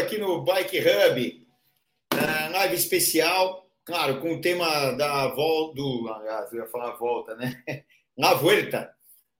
[0.00, 1.46] aqui no Bike Hub,
[2.52, 7.62] live especial, claro, com o tema da volta, do, aliás, eu ia falar volta, né?
[8.16, 8.92] Na volta,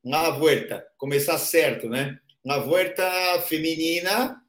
[0.03, 2.19] na volta, começar certo, né?
[2.43, 3.05] Na volta
[3.43, 4.41] feminina,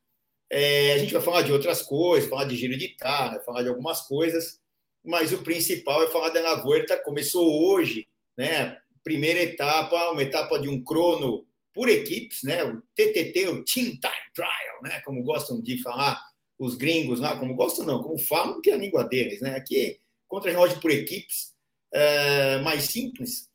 [0.50, 3.68] é, a gente vai falar de outras coisas, falar de giro de tarde, falar de
[3.68, 4.62] algumas coisas,
[5.04, 8.78] mas o principal é falar da na volta, começou hoje, né?
[9.04, 12.64] Primeira etapa, uma etapa de um crono por equipes, né?
[12.64, 15.02] O TTT, o Team Time Trial, né?
[15.06, 16.22] Como gostam de falar
[16.60, 19.56] os gringos lá, como gostam não, como falam, que é a língua deles, né?
[19.56, 21.54] Aqui, contra-relógio por equipes,
[21.94, 23.50] é, mais simples,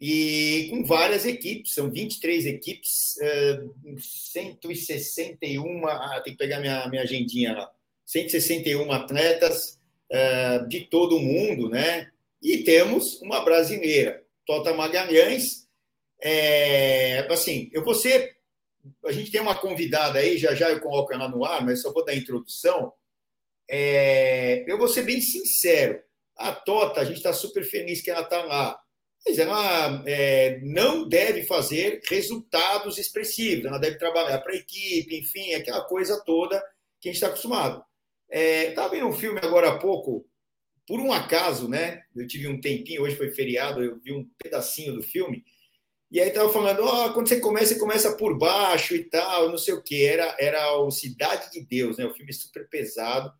[0.00, 3.62] e com várias equipes, são 23 equipes, é,
[3.98, 7.70] 161, ah, tem que pegar minha, minha agendinha lá,
[8.04, 9.78] 161 atletas
[10.10, 12.10] é, de todo o mundo, né?
[12.42, 15.63] E temos uma brasileira, Tota Magalhães,
[16.24, 18.34] é, assim, eu vou ser.
[19.04, 21.92] A gente tem uma convidada aí, já já eu coloco ela no ar, mas só
[21.92, 22.92] vou dar a introdução.
[23.68, 26.00] É, eu vou ser bem sincero.
[26.36, 28.80] A Tota, a gente está super feliz que ela está lá.
[29.26, 35.54] Mas ela é, não deve fazer resultados expressivos, ela deve trabalhar para a equipe, enfim,
[35.54, 36.62] aquela coisa toda
[37.00, 37.82] que a gente está acostumado.
[38.30, 40.26] Estava é, vendo um filme agora há pouco,
[40.86, 42.02] por um acaso, né?
[42.14, 45.42] Eu tive um tempinho, hoje foi feriado, eu vi um pedacinho do filme.
[46.14, 49.58] E aí tava falando, oh, quando você começa, você começa por baixo e tal, não
[49.58, 50.06] sei o que.
[50.06, 52.06] Era, era o Cidade de Deus, né?
[52.06, 53.32] O filme super pesado.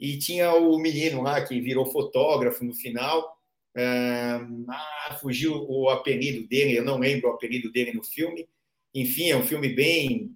[0.00, 3.38] E tinha o menino lá que virou fotógrafo no final.
[3.76, 8.48] Ah, fugiu o apelido dele, eu não lembro o apelido dele no filme.
[8.92, 10.34] Enfim, é um filme bem,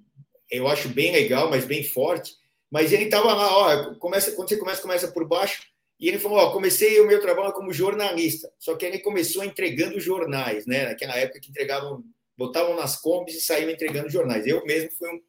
[0.52, 2.32] eu acho bem legal, mas bem forte.
[2.70, 5.64] Mas ele estava lá, ó, começa, quando você começa, começa por baixo,
[6.02, 10.00] e ele falou: Ó, comecei o meu trabalho como jornalista, só que ele começou entregando
[10.00, 10.86] jornais, né?
[10.86, 12.02] Naquela época que entregavam,
[12.36, 14.44] botavam nas combis e saíam entregando jornais.
[14.44, 15.20] Eu mesmo fui um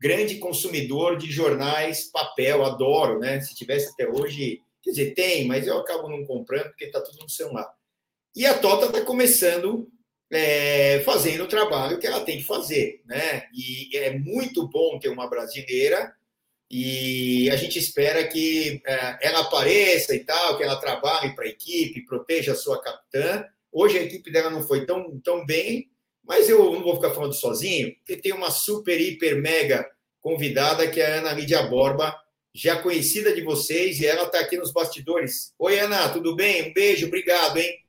[0.00, 3.42] grande consumidor de jornais, papel, adoro, né?
[3.42, 7.24] Se tivesse até hoje, quer dizer, tem, mas eu acabo não comprando porque está tudo
[7.24, 7.70] no celular.
[8.34, 9.86] E a Tota está começando
[10.32, 13.48] é, fazendo o trabalho que ela tem que fazer, né?
[13.52, 16.10] E é muito bom ter uma brasileira
[16.74, 21.48] e a gente espera que é, ela apareça e tal, que ela trabalhe para a
[21.48, 23.44] equipe, proteja a sua capitã.
[23.70, 25.90] Hoje a equipe dela não foi tão, tão bem,
[26.24, 29.86] mas eu não vou ficar falando sozinho, porque tem uma super, hiper, mega
[30.18, 32.18] convidada, que é a Ana Lídia Borba,
[32.54, 35.52] já conhecida de vocês, e ela está aqui nos bastidores.
[35.58, 36.70] Oi, Ana, tudo bem?
[36.70, 37.80] Um beijo, obrigado, hein?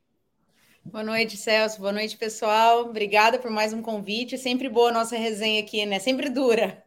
[0.84, 1.80] Boa noite, Celso.
[1.80, 2.82] Boa noite, pessoal.
[2.82, 4.38] Obrigada por mais um convite.
[4.38, 6.00] Sempre boa a nossa resenha aqui, né?
[6.00, 6.84] Sempre dura.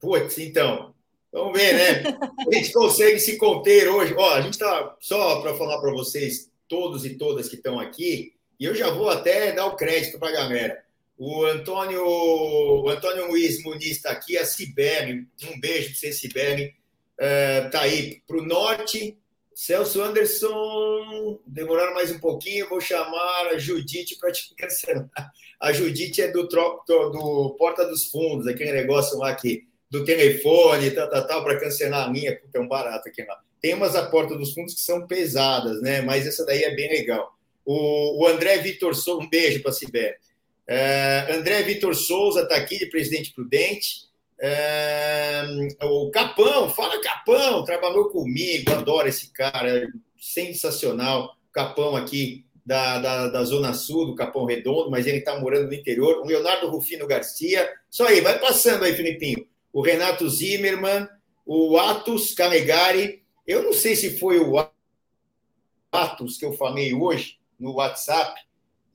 [0.00, 0.92] Putz, então,
[1.32, 2.18] Vamos ver, né?
[2.20, 4.14] A gente consegue se conter hoje.
[4.16, 8.34] Ó, a gente está só para falar para vocês, todos e todas que estão aqui,
[8.58, 10.84] e eu já vou até dar o crédito para a galera.
[11.16, 16.74] O Antônio, o Antônio Luiz Muniz está aqui, a Sibeli, um beijo para você, Sibeli.
[17.18, 19.16] Está uh, aí para o norte.
[19.54, 25.10] Celso Anderson, demoraram mais um pouquinho, vou chamar a Judite para te cancelar.
[25.60, 31.10] A Judite é do, do Porta dos Fundos, aquele negócio lá que do telefone, tal,
[31.10, 33.36] tal, tal, para cancelar a linha, porque é um barato aqui lá.
[33.60, 36.00] Tem umas a porta dos fundos que são pesadas, né?
[36.00, 37.36] Mas essa daí é bem legal.
[37.64, 40.16] O, o André Vitor Souza, um beijo para a Sibéria.
[41.30, 44.08] André Vitor Souza está aqui de Presidente Prudente.
[44.40, 45.42] É,
[45.82, 49.88] o Capão, fala Capão, trabalhou comigo, adoro esse cara,
[50.18, 51.36] sensacional.
[51.52, 55.74] Capão aqui da, da, da, Zona Sul, do Capão Redondo, mas ele está morando no
[55.74, 56.20] interior.
[56.20, 57.68] O Leonardo Rufino Garcia.
[57.90, 61.08] Só aí, vai passando aí, Filipinho o Renato Zimmermann,
[61.46, 63.22] o Atos Calegari.
[63.46, 64.56] Eu não sei se foi o
[65.92, 68.40] Atos que eu falei hoje no WhatsApp.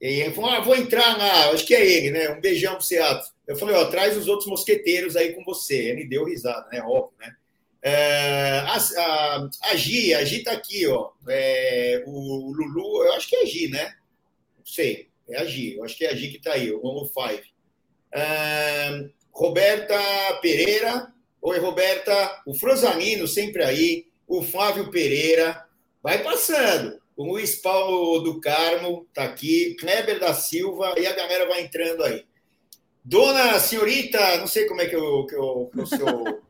[0.02, 1.50] E ele falou: ah, vou entrar na.
[1.50, 2.30] Acho que é ele, né?
[2.30, 3.34] Um beijão para você, Atos.
[3.48, 5.76] Eu falei: ó, traz os outros mosqueteiros aí com você.
[5.76, 6.82] Ele deu risada, né?
[6.82, 7.36] Óbvio, né?
[7.88, 11.12] É, a, a, a Gi, a Gi tá aqui, ó.
[11.28, 13.96] É, o Lulu, eu acho que é a Gi, né?
[14.58, 16.84] Não sei, é a Gi, eu acho que é a Gi que tá aí, o
[16.84, 17.44] Holo Five.
[18.12, 20.00] É, Roberta
[20.42, 21.14] Pereira.
[21.42, 22.42] Oi, Roberta.
[22.48, 24.06] O Frosanino sempre aí.
[24.26, 25.66] O Flávio Pereira.
[26.02, 27.02] Vai passando.
[27.18, 29.76] O Luiz Paulo do Carmo está aqui.
[29.78, 30.96] Kleber da Silva.
[30.98, 32.26] E a galera vai entrando aí.
[33.04, 36.42] Dona senhorita, não sei como é que eu, que eu, que eu sou,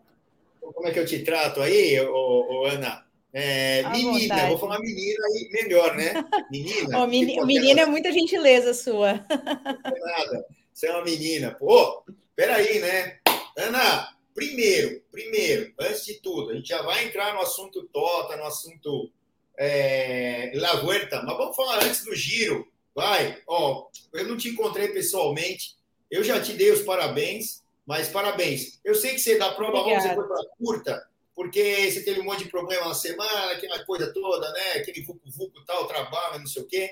[0.61, 3.03] como é que eu te trato aí, ô, ô Ana.
[3.33, 4.47] É, menina, vontade.
[4.47, 6.13] vou falar menina aí melhor, né?
[6.49, 7.03] Menina.
[7.03, 9.25] oh, menina, menina é muita gentileza sua.
[9.29, 10.45] Não é nada.
[10.75, 11.55] Você é uma menina.
[11.55, 12.03] Pô,
[12.35, 13.19] Peraí, né?
[13.57, 18.43] Ana, primeiro, primeiro, antes de tudo, a gente já vai entrar no assunto Tota, no
[18.43, 19.09] assunto
[19.57, 22.67] é, La Vuelta, mas vamos falar antes do giro.
[22.93, 25.75] Vai, ó, eu não te encontrei pessoalmente,
[26.11, 28.79] eu já te dei os parabéns, Mas parabéns.
[28.83, 32.23] Eu sei que você da prova longa, você foi para curta, porque você teve um
[32.23, 34.71] monte de problema na semana, aquela coisa toda, né?
[34.77, 36.89] Aquele vucu-vucu tal, trabalho, não sei o quê.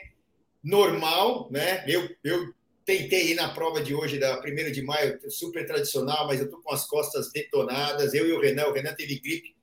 [0.64, 1.84] Normal, né?
[1.88, 2.54] Eu, eu
[2.86, 6.62] tentei ir na prova de hoje, da 1 de maio, super tradicional, mas eu tô
[6.62, 8.14] com as costas detonadas.
[8.14, 9.56] Eu e o Renan, o Renan teve gripe.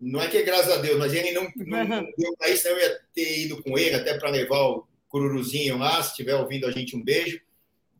[0.00, 2.66] Não é que é graças a Deus, mas ele não, não, não deu para isso,
[2.68, 6.66] eu ia ter ido com ele até para levar o Cururuzinho lá, se estiver ouvindo
[6.66, 7.40] a gente, um beijo.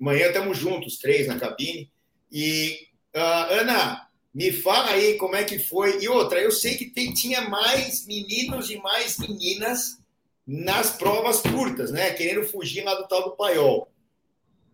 [0.01, 1.91] Amanhã estamos juntos, três na cabine.
[2.33, 6.03] E, uh, Ana, me fala aí como é que foi.
[6.03, 9.99] E outra, eu sei que tem, tinha mais meninos e mais meninas
[10.47, 12.13] nas provas curtas, né?
[12.13, 13.90] Querendo fugir lá do tal do paiol.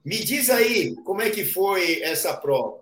[0.06, 2.78] Me diz aí como é que foi essa prova.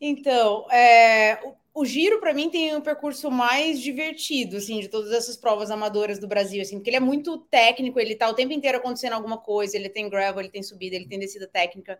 [0.00, 1.38] Então, é,
[1.72, 6.18] o, giro para mim tem um percurso mais divertido, assim, de todas essas provas amadoras
[6.18, 9.38] do Brasil, assim, porque ele é muito técnico, ele tá o tempo inteiro acontecendo alguma
[9.38, 11.96] coisa, ele tem gravel, ele tem subida, ele tem descida técnica.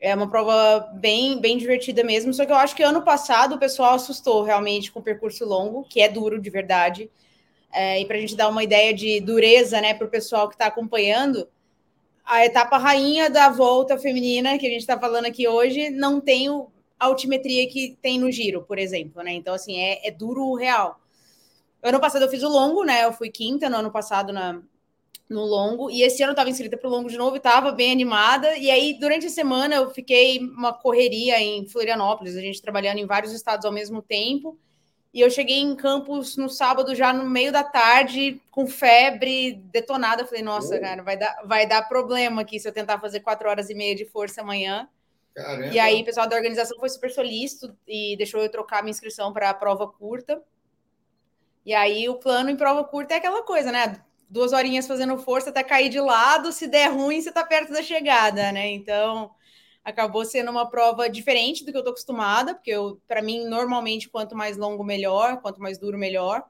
[0.00, 2.32] É uma prova bem, bem divertida mesmo.
[2.32, 5.84] Só que eu acho que ano passado o pessoal assustou realmente com o percurso longo,
[5.84, 7.10] que é duro de verdade.
[7.70, 10.54] É, e para a gente dar uma ideia de dureza né, para o pessoal que
[10.54, 11.46] está acompanhando,
[12.24, 16.48] a etapa rainha da volta feminina, que a gente está falando aqui hoje, não tem
[16.48, 19.22] o, a altimetria que tem no giro, por exemplo.
[19.22, 19.32] Né?
[19.32, 21.00] Então, assim, é, é duro real.
[21.82, 23.04] Ano passado eu fiz o longo, né?
[23.04, 24.62] Eu fui quinta no ano passado na,
[25.28, 27.72] no longo, e esse ano eu estava inscrita para o longo de novo e estava
[27.72, 28.56] bem animada.
[28.56, 33.06] E aí, durante a semana, eu fiquei uma correria em Florianópolis, a gente trabalhando em
[33.06, 34.56] vários estados ao mesmo tempo.
[35.12, 40.22] E eu cheguei em Campos no sábado, já no meio da tarde, com febre, detonada.
[40.22, 43.48] Eu falei, nossa, cara, vai dar, vai dar problema aqui se eu tentar fazer quatro
[43.48, 44.88] horas e meia de força amanhã.
[45.34, 45.66] Caramba.
[45.66, 49.32] E aí, o pessoal da organização foi super solícito e deixou eu trocar minha inscrição
[49.32, 50.42] para a prova curta.
[51.64, 54.02] E aí, o plano em prova curta é aquela coisa, né?
[54.32, 56.52] duas horinhas fazendo força até cair de lado.
[56.52, 58.66] Se der ruim, você está perto da chegada, né?
[58.68, 59.30] Então
[59.84, 62.72] acabou sendo uma prova diferente do que eu tô acostumada, porque
[63.08, 66.44] para mim normalmente quanto mais longo melhor, quanto mais duro melhor.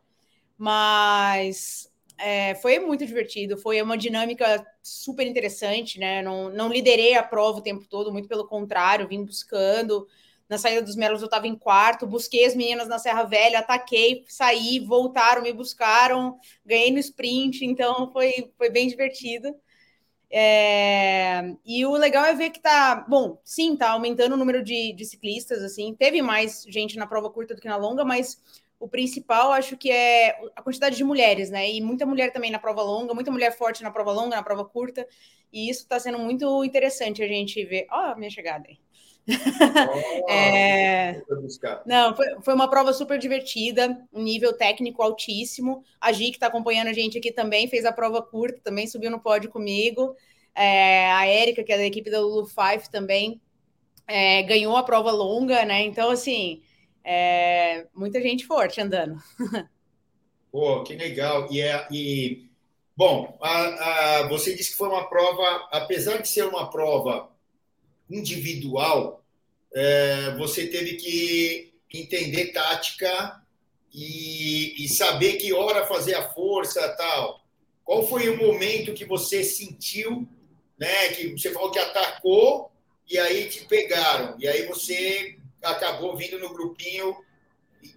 [0.59, 6.23] Mas é, foi muito divertido, foi uma dinâmica super interessante, né?
[6.23, 10.07] Não, não liderei a prova o tempo todo, muito pelo contrário, vim buscando,
[10.49, 14.25] na saída dos Melos eu estava em quarto, busquei as meninas na Serra Velha, ataquei,
[14.29, 19.55] saí, voltaram, me buscaram, ganhei no sprint, então foi, foi bem divertido.
[20.35, 24.95] É, e o legal é ver que tá, bom, sim, tá aumentando o número de,
[24.95, 28.43] de ciclistas, assim, teve mais gente na prova curta do que na longa, mas
[28.81, 31.71] o principal acho que é a quantidade de mulheres, né?
[31.71, 34.65] E muita mulher também na prova longa, muita mulher forte na prova longa, na prova
[34.65, 35.07] curta,
[35.53, 37.87] e isso está sendo muito interessante a gente ver.
[37.91, 38.79] Ó, oh, minha chegada aí.
[39.29, 41.23] Oh, é...
[41.87, 45.85] Não, foi, foi, uma prova super divertida, um nível técnico altíssimo.
[46.01, 49.11] A Gi, que está acompanhando a gente aqui também, fez a prova curta, também subiu
[49.11, 50.17] no pódio comigo.
[50.55, 53.41] É, a Érica, que é da equipe da Lulu Five, também
[54.07, 55.83] é, ganhou a prova longa, né?
[55.83, 56.63] Então, assim,
[57.05, 59.17] é, muita gente forte andando.
[60.51, 61.49] Pô, que legal.
[61.51, 62.51] E, é, e
[62.95, 67.32] bom, a, a, você disse que foi uma prova, apesar de ser uma prova
[68.11, 69.25] individual,
[69.75, 73.43] é, você teve que entender tática
[73.93, 77.45] e, e, saber que hora fazer a força tal.
[77.85, 80.27] Qual foi o momento que você sentiu,
[80.79, 81.09] né?
[81.09, 82.71] Que você falou que atacou
[83.09, 87.17] e aí te pegaram e aí você acabou vindo no grupinho.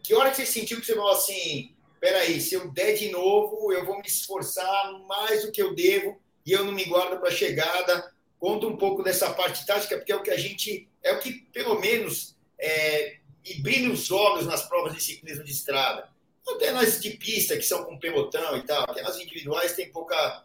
[0.04, 1.74] Que hora que você sentiu que você falou assim?
[2.00, 6.20] Peraí, se eu der de novo, eu vou me esforçar mais do que eu devo
[6.46, 8.14] e eu não me guardo para a chegada.
[8.40, 11.32] Conta um pouco dessa parte tática, porque é o que a gente, é o que
[11.52, 16.10] pelo menos é, e brilha os olhos nas provas de ciclismo de estrada.
[16.48, 20.44] Até nas de pista, que são com pelotão e tal, aquelas individuais tem pouca.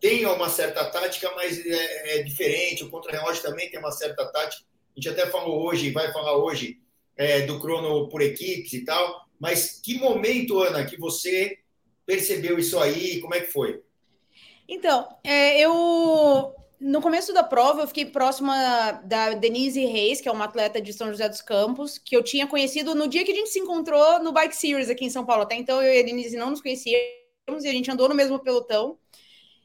[0.00, 2.84] Tem uma certa tática, mas é, é diferente.
[2.84, 4.62] O contra-relógio também tem uma certa tática.
[4.64, 6.78] A gente até falou hoje, vai falar hoje,
[7.16, 9.26] é, do crono por equipes e tal.
[9.38, 11.58] Mas que momento, Ana, que você
[12.04, 13.20] percebeu isso aí?
[13.20, 13.82] Como é que foi?
[14.68, 20.32] Então, é, eu no começo da prova, eu fiquei próxima da Denise Reis, que é
[20.32, 23.34] uma atleta de São José dos Campos, que eu tinha conhecido no dia que a
[23.34, 25.44] gente se encontrou no Bike Series aqui em São Paulo.
[25.44, 28.38] Até então, eu e a Denise não nos conhecíamos e a gente andou no mesmo
[28.38, 28.98] pelotão.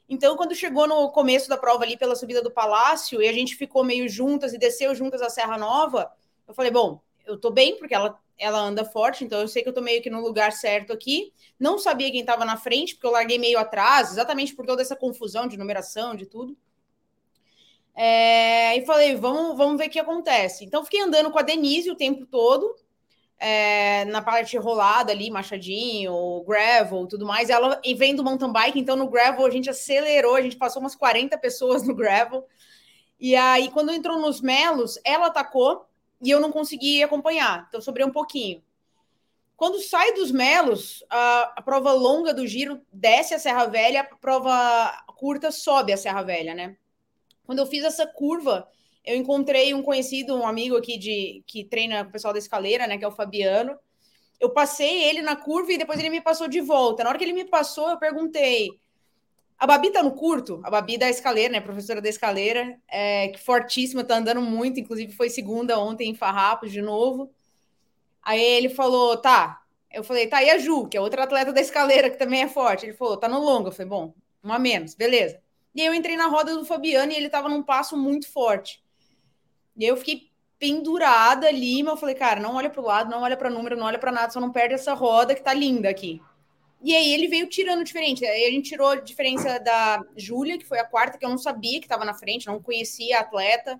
[0.07, 3.55] Então, quando chegou no começo da prova ali pela subida do Palácio e a gente
[3.55, 6.11] ficou meio juntas e desceu juntas a Serra Nova,
[6.47, 9.69] eu falei, bom, eu tô bem, porque ela, ela anda forte, então eu sei que
[9.69, 11.33] eu tô meio que no lugar certo aqui.
[11.59, 14.95] Não sabia quem estava na frente, porque eu larguei meio atrás, exatamente por toda essa
[14.95, 16.57] confusão de numeração, de tudo.
[17.95, 20.65] É, e falei, vamos, vamos ver o que acontece.
[20.65, 22.75] Então, fiquei andando com a Denise o tempo todo,
[23.37, 27.49] é, na parte rolada ali, machadinho, gravel, tudo mais.
[27.49, 30.95] Ela vem do mountain bike, então no gravel a gente acelerou, a gente passou umas
[30.95, 32.45] 40 pessoas no gravel.
[33.19, 35.85] E aí, quando entrou nos melos, ela atacou,
[36.21, 38.63] e eu não consegui acompanhar, então sobrei um pouquinho.
[39.57, 44.15] Quando sai dos melos, a, a, prova longa do giro desce a Serra Velha, a
[44.15, 46.75] prova curta sobe a Serra Velha, né?
[47.51, 48.65] Quando eu fiz essa curva,
[49.03, 52.97] eu encontrei um conhecido, um amigo aqui de que treina o pessoal da escaleira, né?
[52.97, 53.77] Que é o Fabiano.
[54.39, 57.03] Eu passei ele na curva e depois ele me passou de volta.
[57.03, 58.69] Na hora que ele me passou, eu perguntei:
[59.59, 60.61] a Babi tá no curto?
[60.63, 61.59] A Babi da escaleira, né?
[61.59, 66.71] Professora da escaleira, é, que fortíssima, tá andando muito, inclusive foi segunda ontem em Farrapos
[66.71, 67.33] de novo.
[68.23, 69.61] Aí ele falou, tá.
[69.91, 72.47] Eu falei, tá, e a Ju, que é outra atleta da escaleira, que também é
[72.47, 72.85] forte.
[72.85, 73.67] Ele falou, tá no longo.
[73.67, 75.41] Eu falei, bom, uma menos, beleza.
[75.73, 78.83] E aí eu entrei na roda do Fabiano e ele tava num passo muito forte.
[79.77, 83.35] E eu fiquei pendurada ali, mas eu falei, cara, não olha pro lado, não olha
[83.35, 86.21] para número, não olha para nada, só não perde essa roda que tá linda aqui.
[86.83, 88.25] E aí ele veio tirando diferente.
[88.25, 91.37] Aí a gente tirou a diferença da Júlia, que foi a quarta, que eu não
[91.37, 93.79] sabia que estava na frente, não conhecia a atleta.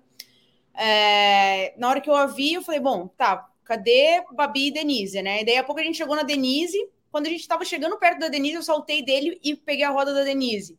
[0.74, 1.74] É...
[1.76, 5.42] Na hora que eu a vi, eu falei, bom, tá, cadê Babi e Denise, né?
[5.42, 6.78] E daí a pouco a gente chegou na Denise.
[7.10, 10.14] Quando a gente estava chegando perto da Denise, eu saltei dele e peguei a roda
[10.14, 10.78] da Denise.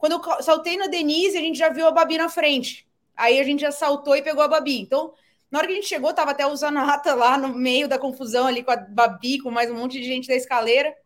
[0.00, 2.88] Quando eu saltei na Denise, a gente já viu a Babi na frente.
[3.14, 4.80] Aí a gente já saltou e pegou a Babi.
[4.80, 5.12] Então,
[5.50, 8.46] na hora que a gente chegou, tava até o Zanata lá no meio da confusão
[8.46, 10.96] ali com a Babi, com mais um monte de gente da escaleira.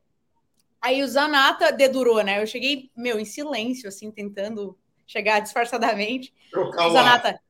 [0.80, 2.40] Aí o Zanata dedurou, né?
[2.40, 6.32] Eu cheguei, meu, em silêncio, assim, tentando chegar disfarçadamente.
[6.52, 7.40] Trocar o Zanata,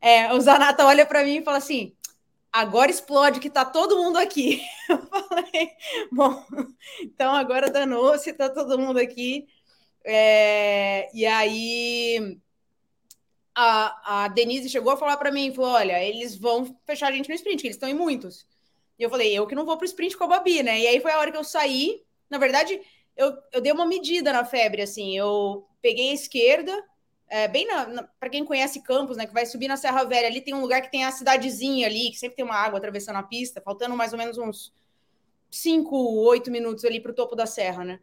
[0.00, 1.94] é, o Zanata olha para mim e fala assim:
[2.50, 4.62] agora explode que tá todo mundo aqui.
[4.88, 5.70] Eu falei,
[6.10, 6.46] bom,
[7.02, 9.46] então agora danou-se, tá todo mundo aqui.
[10.04, 12.38] É, e aí
[13.54, 17.28] a, a Denise chegou a falar para mim, falou, olha, eles vão fechar a gente
[17.28, 18.46] no sprint, eles estão em muitos.
[18.98, 20.80] E eu falei, eu que não vou pro sprint com a Babi, né?
[20.80, 22.80] E aí foi a hora que eu saí, na verdade,
[23.16, 25.16] eu, eu dei uma medida na febre, assim.
[25.16, 26.84] Eu peguei a esquerda,
[27.28, 30.26] é, bem na, na para quem conhece Campos, né, que vai subir na Serra Velha,
[30.26, 33.16] ali tem um lugar que tem a cidadezinha ali, que sempre tem uma água atravessando
[33.16, 34.72] a pista, faltando mais ou menos uns
[35.50, 35.96] 5,
[36.26, 38.00] 8 minutos ali para o topo da serra, né?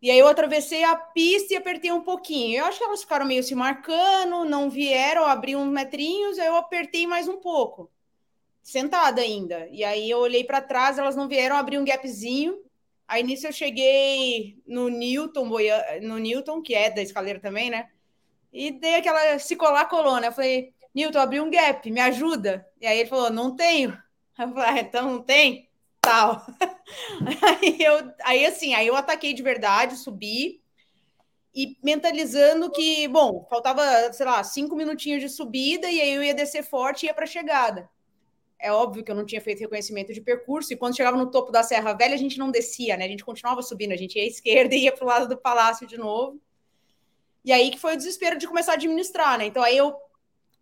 [0.00, 2.58] E aí eu atravessei a pista e apertei um pouquinho.
[2.58, 6.56] Eu acho que elas ficaram meio se marcando, não vieram, abri uns metrinhos, aí eu
[6.56, 7.90] apertei mais um pouco.
[8.62, 9.68] Sentada ainda.
[9.70, 12.62] E aí eu olhei para trás, elas não vieram, abri um gapzinho.
[13.08, 15.48] Aí nisso eu cheguei no Newton,
[16.02, 17.88] no Newton, que é da escaleira também, né?
[18.52, 20.28] E dei aquela se colar, colou, né?
[20.28, 22.66] Eu falei, Newton, abri um gap, me ajuda.
[22.80, 23.90] E aí ele falou, não tenho.
[24.38, 25.67] Eu falei, ah, então não tem?
[26.08, 26.46] Tal.
[27.42, 30.62] Aí eu, aí assim, aí eu ataquei de verdade, subi
[31.54, 36.32] e mentalizando que, bom, faltava, sei lá, cinco minutinhos de subida e aí eu ia
[36.32, 37.90] descer forte e ia para a chegada.
[38.58, 41.52] É óbvio que eu não tinha feito reconhecimento de percurso, e quando chegava no topo
[41.52, 43.04] da Serra Velha, a gente não descia, né?
[43.04, 45.36] A gente continuava subindo, a gente ia à esquerda e ia para o lado do
[45.36, 46.40] palácio de novo.
[47.44, 49.46] E aí que foi o desespero de começar a administrar, né?
[49.46, 49.94] Então aí eu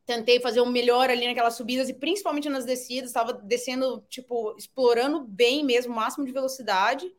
[0.07, 5.21] tentei fazer o melhor ali naquelas subidas e principalmente nas descidas, estava descendo, tipo, explorando
[5.21, 7.13] bem mesmo, o máximo de velocidade.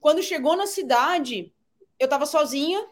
[0.00, 1.52] Quando chegou na cidade,
[1.98, 2.84] eu estava sozinha.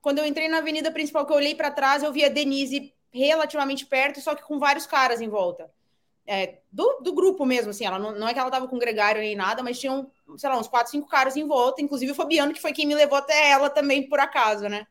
[0.00, 2.92] Quando eu entrei na avenida principal, que eu olhei para trás, eu vi a Denise
[3.12, 5.70] relativamente perto, só que com vários caras em volta
[6.26, 9.20] é, do, do grupo mesmo, assim, ela não, não é que ela tava com gregário
[9.20, 12.52] nem nada, mas tinham, sei lá, uns quatro, cinco caras em volta, inclusive o Fabiano,
[12.52, 14.86] que foi quem me levou até ela também, por acaso, né?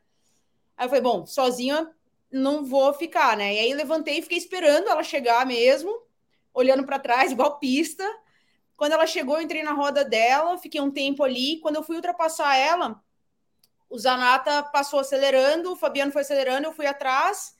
[0.76, 1.90] Aí eu falei, bom, sozinha
[2.30, 3.54] não vou ficar, né?
[3.54, 5.90] E aí levantei e fiquei esperando ela chegar mesmo,
[6.54, 8.04] olhando para trás, igual pista.
[8.76, 11.58] Quando ela chegou, eu entrei na roda dela, fiquei um tempo ali.
[11.60, 13.02] Quando eu fui ultrapassar ela,
[13.88, 17.54] o Zanata passou acelerando, o Fabiano foi acelerando, eu fui atrás.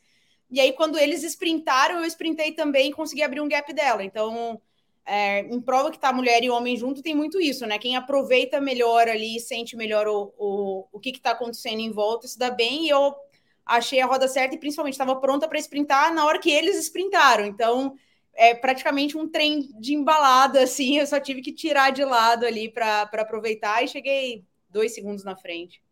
[0.51, 4.03] E aí, quando eles sprintaram, eu sprintei também e consegui abrir um gap dela.
[4.03, 4.61] Então,
[5.05, 7.79] é, em prova que tá mulher e homem junto, tem muito isso, né?
[7.79, 12.27] Quem aproveita melhor ali, sente melhor o, o, o que, que tá acontecendo em volta,
[12.27, 12.87] se dá bem.
[12.87, 13.15] E eu
[13.65, 17.45] achei a roda certa e principalmente estava pronta para sprintar na hora que eles sprintaram.
[17.45, 17.95] Então,
[18.35, 20.99] é praticamente um trem de embalada, assim.
[20.99, 25.37] Eu só tive que tirar de lado ali para aproveitar e cheguei dois segundos na
[25.37, 25.83] frente.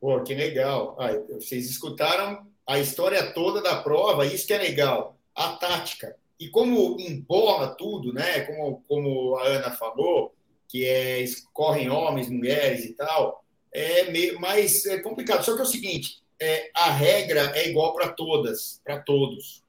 [0.00, 0.96] Pô, que legal.
[0.98, 6.16] Ah, vocês escutaram a história toda da prova, isso que é legal, a tática.
[6.38, 8.42] E como embola tudo, né?
[8.42, 10.34] Como, como a Ana falou,
[10.68, 15.42] que é, correm homens, mulheres e tal, é meio mais é complicado.
[15.44, 19.62] Só que é o seguinte: é, a regra é igual para todas, para todos.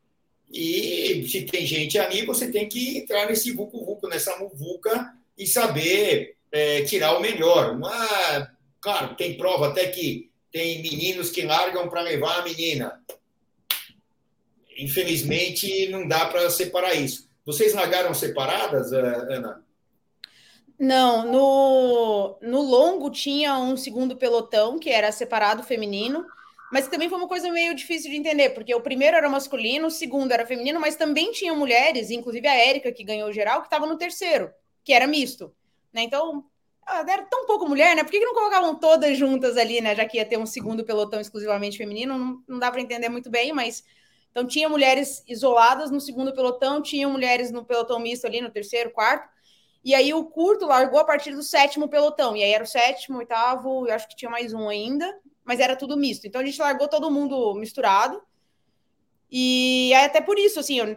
[0.51, 6.35] E se tem gente ali, você tem que entrar nesse vucu-vucu, nessa muvuca e saber
[6.51, 7.75] é, tirar o melhor.
[7.75, 12.99] Uma, claro, tem prova até que tem meninos que largam para levar a menina.
[14.77, 17.29] Infelizmente, não dá para separar isso.
[17.45, 19.63] Vocês largaram separadas, eh, Ana?
[20.79, 26.25] Não, no, no longo tinha um segundo pelotão, que era separado feminino.
[26.71, 29.91] Mas também foi uma coisa meio difícil de entender, porque o primeiro era masculino, o
[29.91, 33.87] segundo era feminino, mas também tinha mulheres, inclusive a Érica, que ganhou geral, que estava
[33.87, 34.51] no terceiro,
[34.83, 35.51] que era misto.
[35.91, 36.03] Né?
[36.03, 36.45] Então,
[36.85, 38.03] ah, era tão pouco mulher, né?
[38.03, 39.95] Por que, que não colocavam todas juntas ali, né?
[39.95, 43.29] Já que ia ter um segundo pelotão exclusivamente feminino, não, não dá para entender muito
[43.29, 43.83] bem, mas.
[44.31, 48.91] Então, tinha mulheres isoladas no segundo pelotão, tinha mulheres no pelotão misto ali, no terceiro,
[48.91, 49.27] quarto.
[49.83, 52.35] E aí o curto largou a partir do sétimo pelotão.
[52.35, 55.19] E aí era o sétimo, oitavo, eu acho que tinha mais um ainda
[55.49, 56.27] mas era tudo misto.
[56.27, 58.21] Então a gente largou todo mundo misturado.
[59.31, 60.95] E é até por isso, assim, eu,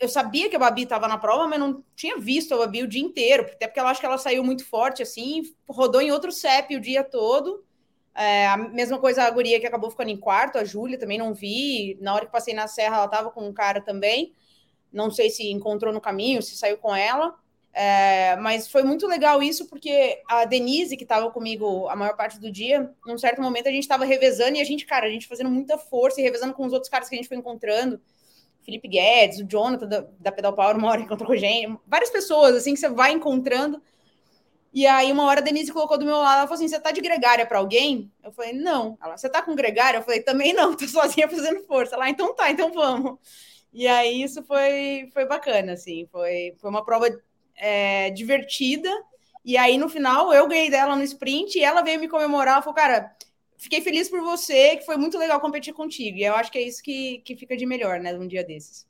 [0.00, 2.88] eu sabia que a Babi estava na prova, mas não tinha visto a Babi o
[2.88, 6.32] dia inteiro, até porque ela acho que ela saiu muito forte, assim, rodou em outro
[6.32, 7.64] CEP o dia todo.
[8.12, 11.32] É, a mesma coisa a guria que acabou ficando em quarto, a Júlia também não
[11.32, 11.96] vi.
[12.00, 14.32] Na hora que passei na serra, ela estava com um cara também.
[14.92, 17.36] Não sei se encontrou no caminho, se saiu com ela.
[17.74, 22.38] É, mas foi muito legal isso, porque a Denise, que estava comigo a maior parte
[22.38, 25.26] do dia, num certo momento a gente estava revezando e a gente, cara, a gente
[25.26, 28.00] fazendo muita força e revezando com os outros caras que a gente foi encontrando.
[28.62, 32.10] Felipe Guedes, o Jonathan da, da Pedal Power, uma hora encontrou com a gente, várias
[32.10, 33.82] pessoas assim que você vai encontrando.
[34.72, 36.90] E aí, uma hora a Denise colocou do meu lado, ela falou assim: Você tá
[36.92, 38.10] de gregária para alguém?
[38.22, 38.96] Eu falei: Não.
[39.02, 39.98] Ela, você tá com gregária?
[39.98, 41.96] Eu falei: Também não, tô sozinha fazendo força.
[41.96, 43.18] Lá, então tá, então vamos.
[43.72, 47.08] E aí, isso foi, foi bacana, assim, foi, foi uma prova
[47.56, 48.90] é, divertida.
[49.44, 52.62] E aí, no final, eu ganhei dela no sprint e ela veio me comemorar.
[52.62, 53.14] Falou, cara,
[53.58, 56.18] fiquei feliz por você, que foi muito legal competir contigo.
[56.18, 58.86] E eu acho que é isso que, que fica de melhor, né, num dia desses.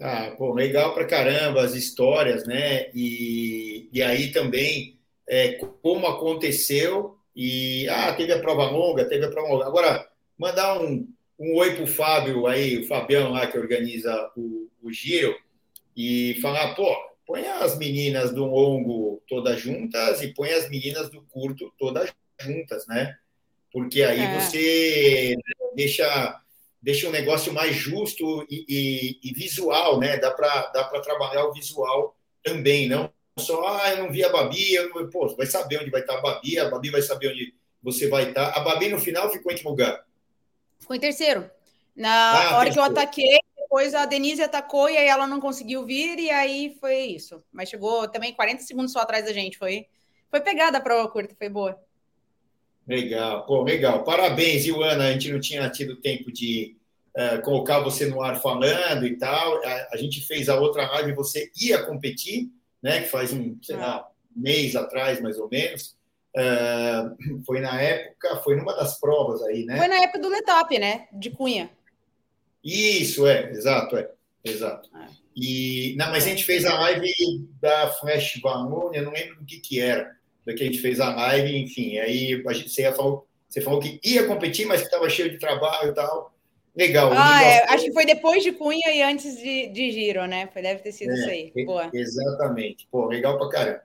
[0.00, 2.90] Ah, pô, legal pra caramba as histórias, né?
[2.94, 7.18] E, e aí também é, como aconteceu.
[7.36, 9.66] E ah, teve a prova longa, teve a prova longa.
[9.66, 11.06] Agora, mandar um,
[11.38, 15.36] um oi pro Fábio aí, o Fabião lá que organiza o, o Giro,
[15.96, 16.90] e falar, pô,
[17.30, 22.84] põe as meninas do longo todas juntas e põe as meninas do curto todas juntas,
[22.88, 23.16] né?
[23.72, 24.40] Porque aí é.
[24.40, 25.36] você
[25.76, 26.40] deixa,
[26.82, 30.16] deixa um negócio mais justo e, e, e visual, né?
[30.16, 34.74] Dá para dá trabalhar o visual também, não só, ah, eu não vi a Babi,
[34.74, 35.08] eu não...
[35.08, 38.28] pô, vai saber onde vai estar a Babi, a Babi vai saber onde você vai
[38.28, 38.48] estar.
[38.50, 40.04] A Babi no final ficou em que lugar?
[40.80, 41.48] Ficou em terceiro.
[41.94, 42.72] Na ah, hora terceiro.
[42.72, 46.76] que eu ataquei, depois a Denise atacou e aí ela não conseguiu vir, e aí
[46.80, 47.40] foi isso.
[47.52, 49.56] Mas chegou também 40 segundos só atrás da gente.
[49.56, 49.86] Foi,
[50.28, 51.80] foi pegada a prova curta, foi boa.
[52.84, 54.02] Legal, pô, legal.
[54.02, 55.04] Parabéns, Ioana.
[55.04, 56.76] A gente não tinha tido tempo de
[57.16, 59.64] uh, colocar você no ar falando e tal.
[59.64, 62.48] A, a, gente fez a outra live, você ia competir,
[62.82, 63.02] né?
[63.02, 64.04] Que faz um, sei lá,
[64.34, 65.96] mês atrás, mais ou menos.
[66.36, 69.76] Uh, foi na época, foi numa das provas aí, né?
[69.76, 71.06] Foi na época do Letap, né?
[71.12, 71.70] De Cunha.
[72.62, 74.10] Isso, é, exato, é,
[74.44, 74.88] exato.
[74.96, 75.06] É.
[75.36, 77.10] E, não, mas a gente fez a live
[77.60, 81.00] da Flash Valone, eu não lembro do que que era, da que a gente fez
[81.00, 84.86] a live, enfim, aí a gente, você, falou, você falou que ia competir, mas que
[84.86, 86.34] estava cheio de trabalho e tal.
[86.76, 87.10] Legal.
[87.12, 90.48] Ah, é, acho que foi depois de Cunha e antes de, de Giro, né?
[90.52, 91.64] Foi, deve ter sido é, isso aí.
[91.64, 91.90] Boa.
[91.92, 92.86] Exatamente.
[92.90, 93.82] Pô, legal pra caramba.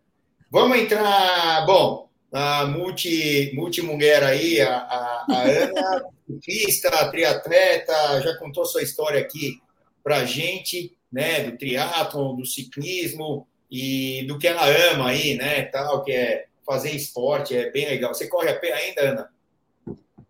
[0.51, 1.65] Vamos entrar.
[1.65, 2.04] Bom,
[2.37, 9.61] a multi, mulher aí, a, a, a Ana, ciclista, triatleta, já contou sua história aqui
[10.03, 15.63] para a gente, né, do triatlon, do ciclismo e do que ela ama aí, né,
[15.63, 18.13] tal, que é fazer esporte, é bem legal.
[18.13, 19.29] Você corre a pé ainda, Ana?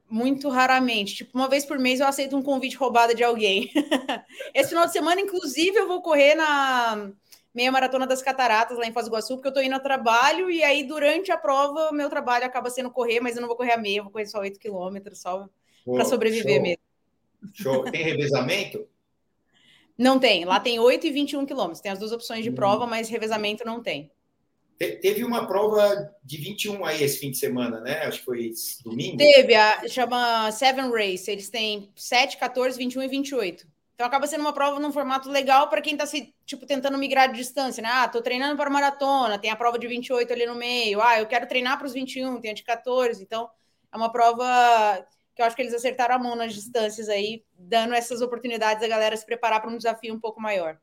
[0.07, 1.15] Muito raramente.
[1.15, 3.71] Tipo, uma vez por mês eu aceito um convite roubado de alguém.
[4.53, 7.11] Esse final de semana, inclusive, eu vou correr na
[7.55, 10.51] meia maratona das cataratas lá em Foz do Iguaçu, porque eu tô indo ao trabalho
[10.51, 13.71] e aí durante a prova meu trabalho acaba sendo correr, mas eu não vou correr
[13.71, 15.47] a meia, vou correr só 8 quilômetros, só
[15.85, 16.61] para sobreviver show.
[16.61, 16.83] mesmo.
[17.53, 17.83] Show.
[17.91, 18.85] Tem revezamento?
[19.97, 20.43] Não tem.
[20.43, 21.79] Lá tem 8 e 21 quilômetros.
[21.79, 22.55] Tem as duas opções de hum.
[22.55, 24.11] prova, mas revezamento não tem.
[24.77, 27.99] teve uma prova de 21 aí esse fim de semana, né?
[27.99, 28.51] Acho que foi
[28.83, 29.17] domingo.
[29.17, 31.31] Teve, a, chama Seven Race.
[31.31, 33.74] Eles têm 7, 14, 21 e 28.
[33.95, 37.31] Então acaba sendo uma prova num formato legal para quem está se tipo tentando migrar
[37.31, 37.89] de distância, né?
[37.89, 41.01] Ah, tô treinando para maratona, tem a prova de 28 ali no meio.
[41.01, 43.23] Ah, eu quero treinar para os 21, tem a de 14.
[43.23, 43.49] Então
[43.91, 44.45] é uma prova
[45.33, 48.87] que eu acho que eles acertaram a mão nas distâncias aí, dando essas oportunidades a
[48.87, 50.77] galera se preparar para um desafio um pouco maior.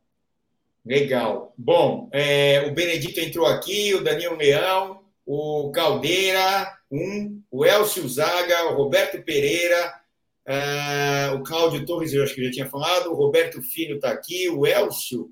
[0.84, 1.54] Legal.
[1.56, 8.66] Bom, é, o Benedito entrou aqui, o Danilo Leão, o Caldeira, um, o Elcio Zaga,
[8.66, 10.01] o Roberto Pereira,
[10.46, 13.10] Uh, o Cláudio Torres, eu acho que já tinha falado.
[13.10, 14.48] O Roberto Filho está aqui.
[14.48, 15.30] O Elcio,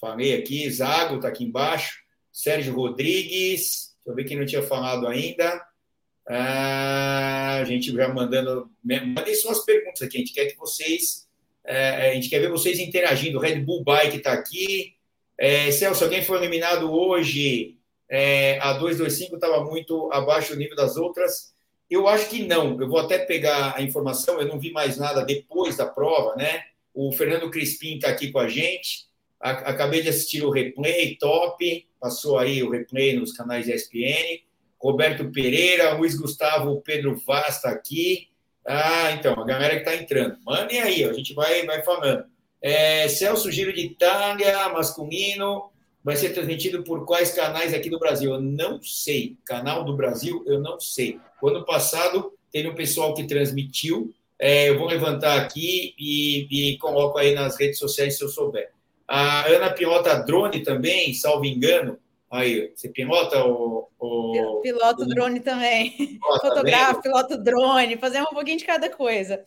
[0.00, 0.68] falei aqui.
[0.70, 2.00] Zago está aqui embaixo.
[2.32, 3.94] Sérgio Rodrigues.
[3.96, 5.56] Deixa eu ver quem não tinha falado ainda.
[6.28, 8.70] Uh, a gente já mandando.
[8.82, 10.16] Mandem suas perguntas aqui.
[10.16, 11.28] A gente quer que vocês.
[11.64, 13.38] Uh, a gente quer ver vocês interagindo.
[13.38, 14.94] Red Bull Bike está aqui.
[15.38, 17.78] É, Celso, alguém foi eliminado hoje.
[18.08, 21.51] É, a 225 estava muito abaixo do nível das outras.
[21.92, 22.80] Eu acho que não.
[22.80, 26.64] Eu vou até pegar a informação, eu não vi mais nada depois da prova, né?
[26.94, 29.06] O Fernando Crispim está aqui com a gente.
[29.38, 31.86] Acabei de assistir o replay, top.
[32.00, 34.40] Passou aí o replay nos canais ESPN.
[34.80, 38.28] Roberto Pereira, Luiz Gustavo, Pedro Vaz está aqui.
[38.66, 40.38] Ah, então, a galera que está entrando.
[40.46, 42.24] Mandem aí, a gente vai, vai falando.
[42.62, 45.71] É, Celso Giro de Itália, masculino,
[46.04, 48.32] vai ser transmitido por quais canais aqui do Brasil?
[48.32, 49.36] Eu não sei.
[49.44, 51.20] Canal do Brasil, eu não sei.
[51.40, 54.12] O ano passado, teve um pessoal que transmitiu.
[54.38, 58.70] É, eu vou levantar aqui e, e, coloco aí nas redes sociais se eu souber.
[59.06, 61.98] A Ana pilota drone também, salvo engano.
[62.28, 63.88] Aí, você pilota o.
[63.98, 64.60] o...
[64.62, 66.18] Piloto drone também.
[66.40, 69.44] Fotografa, piloto drone, fazemos um pouquinho de cada coisa.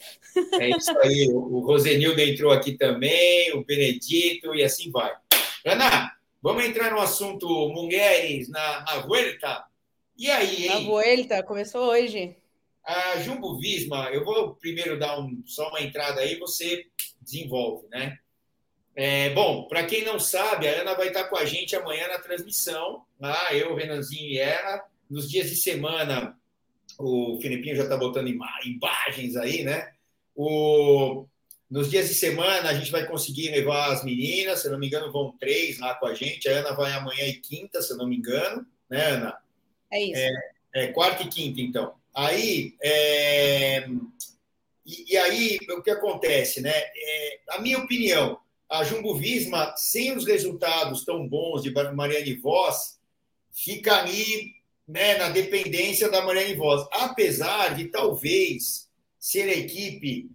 [0.54, 1.28] É isso aí.
[1.34, 5.12] O Rosenildo entrou aqui também, o Benedito e assim vai.
[5.66, 6.12] Ana,
[6.46, 9.66] vamos entrar no assunto mulheres na, na Vuelta.
[10.16, 10.86] E aí, hein?
[10.86, 12.38] Na Vuelta, começou hoje.
[12.86, 16.86] A Jumbo Visma, eu vou primeiro dar um, só uma entrada aí, você
[17.20, 18.20] desenvolve, né?
[18.96, 22.20] É, bom, para quem não sabe, a Ana vai estar com a gente amanhã na
[22.20, 23.04] transmissão.
[23.20, 24.86] Lá, eu, o Renanzinho e ela.
[25.10, 26.38] Nos dias de semana,
[27.00, 29.92] o Filipinho já está botando imagens aí, né?
[30.36, 31.26] O,
[31.76, 35.12] nos dias de semana, a gente vai conseguir levar as meninas, se não me engano,
[35.12, 36.48] vão três lá com a gente.
[36.48, 39.38] A Ana vai amanhã e quinta, se não me engano, né, Ana?
[39.92, 40.14] É isso.
[40.74, 41.94] É, é quarta e quinta, então.
[42.16, 43.90] Aí, é,
[44.86, 46.72] e, e, aí, o que acontece, né?
[46.74, 53.02] É, a minha opinião, a Jumbo Visma, sem os resultados tão bons de Mariane Voss,
[53.52, 54.54] fica ali
[54.88, 56.88] né, na dependência da Mariane Voss.
[56.94, 58.88] Apesar de talvez
[59.20, 60.30] ser a equipe,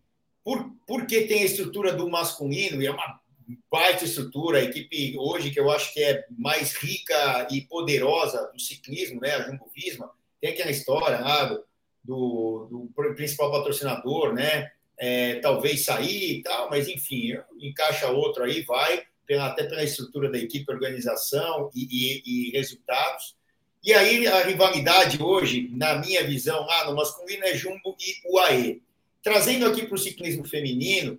[0.44, 3.20] por, porque tem a estrutura do masculino, e é uma
[3.70, 8.61] baita estrutura, a equipe hoje que eu acho que é mais rica e poderosa do
[8.61, 11.18] ciclismo, né, a Jumbo Visma, tem aquela história
[12.03, 18.44] do, do, do principal patrocinador, né, é, talvez sair e tal, mas enfim, encaixa outro
[18.44, 23.37] aí, vai, pela, até pela estrutura da equipe, organização e, e, e, resultados.
[23.83, 28.83] E aí a rivalidade hoje, na minha visão, lá no masculino é Jumbo e UAE.
[29.23, 31.19] Trazendo aqui para o ciclismo feminino,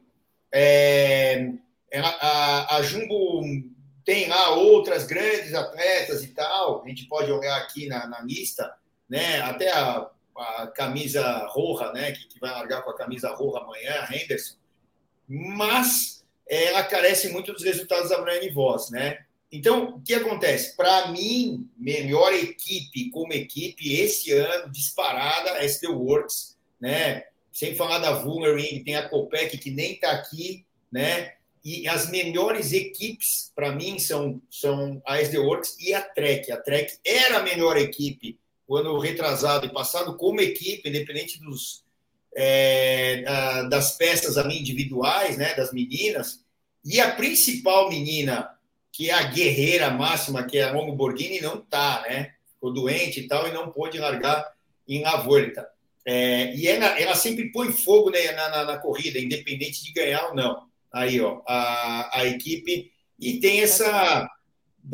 [0.51, 1.51] é,
[1.91, 3.43] é, a, a Jumbo
[4.03, 8.73] tem lá outras grandes atletas e tal, a gente pode olhar aqui na, na lista,
[9.07, 9.39] né?
[9.41, 14.07] até a a camisa roja, né, que, que, vai largar com a camisa roja amanhã,
[14.11, 14.55] Henderson,
[15.27, 19.25] mas ela carece muito dos resultados da Brian Voss, né?
[19.51, 20.75] Então, o que acontece?
[20.75, 27.25] Para mim, melhor equipe como equipe esse ano, disparada, é SD Works, né?
[27.51, 31.33] Sem falar da Vulnering, tem a Copec que nem está aqui, né?
[31.63, 36.51] E as melhores equipes, para mim, são, são a SD Works e a Trek.
[36.51, 38.39] A Trek era a melhor equipe
[38.71, 41.83] o ano retrasado e passado como equipe, independente dos,
[42.33, 43.21] é,
[43.69, 46.45] das peças ali individuais, né, das meninas,
[46.85, 48.49] e a principal menina,
[48.89, 52.33] que é a guerreira máxima, que é a Longo Borghini, não está, né?
[52.53, 54.53] Ficou doente e tal, e não pôde largar
[54.87, 55.67] em La Volta.
[56.05, 60.29] É, e ela, ela sempre põe fogo né, na, na, na, corrida, independente de ganhar
[60.29, 60.63] ou não.
[60.93, 62.91] Aí, ó, a, a equipe.
[63.19, 64.27] E tem essa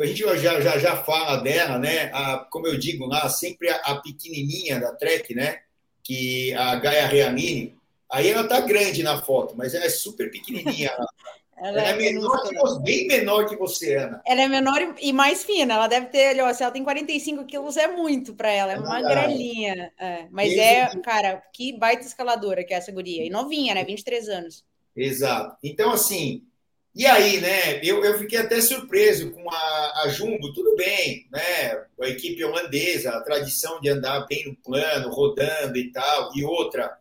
[0.00, 2.10] a gente já, já, já fala dela, né?
[2.12, 5.60] A, como eu digo lá, sempre a, a, pequenininha da Trek, né?
[6.02, 7.76] Que a Gaia Reamini.
[8.10, 10.90] Aí ela tá grande na foto, mas ela é super pequenininha.
[11.60, 14.22] Ela, ela é, é menor que você, bem menor que você, Ana.
[14.26, 15.74] Ela é menor e mais fina.
[15.74, 18.72] Ela deve ter, ó, se ela tem 45 quilos, é muito para ela.
[18.72, 19.92] É, é uma gralinha.
[19.98, 20.26] É.
[20.30, 23.24] Mas é, cara, que baita escaladora que é essa guria.
[23.24, 23.84] E novinha, né?
[23.84, 24.64] 23 anos.
[24.96, 25.56] Exato.
[25.62, 26.42] Então, assim,
[26.98, 31.84] e aí, né, eu, eu fiquei até surpreso com a, a Jumbo, tudo bem, né,
[32.00, 36.97] a equipe holandesa, a tradição de andar bem no plano, rodando e tal, e outra,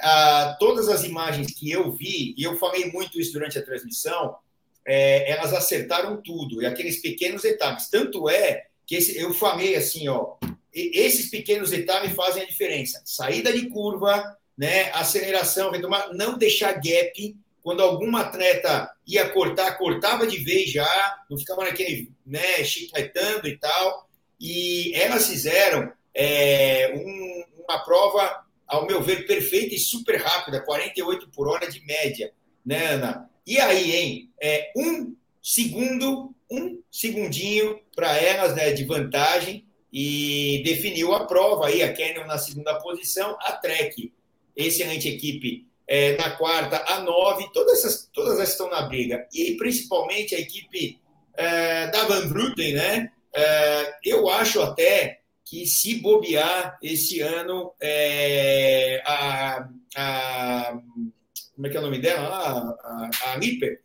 [0.00, 4.36] a, todas as imagens que eu vi, e eu falei muito isso durante a transmissão,
[4.84, 10.08] é, elas acertaram tudo, e aqueles pequenos etapas, tanto é que esse, eu falei assim,
[10.08, 10.36] ó,
[10.72, 17.36] esses pequenos etapas fazem a diferença, saída de curva, né, aceleração, retomar, não deixar gap,
[17.66, 23.58] quando algum atleta ia cortar, cortava de vez já, não ficava naquele, né, chicletando e
[23.58, 24.08] tal.
[24.40, 31.28] E elas fizeram é, um, uma prova, ao meu ver, perfeita e super rápida, 48
[31.30, 32.32] por hora de média,
[32.64, 33.30] né, Ana?
[33.46, 34.30] E aí, hein?
[34.40, 41.82] É, um segundo, um segundinho para elas né, de vantagem e definiu a prova aí,
[41.82, 44.12] a Canyon na segunda posição, a Trek,
[44.56, 49.26] excelente equipe é, na quarta a nove, todas essas, todas essas estão na briga.
[49.32, 50.98] E principalmente a equipe
[51.34, 53.12] é, da Van Bruten, né?
[53.34, 60.80] É, eu acho até que, se bobear esse ano, é, a, a,
[61.54, 62.76] como é que é o nome dela?
[63.24, 63.80] A, Lipper,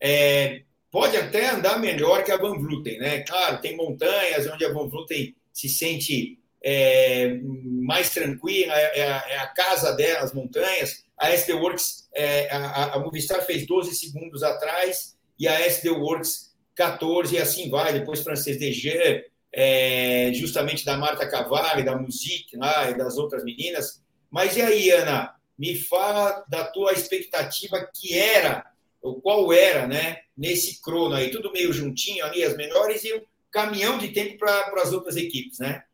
[0.00, 3.20] é, pode até andar melhor que a Van Vluten, né?
[3.20, 9.24] Claro, tem montanhas onde a Van Vluten se sente é, mais tranquila, é, é, a,
[9.28, 11.04] é, a, casa dela, as montanhas.
[11.18, 16.52] A SD Works, é, a, a Movistar fez 12 segundos atrás e a SD Works
[16.74, 17.92] 14 e assim vai.
[17.92, 19.22] Depois Francês Dejean,
[19.52, 24.02] é, justamente da Marta Cavalli, da Musique lá e das outras meninas.
[24.30, 25.34] Mas e aí, Ana?
[25.58, 28.64] Me fala da tua expectativa que era,
[29.02, 30.20] ou qual era, né?
[30.36, 34.82] Nesse crono aí, tudo meio juntinho ali, as melhores e um caminhão de tempo para
[34.82, 35.84] as outras equipes, né?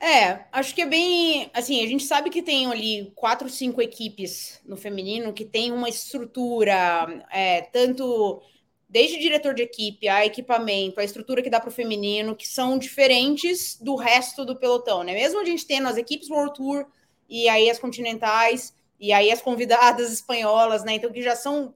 [0.00, 1.50] É, acho que é bem.
[1.52, 5.88] Assim, a gente sabe que tem ali quatro, cinco equipes no feminino que tem uma
[5.88, 8.40] estrutura, é, tanto
[8.88, 12.78] desde diretor de equipe, a equipamento, a estrutura que dá para o feminino, que são
[12.78, 15.12] diferentes do resto do pelotão, né?
[15.12, 16.86] Mesmo a gente tendo as equipes World Tour
[17.28, 20.94] e aí as continentais e aí as convidadas espanholas, né?
[20.94, 21.74] Então, que já são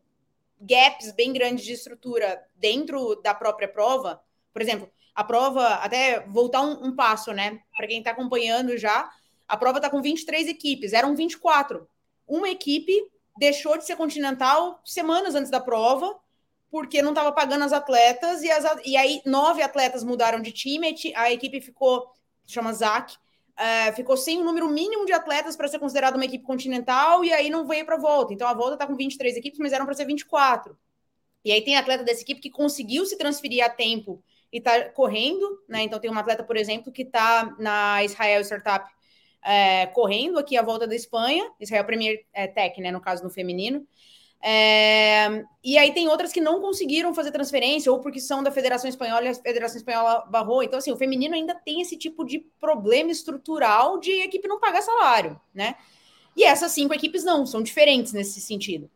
[0.60, 4.22] gaps bem grandes de estrutura dentro da própria prova.
[4.52, 7.60] Por exemplo, a prova, até voltar um, um passo, né?
[7.76, 9.10] Para quem está acompanhando já,
[9.46, 11.86] a prova está com 23 equipes, eram 24.
[12.26, 12.92] Uma equipe
[13.36, 16.18] deixou de ser continental semanas antes da prova,
[16.72, 20.96] porque não estava pagando as atletas, e, as, e aí nove atletas mudaram de time,
[21.14, 22.10] a equipe ficou,
[22.46, 26.42] chama ZAC, uh, ficou sem o número mínimo de atletas para ser considerada uma equipe
[26.42, 28.32] continental, e aí não veio para a volta.
[28.32, 30.74] Então a volta está com 23 equipes, mas eram para ser 24.
[31.44, 35.62] E aí tem atleta dessa equipe que conseguiu se transferir a tempo e está correndo,
[35.68, 35.82] né?
[35.82, 38.90] Então tem uma atleta, por exemplo, que está na Israel Startup
[39.44, 42.90] é, correndo aqui a volta da Espanha, Israel Premier é, Tech, né?
[42.90, 43.86] No caso no feminino.
[44.44, 48.88] É, e aí tem outras que não conseguiram fazer transferência, ou porque são da Federação
[48.90, 50.62] Espanhola e a Federação Espanhola barrou.
[50.62, 54.82] Então, assim, o feminino ainda tem esse tipo de problema estrutural de equipe não pagar
[54.82, 55.76] salário, né?
[56.36, 58.90] E essas cinco equipes não, são diferentes nesse sentido.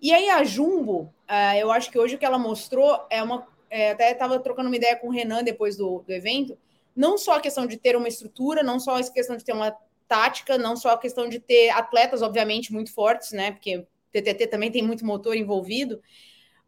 [0.00, 3.46] E aí a Jumbo, uh, eu acho que hoje o que ela mostrou é uma
[3.70, 6.56] é, até estava trocando uma ideia com o Renan depois do, do evento,
[6.94, 9.76] não só a questão de ter uma estrutura, não só a questão de ter uma
[10.06, 13.50] tática, não só a questão de ter atletas, obviamente, muito fortes, né?
[13.50, 13.84] Porque
[14.22, 16.00] TTT também tem muito motor envolvido,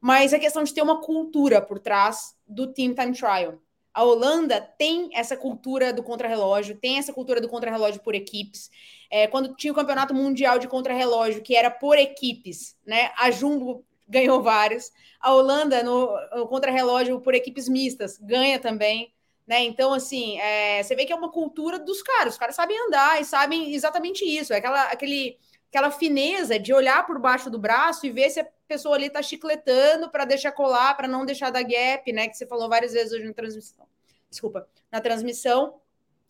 [0.00, 3.60] mas a questão de ter uma cultura por trás do Team Time Trial.
[3.94, 8.70] A Holanda tem essa cultura do contrarrelógio, tem essa cultura do contrarrelógio por equipes.
[9.10, 13.10] É, quando tinha o campeonato mundial de contrarrelógio, que era por equipes, né?
[13.16, 14.92] A Jumbo ganhou vários.
[15.18, 19.14] A Holanda, no, no contrarrelógio por equipes mistas, ganha também.
[19.46, 19.62] Né?
[19.62, 22.34] Então, assim, é, você vê que é uma cultura dos caras.
[22.34, 24.52] Os caras sabem andar e sabem exatamente isso.
[24.52, 25.38] É aquela, aquele,
[25.76, 29.22] aquela fineza de olhar por baixo do braço e ver se a pessoa ali está
[29.22, 32.28] chicletando para deixar colar, para não deixar dar gap, né?
[32.28, 33.86] Que você falou várias vezes hoje na transmissão.
[34.30, 35.74] Desculpa, na transmissão,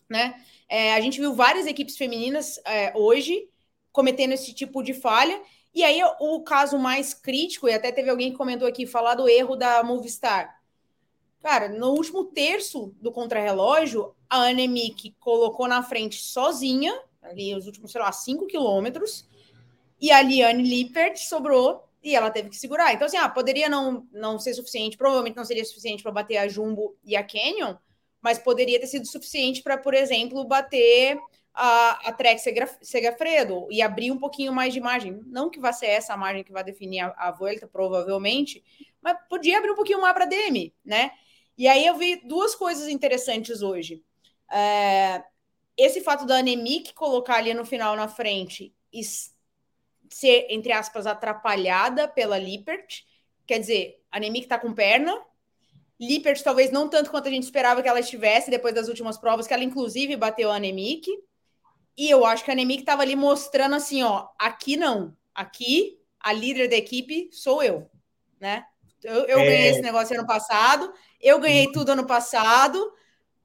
[0.08, 0.42] né?
[0.68, 3.48] É, a gente viu várias equipes femininas é, hoje
[3.92, 5.40] cometendo esse tipo de falha
[5.76, 9.28] e aí, o caso mais crítico, e até teve alguém que comentou aqui, falar do
[9.28, 10.58] erro da Movistar.
[11.42, 17.92] Cara, no último terço do contrarrelógio, a Anemic colocou na frente sozinha, ali os últimos,
[17.92, 19.28] sei lá, 5 quilômetros,
[20.00, 22.92] e a Liane Lippert sobrou e ela teve que segurar.
[22.94, 26.46] Então, assim, ah, poderia não, não ser suficiente, provavelmente não seria suficiente para bater a
[26.46, 27.74] Jumbo e a Canyon,
[28.20, 31.18] mas poderia ter sido suficiente para, por exemplo, bater
[31.52, 32.40] a, a Trek
[32.82, 35.20] Segafredo e abrir um pouquinho mais de margem.
[35.26, 38.62] Não que vá ser essa a margem que vai definir a, a volta, provavelmente,
[39.00, 41.10] mas podia abrir um pouquinho mais para DM, né?
[41.56, 44.04] E aí eu vi duas coisas interessantes hoje.
[44.52, 45.24] É,
[45.76, 48.74] esse fato da Anemic colocar ali no final na frente
[50.10, 53.04] ser, entre aspas, atrapalhada pela Lippert,
[53.46, 55.16] quer dizer, a Anemic está com perna,
[55.98, 59.46] Lippert talvez não tanto quanto a gente esperava que ela estivesse depois das últimas provas,
[59.46, 61.10] que ela inclusive bateu a Anemic.
[61.96, 66.32] E eu acho que a Nemic estava ali mostrando assim, ó, aqui não, aqui a
[66.32, 67.90] líder da equipe sou eu,
[68.38, 68.66] né?
[69.02, 69.44] Eu, eu é...
[69.44, 72.92] ganhei esse negócio ano passado, eu ganhei tudo ano passado,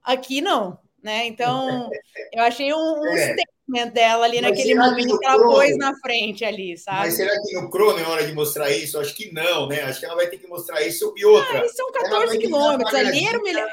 [0.04, 1.28] aqui não, né?
[1.28, 1.90] Então,
[2.34, 3.36] eu achei um, um é.
[3.72, 7.00] Statement dela ali Mas naquele momento que ela crono, pôs na frente ali, sabe?
[7.00, 9.00] Mas será que no crono é hora de mostrar isso?
[9.00, 9.82] Acho que não, né?
[9.84, 11.64] Acho que ela vai ter que mostrar isso e outra.
[11.64, 13.68] Ah, são 14 quilômetros, ali era o melhor.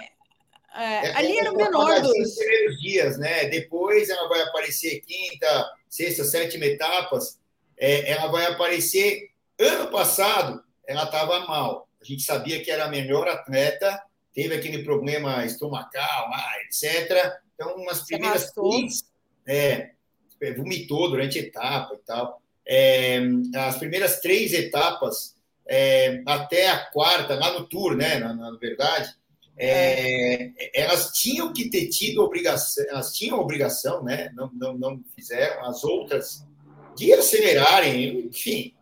[0.74, 3.46] É, ali era o menor dos primeiros dias, né?
[3.46, 7.38] Depois ela vai aparecer quinta, sexta, sétima etapas.
[7.76, 9.30] É, ela vai aparecer.
[9.58, 11.88] Ano passado, ela estava mal.
[12.00, 14.00] A gente sabia que era a melhor atleta,
[14.32, 16.30] teve aquele problema estomacal,
[16.64, 17.40] etc.
[17.54, 19.02] Então, umas primeiras três,
[19.48, 19.92] é,
[20.56, 22.42] vomitou durante a etapa e tal.
[22.66, 23.18] É,
[23.56, 25.34] as primeiras três etapas,
[25.66, 28.18] é, até a quarta, lá no Tour, né?
[28.18, 29.16] Na, na verdade,
[29.60, 34.30] É, elas tinham que ter tido obrigação, elas tinham obrigação, né?
[34.36, 36.46] Não, não, não fizeram, as outras,
[36.96, 38.72] de acelerarem, enfim,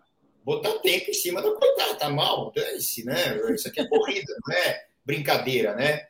[0.44, 3.38] botar tempo em cima da coitada, tá mal, dane-se, né?
[3.55, 6.07] Isso aqui é corrida, não é brincadeira, né?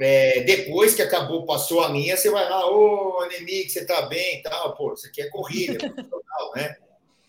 [0.00, 4.02] É, depois que acabou, passou a linha, você vai lá, ô, oh, Anemi, você tá
[4.02, 6.76] bem e tal, pô, isso aqui é corrida, é né?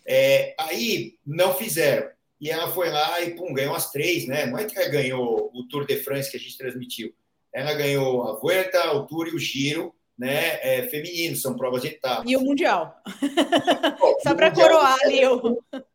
[0.06, 2.08] É, aí não fizeram.
[2.40, 4.46] E ela foi lá e pum, ganhou as três, né?
[4.46, 7.14] Não é que ela ganhou o Tour de France que a gente transmitiu.
[7.52, 10.58] Ela ganhou a Vuelta, o Tour e o Giro, né?
[10.62, 12.24] É, feminino, são provas de etapa.
[12.26, 12.94] E o Mundial.
[14.22, 15.40] Só para coroar ali o.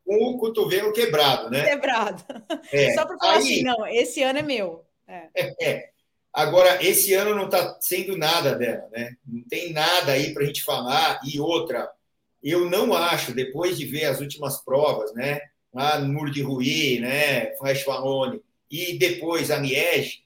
[0.04, 1.64] Com o cotovelo quebrado, né?
[1.64, 2.22] Quebrado.
[2.72, 2.92] É.
[2.94, 3.38] Só para falar Aí...
[3.38, 4.84] assim, não, esse ano é meu.
[5.06, 5.28] É.
[5.60, 5.91] é.
[6.32, 9.16] Agora, esse ano não está sendo nada dela, né?
[9.26, 11.20] Não tem nada aí para a gente falar.
[11.24, 11.90] E outra,
[12.42, 15.40] eu não acho, depois de ver as últimas provas, né?
[15.72, 20.22] lá no Muro de Rui, né, Flash Valone, e depois a Liege,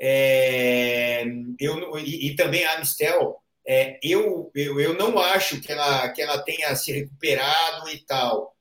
[0.00, 1.24] é,
[1.58, 6.22] eu, e, e, também a Amistel, é, eu, eu, eu não acho que ela, que
[6.22, 8.54] ela tenha se recuperado e tal.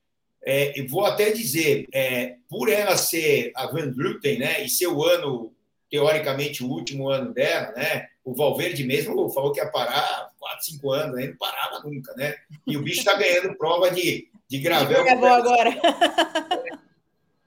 [0.43, 5.03] É, vou até dizer, é, por ela ser a Van Vleuten, né, e ser o
[5.03, 5.54] ano,
[5.89, 10.91] teoricamente, o último ano dela, né, o Valverde mesmo falou que ia parar 4, 5
[10.91, 12.35] anos, aí não parava nunca, né?
[12.65, 15.03] E o bicho está ganhando prova de de gravel.
[15.17, 15.71] Bom agora.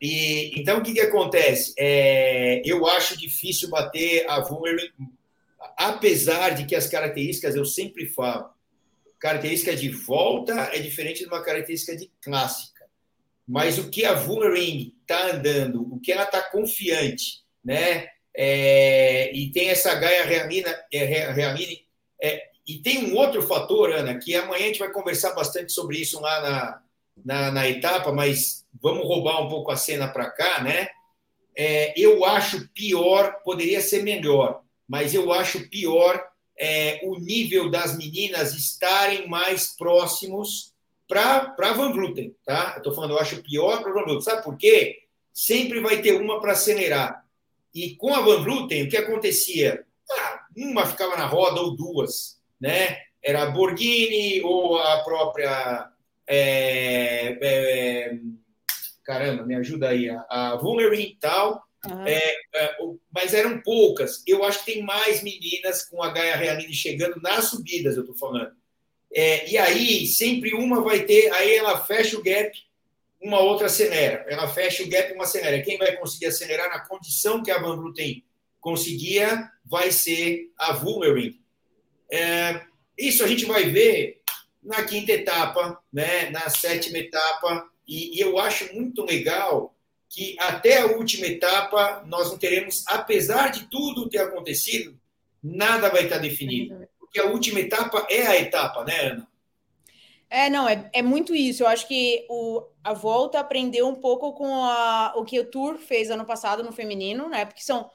[0.00, 1.74] E, então, o que, que acontece?
[1.76, 4.92] É, eu acho difícil bater a Vulnerable,
[5.76, 8.48] apesar de que as características, eu sempre falo,
[9.18, 12.86] característica de volta é diferente de uma característica de clássica.
[13.44, 18.06] Mas o que a Vulnerable está andando, o que ela está confiante, né?
[18.40, 21.02] É, e tem essa Gaia Realina, é,
[22.22, 25.98] é, e tem um outro fator, Ana, que amanhã a gente vai conversar bastante sobre
[25.98, 26.82] isso lá na,
[27.24, 30.88] na, na etapa, mas vamos roubar um pouco a cena para cá, né?
[31.56, 36.24] É, eu acho pior, poderia ser melhor, mas eu acho pior
[36.56, 40.72] é, o nível das meninas estarem mais próximos
[41.08, 42.74] para Van Vluten, tá?
[42.74, 44.20] Eu estou falando, eu acho pior para Van Vluten.
[44.20, 45.00] Sabe por quê?
[45.32, 47.26] Sempre vai ter uma para acelerar.
[47.74, 49.84] E com a Van Vluten, o que acontecia?
[50.10, 52.98] Ah, uma ficava na roda ou duas, né?
[53.22, 55.90] Era a Borghini ou a própria
[56.28, 58.18] é, é,
[59.02, 60.60] caramba, me ajuda aí, a, a
[60.94, 62.06] e tal, uhum.
[62.06, 62.36] é,
[63.10, 64.22] mas eram poucas.
[64.26, 68.14] Eu acho que tem mais meninas com a Gaia Realine chegando nas subidas, eu estou
[68.14, 68.52] falando.
[69.10, 72.52] É, e aí, sempre uma vai ter, aí ela fecha o gap,
[73.20, 74.24] uma outra acelera.
[74.28, 75.62] Ela fecha o gap, uma acelera.
[75.62, 78.24] Quem vai conseguir acelerar na condição que a Van Vluten
[78.60, 81.38] conseguia vai ser a Vulnering.
[82.10, 82.62] É,
[82.96, 84.20] isso a gente vai ver
[84.62, 89.74] na quinta etapa, né, na sétima etapa, e, e, eu acho muito legal
[90.10, 94.98] que até a última etapa nós não teremos, apesar de tudo ter acontecido,
[95.42, 99.28] nada vai estar definido, porque a última etapa é a etapa, né, Ana?
[100.30, 101.62] É, não, é, é muito isso.
[101.62, 105.78] Eu acho que o, a volta aprendeu um pouco com a, o que o Tour
[105.78, 107.44] fez ano passado no feminino, né?
[107.46, 107.90] Porque são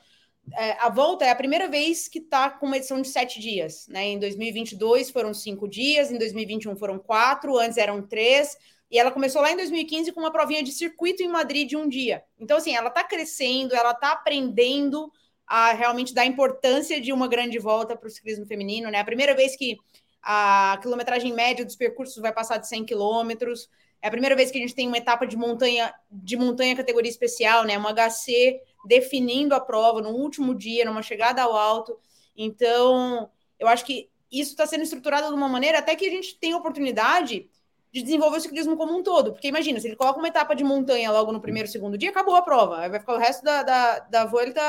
[0.52, 3.88] é, a volta é a primeira vez que está com uma edição de sete dias.
[3.88, 4.08] Né?
[4.08, 8.58] Em 2022 foram cinco dias, em 2021 foram quatro, antes eram três.
[8.92, 11.88] E ela começou lá em 2015 com uma provinha de circuito em Madrid de um
[11.88, 12.24] dia.
[12.38, 15.12] Então, assim, ela está crescendo, ela está aprendendo
[15.48, 18.92] a realmente dar importância de uma grande volta para o ciclismo feminino.
[18.92, 19.00] Né?
[19.00, 19.78] A primeira vez que
[20.24, 23.70] a quilometragem média dos percursos vai passar de 100 quilômetros.
[24.02, 27.12] É a primeira vez que a gente tem uma etapa de montanha de montanha categoria
[27.12, 27.78] especial, né?
[27.78, 31.98] Uma HC definindo a prova no último dia, numa chegada ao alto.
[32.36, 36.38] Então, eu acho que isso está sendo estruturado de uma maneira até que a gente
[36.40, 37.50] tem oportunidade
[37.92, 39.32] de desenvolver o ciclismo como um todo.
[39.34, 42.36] Porque imagina, se ele coloca uma etapa de montanha logo no primeiro, segundo dia, acabou
[42.36, 42.80] a prova.
[42.80, 44.62] Aí vai ficar o resto da, da, da Volta,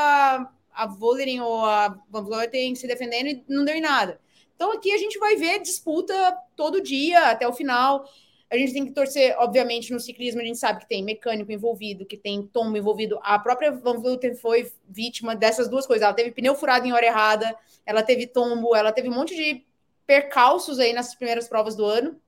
[0.74, 4.20] a Vollering ou a Van Vleuten se defendendo e não deu em nada.
[4.54, 6.14] Então aqui a gente vai ver disputa
[6.56, 8.08] todo dia até o final.
[8.50, 12.06] A gente tem que torcer, obviamente, no ciclismo, a gente sabe que tem mecânico envolvido,
[12.06, 13.18] que tem tombo envolvido.
[13.22, 16.04] A própria Van Vleuten foi vítima dessas duas coisas.
[16.04, 19.64] Ela teve pneu furado em hora errada, ela teve tombo, ela teve um monte de
[20.06, 22.20] percalços aí nas primeiras provas do ano.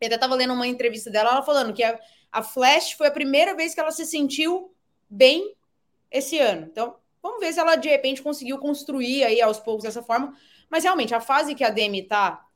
[0.00, 1.98] Eu até estava lendo uma entrevista dela, ela falando que a,
[2.30, 4.72] a Flash foi a primeira vez que ela se sentiu
[5.08, 5.54] bem
[6.10, 6.68] esse ano.
[6.70, 10.34] Então, vamos ver se ela de repente conseguiu construir aí aos poucos dessa forma.
[10.70, 12.46] Mas realmente, a fase que a Demi tá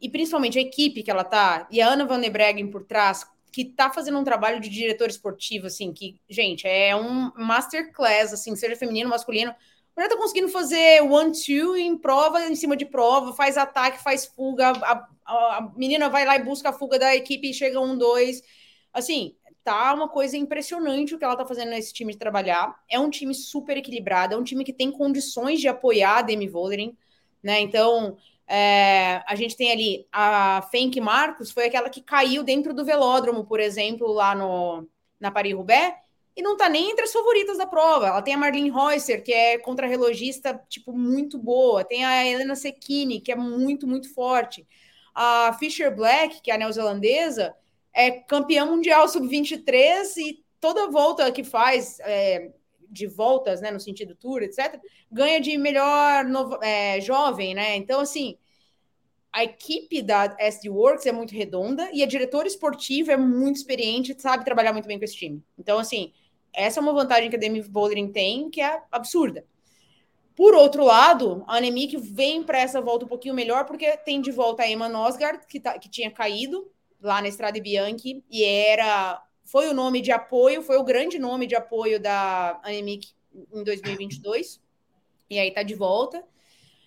[0.00, 3.26] e principalmente a equipe que ela tá, e a Ana Van der Breggen por trás,
[3.52, 8.56] que tá fazendo um trabalho de diretor esportivo, assim, que, gente, é um masterclass, assim,
[8.56, 9.50] seja feminino, masculino.
[9.50, 14.24] A mulher tá conseguindo fazer one-two em prova, em cima de prova, faz ataque, faz
[14.24, 17.80] fuga, a, a, a, menina vai lá e busca a fuga da equipe e chega
[17.80, 18.42] um, dois.
[18.94, 22.80] Assim, tá uma coisa impressionante o que ela tá fazendo nesse time de trabalhar.
[22.88, 26.48] É um time super equilibrado, é um time que tem condições de apoiar a Demi
[26.48, 26.96] Vollering,
[27.42, 27.60] né?
[27.60, 28.16] Então,
[28.46, 33.44] é, a gente tem ali a Fenk Marcos, foi aquela que caiu dentro do velódromo,
[33.44, 34.88] por exemplo, lá no,
[35.20, 35.94] na Paris-Roubaix,
[36.36, 38.08] e não tá nem entre as favoritas da prova.
[38.08, 41.84] Ela tem a Marlene Reusser, que é contra-relogista, tipo, muito boa.
[41.84, 44.66] Tem a Helena Secchini, que é muito, muito forte.
[45.14, 47.54] A Fisher Black, que é a neozelandesa,
[47.92, 52.52] é campeã mundial sub-23 e toda volta que faz é,
[52.90, 54.80] de voltas, né, no sentido tour, etc.,
[55.10, 57.76] ganha de melhor novo, é, jovem, né?
[57.76, 58.36] Então, assim,
[59.32, 64.20] a equipe da SD Works é muito redonda e a diretora esportiva é muito experiente,
[64.20, 65.42] sabe trabalhar muito bem com esse time.
[65.56, 66.12] Então, assim,
[66.52, 69.44] essa é uma vantagem que a Demi Bouldering tem, que é absurda.
[70.34, 74.30] Por outro lado, a Anemic vem para essa volta um pouquinho melhor, porque tem de
[74.30, 76.68] volta a Emma Nosgard, que, tá, que tinha caído
[77.00, 81.44] lá na Estrada Bianchi, e era foi o nome de apoio, foi o grande nome
[81.44, 83.08] de apoio da Anemic
[83.52, 84.60] em 2022,
[85.28, 86.22] e aí tá de volta.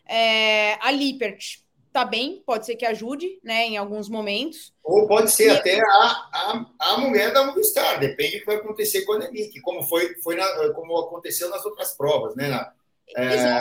[0.07, 1.59] É, a Lippert
[1.91, 4.73] tá bem, pode ser que ajude, né, em alguns momentos.
[4.81, 5.49] Ou pode ser e...
[5.49, 9.59] até a, a, a mulher da Movistar, depende do que vai acontecer com a Anemic,
[9.59, 12.71] como foi, foi na, como aconteceu nas outras provas, né, na,
[13.15, 13.59] é,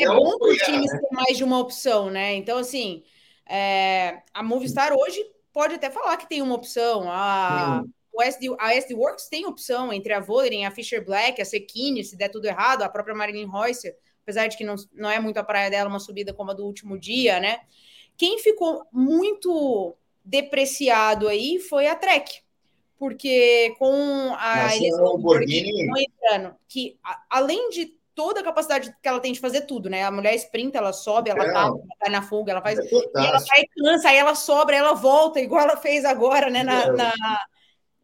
[0.00, 0.98] é bom para os times né?
[0.98, 2.34] ter mais de uma opção, né?
[2.34, 3.04] Então, assim,
[3.48, 7.04] é, a Movistar hoje pode até falar que tem uma opção.
[7.08, 7.82] A,
[8.16, 12.02] o SD, a SD Works tem opção entre a Vollering, a Fisher Black, a Sekine,
[12.02, 15.36] se der tudo errado, a própria Marilyn Reusser, apesar de que não, não é muito
[15.36, 17.60] a praia dela, uma subida como a do último dia, né?
[18.16, 19.94] Quem ficou muito
[20.24, 22.40] depreciado aí foi a Trek,
[22.98, 25.90] porque com a Elisabeth Borghini
[26.66, 26.98] que
[27.28, 30.02] além de toda a capacidade que ela tem de fazer tudo, né?
[30.02, 31.52] A mulher sprinta, ela sobe, ela, é.
[31.52, 32.78] tá, ela cai na fuga, ela faz.
[32.78, 33.38] É ela
[33.76, 36.64] cansa, aí ela sobra, ela volta, igual ela fez agora, né?
[36.64, 36.92] Na, é.
[36.92, 37.12] na,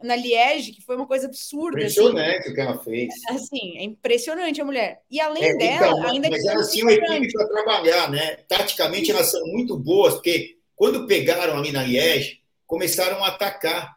[0.02, 1.84] na Liege, que foi uma coisa absurda.
[1.84, 2.00] Assim.
[2.00, 2.50] Impressionante assim.
[2.50, 3.14] o que ela fez.
[3.28, 5.02] Assim, é impressionante a mulher.
[5.10, 8.36] E além é, dela, então, ainda Mas elas tinham equipe para trabalhar, né?
[8.48, 13.96] Taticamente elas são muito boas, porque quando pegaram ali na Liege, começaram a atacar,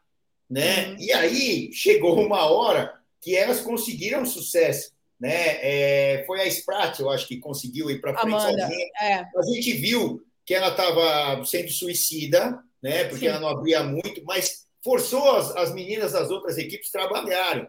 [0.49, 0.89] né?
[0.89, 0.95] Uhum.
[0.99, 4.93] E aí chegou uma hora que elas conseguiram sucesso.
[5.19, 5.57] Né?
[5.61, 8.87] É, foi a Sprat, eu acho que conseguiu ir para frente Amanda, sozinha.
[9.01, 9.13] É.
[9.15, 13.05] A gente viu que ela estava sendo suicida, né?
[13.05, 13.27] Porque Sim.
[13.27, 17.67] ela não abria muito, mas forçou as, as meninas das outras equipes trabalharem.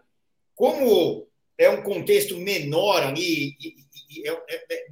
[0.53, 4.87] Como é um contexto menor ali, e, e, e, é, é, é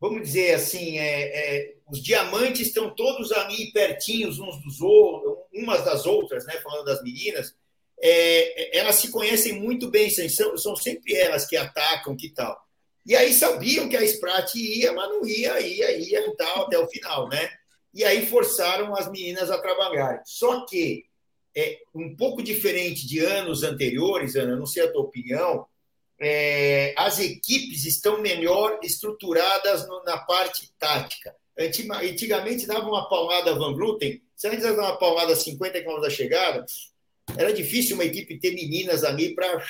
[0.00, 5.84] vamos dizer assim, é, é, os diamantes estão todos ali pertinhos uns dos outros, umas
[5.84, 6.54] das outras, né?
[6.54, 7.54] Falando das meninas,
[8.02, 12.60] é, elas se conhecem muito bem, são, são sempre elas que atacam, que tal.
[13.06, 16.78] E aí sabiam que a Sprat ia, mas não ia, ia, ia e tal, até
[16.78, 17.48] o final, né?
[17.92, 20.20] E aí forçaram as meninas a trabalharem.
[20.24, 21.04] Só que
[21.56, 25.66] é um pouco diferente de anos anteriores, Ana, não sei a tua opinião,
[26.20, 31.34] é, as equipes estão melhor estruturadas no, na parte tática.
[31.56, 36.10] Antigamente dava uma palmada Van Gluten, se antes dava uma palmada a 50 km da
[36.10, 36.64] chegada,
[37.36, 39.64] era difícil uma equipe ter meninas ali para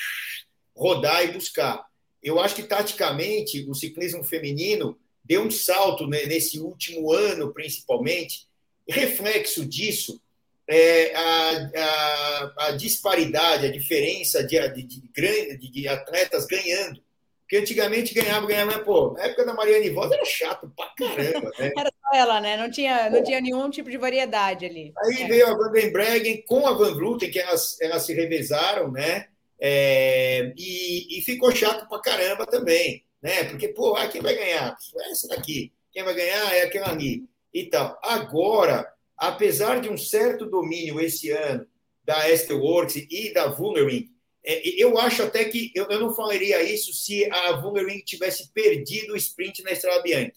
[0.75, 1.85] rodar e buscar.
[2.21, 8.47] Eu acho que taticamente o ciclismo feminino deu um salto nesse último ano, principalmente.
[8.87, 10.19] Reflexo disso
[10.67, 17.03] é, a, a, a, disparidade, a diferença de, de, de, de, atletas ganhando.
[17.41, 21.51] Porque antigamente ganhava, ganhava, mas, pô, na época da Mariane Voz era chato pra caramba,
[21.59, 21.71] né?
[21.77, 22.57] Era só ela, né?
[22.57, 24.91] Não tinha, não tinha nenhum tipo de variedade ali.
[24.97, 25.27] Aí é.
[25.27, 29.27] veio a Van den Breggen com a Van Vluten, que elas, elas se revezaram, né?
[29.59, 33.43] É, e, e, ficou chato pra caramba também, né?
[33.43, 34.75] Porque, pô, ah, quem vai ganhar?
[34.99, 35.71] É essa daqui.
[35.91, 37.23] Quem vai ganhar é aquela ali.
[37.53, 37.97] E tal.
[38.03, 41.65] Agora, apesar de um certo domínio esse ano
[42.03, 44.09] da Estelworks e da Vulnering,
[44.43, 49.17] é, eu acho até que eu, não falaria isso se a Vulnering tivesse perdido o
[49.17, 50.33] sprint na Estrela Bianchi.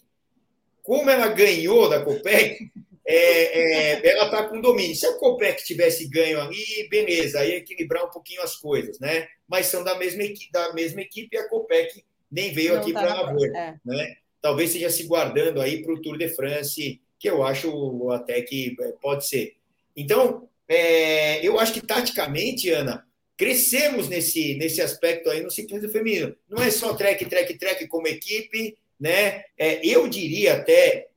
[0.83, 2.71] Como ela ganhou da Copec,
[3.07, 4.97] é, é, ela está com domínio.
[4.97, 9.29] Se a Copec tivesse ganho ali, beleza, aí equilibrar um pouquinho as coisas, né?
[9.47, 12.93] Mas são da mesma, equipe, da mesma equipe e a Copec nem veio não aqui
[12.95, 13.75] tá para a volta, é.
[13.85, 14.17] né?
[14.41, 18.77] Talvez seja se guardando aí para o Tour de France que eu acho até que
[18.81, 19.57] é, pode ser.
[19.97, 23.05] Então, é, eu acho que taticamente, Ana,
[23.37, 26.35] crescemos nesse, nesse aspecto aí no ciclismo feminino.
[26.49, 29.45] Não é só trek, trek, trek como equipe, né?
[29.57, 31.09] É, eu diria até,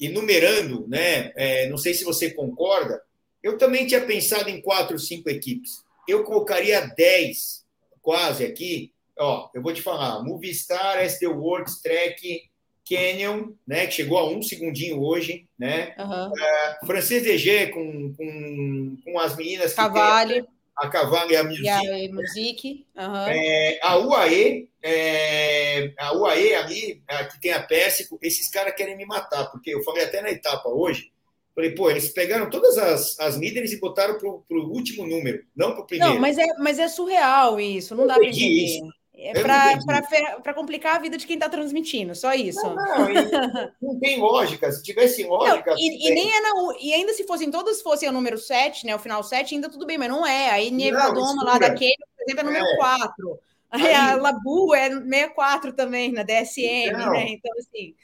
[0.00, 1.32] enumerando, né?
[1.36, 3.02] É, não sei se você concorda,
[3.42, 5.84] eu também tinha pensado em quatro, cinco equipes.
[6.08, 7.64] Eu colocaria dez,
[8.02, 8.92] quase aqui.
[9.18, 12.49] Ó, eu vou te falar: Movistar, SD Works, Trek,
[12.88, 15.94] Canyon, né, que chegou a um segundinho hoje, né?
[15.98, 16.28] Uhum.
[16.28, 19.74] Uh, Francis DG com, com, com as meninas.
[19.74, 20.44] Cavale.
[20.76, 21.64] a Cavang e a Music.
[21.64, 22.86] E a Music.
[22.96, 23.26] Uhum.
[23.28, 28.96] É, a UAE, é, a UAE ali, a, que tem a Péssico, esses caras querem
[28.96, 31.12] me matar, porque eu falei até na etapa hoje,
[31.54, 35.72] falei, pô, eles pegaram todas as, as líderes e botaram para o último número, não
[35.72, 36.14] para o primeiro.
[36.14, 38.64] Não, mas é, mas é surreal isso, não dá para entender.
[38.64, 38.99] Isso.
[39.22, 39.32] É
[40.42, 42.62] para complicar a vida de quem está transmitindo, só isso.
[42.62, 43.08] Não, não,
[43.82, 44.72] não, tem lógica.
[44.72, 45.72] Se tivesse lógica.
[45.72, 46.50] Não, e, e, nem é na,
[46.80, 48.96] e ainda se fossem todos fossem o número 7, né?
[48.96, 50.50] O final 7, ainda tudo bem, mas não é.
[50.50, 52.76] Aí Nevadoma lá daquele, por exemplo, é número é.
[52.76, 53.38] 4.
[53.70, 57.26] Aí, a Labu é 64 também na DSM, então, né?
[57.28, 57.94] Então, assim.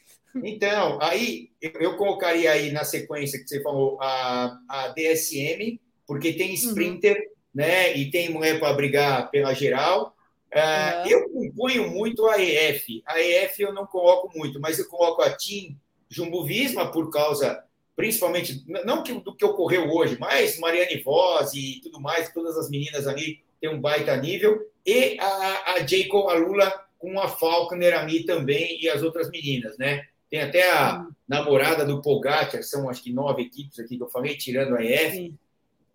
[0.44, 6.50] Então, aí eu colocaria aí na sequência que você falou a, a DSM, porque tem
[6.50, 6.54] uhum.
[6.54, 7.24] sprinter, uhum.
[7.52, 7.96] né?
[7.96, 10.15] E tem mulher para brigar pela geral
[10.60, 11.06] uhum.
[11.06, 13.02] Eu componho muito a EF.
[13.06, 15.76] A EF eu não coloco muito, mas eu coloco a Team
[16.08, 17.62] Jumbo Visma por causa,
[17.94, 23.06] principalmente, não do que ocorreu hoje, mas Mariane Voz e tudo mais, todas as meninas
[23.06, 28.80] ali têm um baita nível, e a, a Jacob Alula com a Falconer ali também
[28.80, 30.06] e as outras meninas, né?
[30.30, 34.36] Tem até a namorada do Pogacar, são acho que nove equipes aqui que eu falei,
[34.36, 35.16] tirando a EF.
[35.16, 35.38] Sim.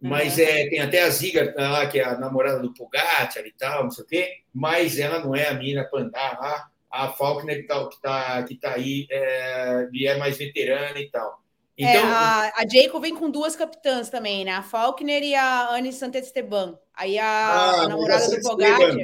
[0.02, 0.44] Mas uhum.
[0.44, 3.92] é, tem até a Ziga lá, que é a namorada do Pogacar e tal, não
[3.92, 6.68] sei o quê, mas ela não é a mina para andar lá.
[6.90, 11.10] A Faulkner que está que tá, que tá aí é, e é mais veterana e
[11.10, 11.40] tal.
[11.78, 14.52] É, então, é, a, a Jacob vem com duas capitãs também, né?
[14.52, 16.78] A Faulkner e a Anne Santesteban.
[16.94, 18.98] Aí a, ah, a namorada do Pogacar...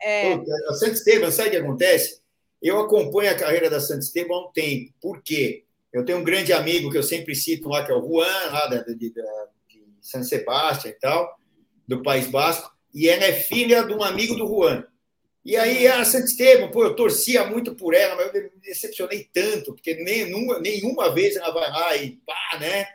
[0.00, 0.34] É...
[0.34, 2.20] A Santesteban, sabe o que acontece?
[2.60, 4.92] Eu acompanho a carreira da Santesteban há um tempo.
[5.00, 5.64] Por quê?
[5.92, 8.66] Eu tenho um grande amigo que eu sempre cito lá, que é o Juan, lá
[8.66, 9.46] da, da, da
[10.02, 11.38] San Sebastián e tal,
[11.88, 14.84] do País Basco, e ela é filha de um amigo do Juan.
[15.44, 19.28] E aí a Santa Esteban, pô, eu torcia muito por ela, mas eu me decepcionei
[19.32, 22.86] tanto, porque nenhuma, nenhuma vez ela vai lá e pá, né?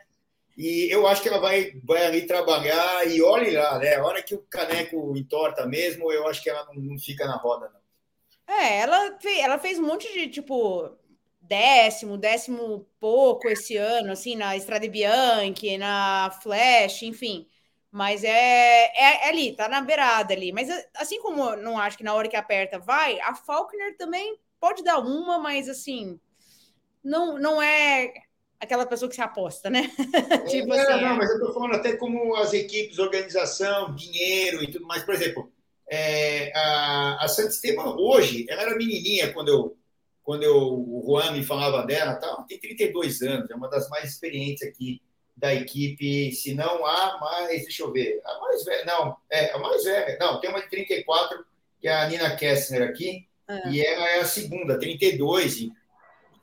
[0.56, 3.96] E eu acho que ela vai, vai ali trabalhar e olhe lá, né?
[3.96, 7.36] A hora que o caneco entorta mesmo, eu acho que ela não, não fica na
[7.36, 7.78] roda, não.
[8.56, 10.90] É, ela fez, ela fez um monte de, tipo,
[11.48, 17.48] décimo, décimo pouco esse ano, assim, na Estrada Bianchi, na Flash, enfim.
[17.90, 20.52] Mas é, é, é, ali, tá na beirada ali.
[20.52, 24.38] Mas assim como eu não acho que na hora que aperta vai, a Faulkner também
[24.60, 26.20] pode dar uma, mas assim,
[27.02, 28.12] não, não é
[28.60, 29.90] aquela pessoa que se aposta, né?
[30.50, 31.16] tipo é, assim, não, é.
[31.16, 35.02] mas eu tô falando até como as equipes, organização, dinheiro e tudo mais.
[35.02, 35.50] Por exemplo,
[35.90, 39.77] é, a, a Santa Esteban hoje, ela era menininha quando eu
[40.28, 44.12] quando eu, o Juan me falava dela, tal, tem 32 anos, é uma das mais
[44.12, 45.00] experientes aqui
[45.34, 49.58] da equipe, se não a mais, deixa eu ver, a mais velha, não, é, a
[49.58, 51.46] mais velha, não, tem uma de 34,
[51.80, 53.70] que é a Nina Kessner aqui, é.
[53.70, 55.72] e ela é a segunda, 32, e,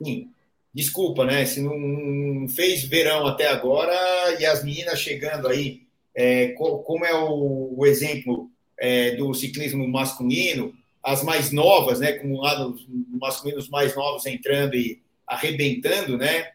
[0.00, 0.32] enfim,
[0.74, 3.94] desculpa, né, se não fez verão até agora,
[4.40, 5.82] e as meninas chegando aí,
[6.12, 10.74] é, como é o, o exemplo é, do ciclismo masculino,
[11.06, 12.84] as mais novas, né, como lá nos
[13.20, 16.50] masculinos mais novos entrando e arrebentando, né,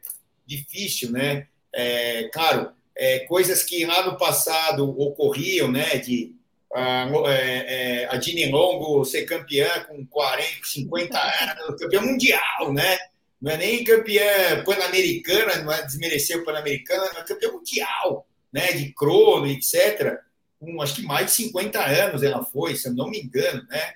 [0.45, 6.35] difícil, né, é, claro, é, coisas que lá no passado ocorriam, né, de
[6.73, 12.97] a, é, é, a Dini Longo ser campeã com 40, 50 anos, campeã mundial, né,
[13.41, 18.91] não é nem campeã pan-americana, não é desmerecer o pan-americano, é campeã mundial, né, de
[18.91, 20.19] crono, etc.,
[20.59, 23.95] com acho que mais de 50 anos ela foi, se eu não me engano, né,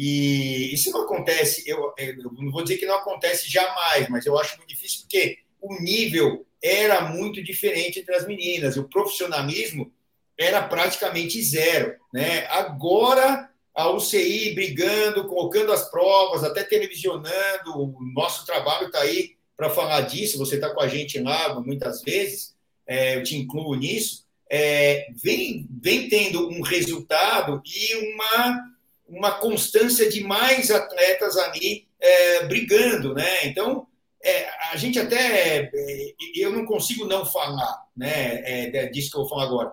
[0.00, 4.38] e isso não acontece, eu, eu, não vou dizer que não acontece jamais, mas eu
[4.38, 9.92] acho muito difícil porque o nível era muito diferente entre as meninas, o profissionalismo
[10.38, 11.96] era praticamente zero.
[12.14, 12.46] Né?
[12.46, 19.68] Agora, a UCI brigando, colocando as provas, até televisionando, o nosso trabalho está aí para
[19.68, 22.54] falar disso, você está com a gente lá muitas vezes,
[22.86, 28.77] é, eu te incluo nisso, é, vem, vem tendo um resultado e uma
[29.08, 33.46] uma constância de mais atletas ali é, brigando, né?
[33.46, 33.86] Então,
[34.22, 39.20] é, a gente até, é, eu não consigo não falar, né, é, disso que eu
[39.20, 39.72] vou falar agora.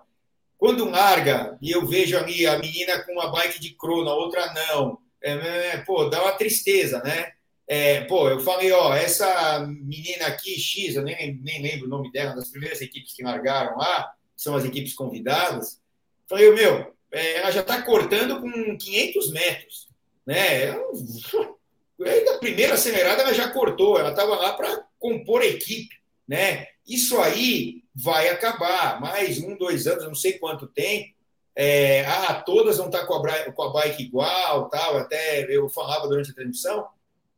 [0.57, 4.53] Quando larga e eu vejo ali a menina com uma bike de crono, a outra
[4.53, 7.33] não, é, é, pô, dá uma tristeza, né?
[7.67, 12.11] É, pô, eu falei, ó, essa menina aqui, X, eu nem, nem lembro o nome
[12.11, 15.81] dela, das primeiras equipes que largaram lá, são as equipes convidadas.
[16.29, 19.87] Falei, meu, é, ela já está cortando com 500 metros.
[20.25, 20.73] Né?
[21.97, 25.95] Na primeira acelerada ela já cortou, ela estava lá para compor equipe.
[26.27, 26.67] Né?
[26.85, 28.99] Isso aí vai acabar.
[28.99, 31.15] Mais um, dois anos, não sei quanto tempo.
[31.55, 35.69] É, ah, todas vão estar tá com a, com a bike igual, tal, até eu
[35.69, 36.85] falava durante a transmissão,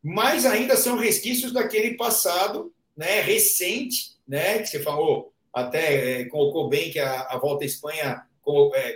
[0.01, 6.67] mas ainda são resquícios daquele passado né, recente, né, que você falou, até é, colocou
[6.67, 8.26] bem que a, a Volta à Espanha é,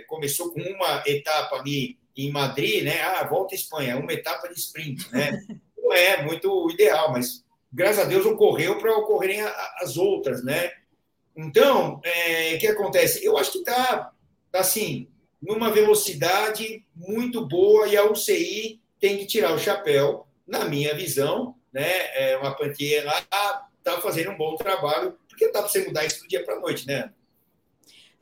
[0.06, 3.00] começou com uma etapa ali em Madrid, né?
[3.02, 5.40] Ah, volta à Espanha, uma etapa de sprint, né?
[5.76, 9.40] Não é muito ideal, mas graças a Deus ocorreu para ocorrerem
[9.80, 10.70] as outras, né?
[11.36, 13.24] Então, é, o que acontece?
[13.24, 14.12] Eu acho que está,
[14.52, 15.08] assim,
[15.40, 21.56] numa velocidade muito boa e a UCI tem que tirar o chapéu, na minha visão,
[21.72, 21.88] né?
[22.14, 23.20] É uma pantia lá
[23.78, 26.60] está fazendo um bom trabalho, porque dá para você mudar isso do dia para a
[26.60, 27.10] noite, né?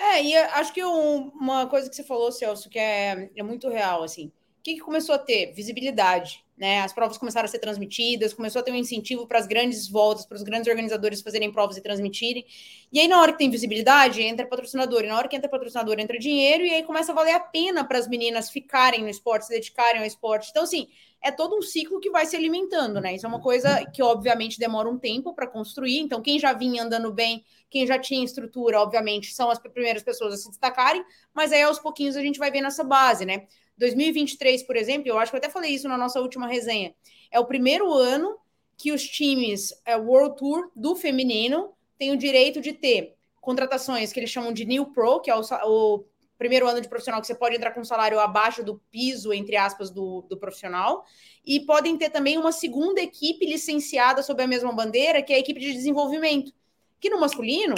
[0.01, 3.69] É, e acho que um, uma coisa que você falou, Celso, que é, é muito
[3.69, 5.53] real, assim, o que, que começou a ter?
[5.53, 6.81] Visibilidade, né?
[6.81, 10.25] As provas começaram a ser transmitidas, começou a ter um incentivo para as grandes voltas,
[10.25, 12.47] para os grandes organizadores fazerem provas e transmitirem.
[12.91, 15.99] E aí, na hora que tem visibilidade, entra patrocinador, e na hora que entra patrocinador,
[16.01, 19.47] entra dinheiro, e aí começa a valer a pena para as meninas ficarem no esporte,
[19.47, 20.49] se dedicarem ao esporte.
[20.51, 20.89] Então, assim,
[21.23, 23.15] é todo um ciclo que vai se alimentando, né?
[23.15, 25.99] Isso é uma coisa que, obviamente, demora um tempo para construir.
[25.99, 30.35] Então, quem já vinha andando bem, quem já tinha estrutura, obviamente, são as primeiras pessoas
[30.35, 31.05] a se destacarem,
[31.35, 33.47] mas aí aos pouquinhos a gente vai ver nessa base, né?
[33.77, 36.95] 2023, por exemplo, eu acho que eu até falei isso na nossa última resenha,
[37.31, 38.37] é o primeiro ano
[38.77, 44.21] que os times é, World Tour do feminino têm o direito de ter contratações que
[44.21, 46.05] eles chamam de New Pro, que é o, o
[46.41, 49.57] primeiro ano de profissional que você pode entrar com um salário abaixo do piso, entre
[49.57, 51.05] aspas, do, do profissional,
[51.45, 55.39] e podem ter também uma segunda equipe licenciada sob a mesma bandeira, que é a
[55.39, 56.51] equipe de desenvolvimento,
[56.99, 57.75] que no masculino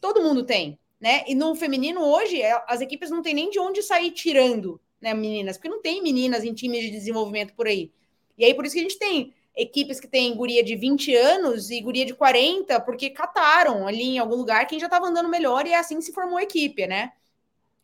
[0.00, 1.24] todo mundo tem, né?
[1.26, 5.12] E no feminino hoje é, as equipes não têm nem de onde sair tirando, né,
[5.12, 7.92] meninas, porque não tem meninas em times de desenvolvimento por aí.
[8.38, 11.70] E aí por isso que a gente tem equipes que tem guria de 20 anos
[11.70, 15.66] e guria de 40, porque cataram ali em algum lugar quem já estava andando melhor
[15.66, 17.12] e é assim se formou a equipe, né?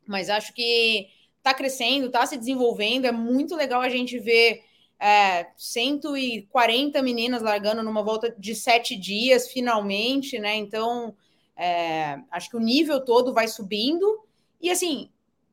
[0.07, 3.05] Mas acho que está crescendo, está se desenvolvendo.
[3.05, 4.62] É muito legal a gente ver
[4.98, 10.55] é, 140 meninas largando numa volta de sete dias, finalmente, né?
[10.55, 11.14] Então,
[11.57, 14.24] é, acho que o nível todo vai subindo.
[14.61, 15.11] E assim,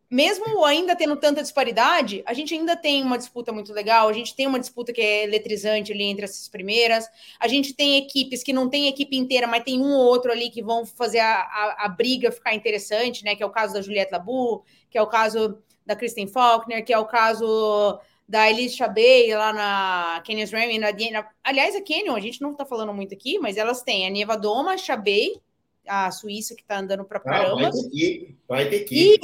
[0.09, 4.35] mesmo ainda tendo tanta disparidade, a gente ainda tem uma disputa muito legal, a gente
[4.35, 7.07] tem uma disputa que é eletrizante ali entre essas primeiras,
[7.39, 10.49] a gente tem equipes que não tem equipe inteira, mas tem um ou outro ali
[10.49, 13.35] que vão fazer a, a, a briga ficar interessante, né?
[13.35, 16.93] Que é o caso da Juliette Labu, que é o caso da Kristen Faulkner, que
[16.93, 22.15] é o caso da Elise Chabey lá na Canyon Ram, na, na, aliás, a Canyon,
[22.15, 25.41] a gente não tá falando muito aqui, mas elas têm a Neva Doma, Chabey,
[25.87, 27.67] a Suíça que tá andando para caramba.
[27.67, 29.15] Ah, vai ter que, vai ter que.
[29.15, 29.19] E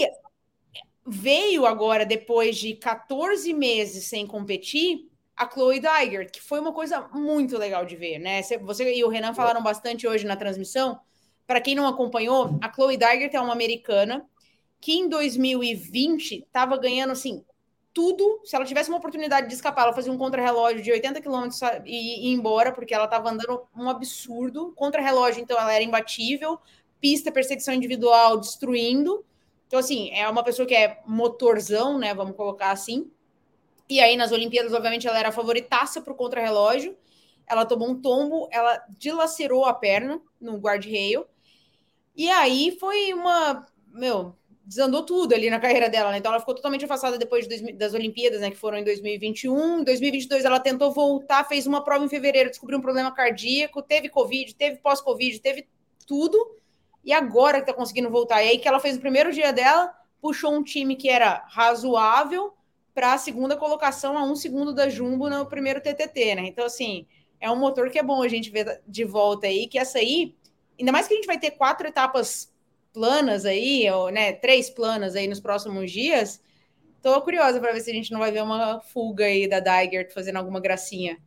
[1.06, 7.10] veio agora, depois de 14 meses sem competir, a Chloe Dygert, que foi uma coisa
[7.14, 8.42] muito legal de ver, né?
[8.62, 11.00] Você e o Renan falaram bastante hoje na transmissão.
[11.46, 14.26] Para quem não acompanhou, a Chloe Dygert é uma americana
[14.80, 17.44] que em 2020 estava ganhando assim
[17.94, 18.42] tudo.
[18.44, 21.50] Se ela tivesse uma oportunidade de escapar, ela fazia um contrarrelógio de 80 km
[21.86, 24.74] e ir embora, porque ela estava andando um absurdo.
[24.76, 26.60] Contra-relógio, então, ela era imbatível.
[27.00, 29.26] Pista, perseguição individual, destruindo.
[29.68, 32.14] Então, assim, é uma pessoa que é motorzão, né?
[32.14, 33.12] Vamos colocar assim.
[33.90, 36.96] E aí, nas Olimpíadas, obviamente, ela era a favoritaça para o contrarrelógio.
[37.48, 41.26] Ela tomou um tombo, ela dilacerou a perna no guard-rail.
[42.16, 43.66] E aí foi uma.
[43.92, 44.36] Meu,
[44.66, 46.18] desandou tudo ali na carreira dela, né?
[46.18, 48.50] Então ela ficou totalmente afastada depois das Olimpíadas, né?
[48.50, 49.82] Que foram em 2021.
[49.82, 54.10] Em 2022 ela tentou voltar, fez uma prova em fevereiro, descobriu um problema cardíaco, teve
[54.10, 55.68] Covid, teve pós-Covid, teve
[56.08, 56.56] tudo
[57.06, 58.44] e agora que tá conseguindo voltar.
[58.44, 62.54] E aí que ela fez o primeiro dia dela, puxou um time que era razoável
[62.94, 66.48] para a segunda colocação a um segundo da Jumbo no primeiro TTT, né?
[66.48, 67.06] Então, assim,
[67.40, 70.34] é um motor que é bom a gente ver de volta aí, que essa aí,
[70.80, 72.52] ainda mais que a gente vai ter quatro etapas
[72.92, 76.42] planas aí, ou, né, três planas aí nos próximos dias,
[77.04, 80.12] tô curiosa para ver se a gente não vai ver uma fuga aí da Dygert
[80.14, 81.20] fazendo alguma gracinha.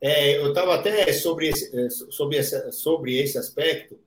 [0.00, 3.98] É, eu estava até sobre esse, é, sobre, esse, sobre esse aspecto,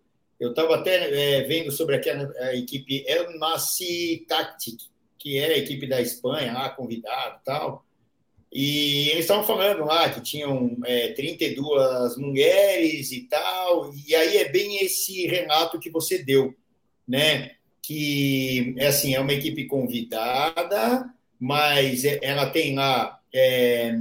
[0.43, 4.81] eu estava até é, vendo sobre aquela a equipe El Nasi Tactic,
[5.17, 7.85] que é a equipe da Espanha, lá convidado tal.
[8.51, 13.91] E eles estavam falando lá que tinham é, 32 mulheres e tal.
[14.07, 16.53] E aí é bem esse relato que você deu,
[17.07, 17.51] né?
[17.81, 23.95] Que é assim, é uma equipe convidada, mas é, ela tem lá é,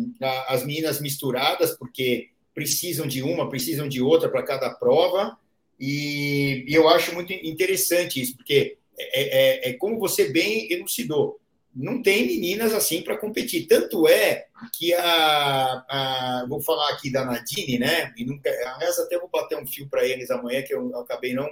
[0.49, 5.39] as meninas misturadas, porque precisam de uma, precisam de outra para cada prova.
[5.85, 11.41] E, e eu acho muito interessante isso, porque é, é, é, como você bem elucidou.
[11.75, 13.67] Não tem meninas assim para competir.
[13.67, 14.47] Tanto é
[14.79, 18.13] que a, a, Vou falar aqui da Nadine, né?
[18.17, 21.49] E nunca, aliás, até vou bater um fio para eles amanhã, que eu acabei não,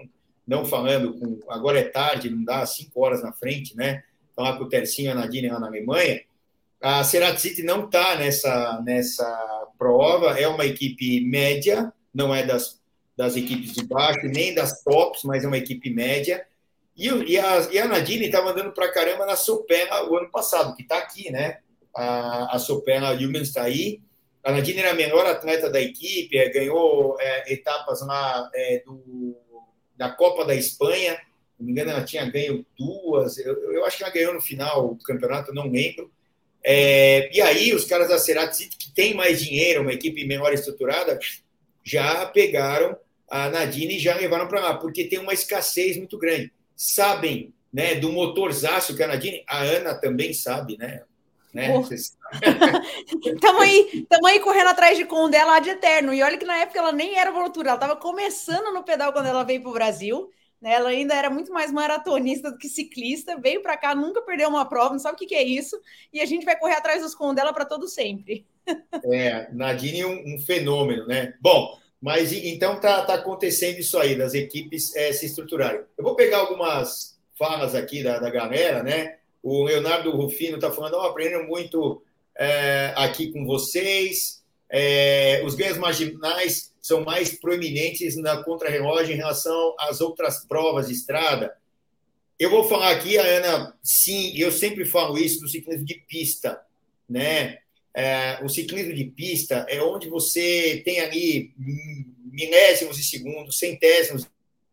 [0.46, 1.18] não falando.
[1.18, 4.04] Com, agora é tarde, não dá cinco horas na frente, né?
[4.36, 6.22] Falar com o Tercinho e a Nadine lá na Alemanha.
[6.80, 12.79] A City não está nessa, nessa prova, é uma equipe média, não é das
[13.20, 16.42] das equipes de baixo, nem das tops, mas é uma equipe média.
[16.96, 20.74] E, e, a, e a Nadine estava andando para caramba na Sopena o ano passado,
[20.74, 21.58] que está aqui, né?
[21.94, 24.00] A, a Sopena Humans está aí.
[24.42, 29.36] A Nadine era a melhor atleta da equipe, é, ganhou é, etapas lá é, do,
[29.94, 31.20] da Copa da Espanha.
[31.58, 33.36] Não me engano, ela tinha ganho duas.
[33.36, 36.10] Eu, eu acho que ela ganhou no final do campeonato, não lembro.
[36.64, 41.18] É, e aí, os caras da Cerati, que tem mais dinheiro, uma equipe menor estruturada,
[41.84, 42.96] já pegaram
[43.30, 46.52] a Nadine já levaram para lá, porque tem uma escassez muito grande.
[46.74, 51.02] Sabem né, do motorzaço que a Nadine, a Ana também sabe, né?
[51.54, 51.68] né?
[53.24, 56.12] Estamos aí, aí correndo atrás de com dela de eterno.
[56.12, 59.26] E olha que na época ela nem era voluntária, ela estava começando no pedal quando
[59.26, 60.30] ela veio para o Brasil.
[60.60, 60.72] Né?
[60.72, 64.68] Ela ainda era muito mais maratonista do que ciclista, veio para cá, nunca perdeu uma
[64.68, 65.80] prova, não sabe o que, que é isso,
[66.12, 68.46] e a gente vai correr atrás dos com dela para todo sempre.
[69.12, 71.34] É, Nadine é um, um, fenômeno, né?
[71.40, 75.82] Bom, mas então tá, tá acontecendo isso aí, das equipes é, se estruturarem.
[75.98, 79.18] Eu vou pegar algumas falas aqui da, da galera, né?
[79.42, 82.02] O Leonardo Rufino está falando, oh, aprendendo muito
[82.36, 84.42] é, aqui com vocês.
[84.68, 90.94] É, os ganhos marginais são mais proeminentes na contrarrelógio em relação às outras provas de
[90.94, 91.54] estrada.
[92.38, 96.58] Eu vou falar aqui, a Ana, sim, eu sempre falo isso do ciclismo de pista,
[97.06, 97.58] né?
[97.94, 101.52] É, o ciclismo de pista é onde você tem ali
[102.32, 104.26] milésimos de segundo, centésimos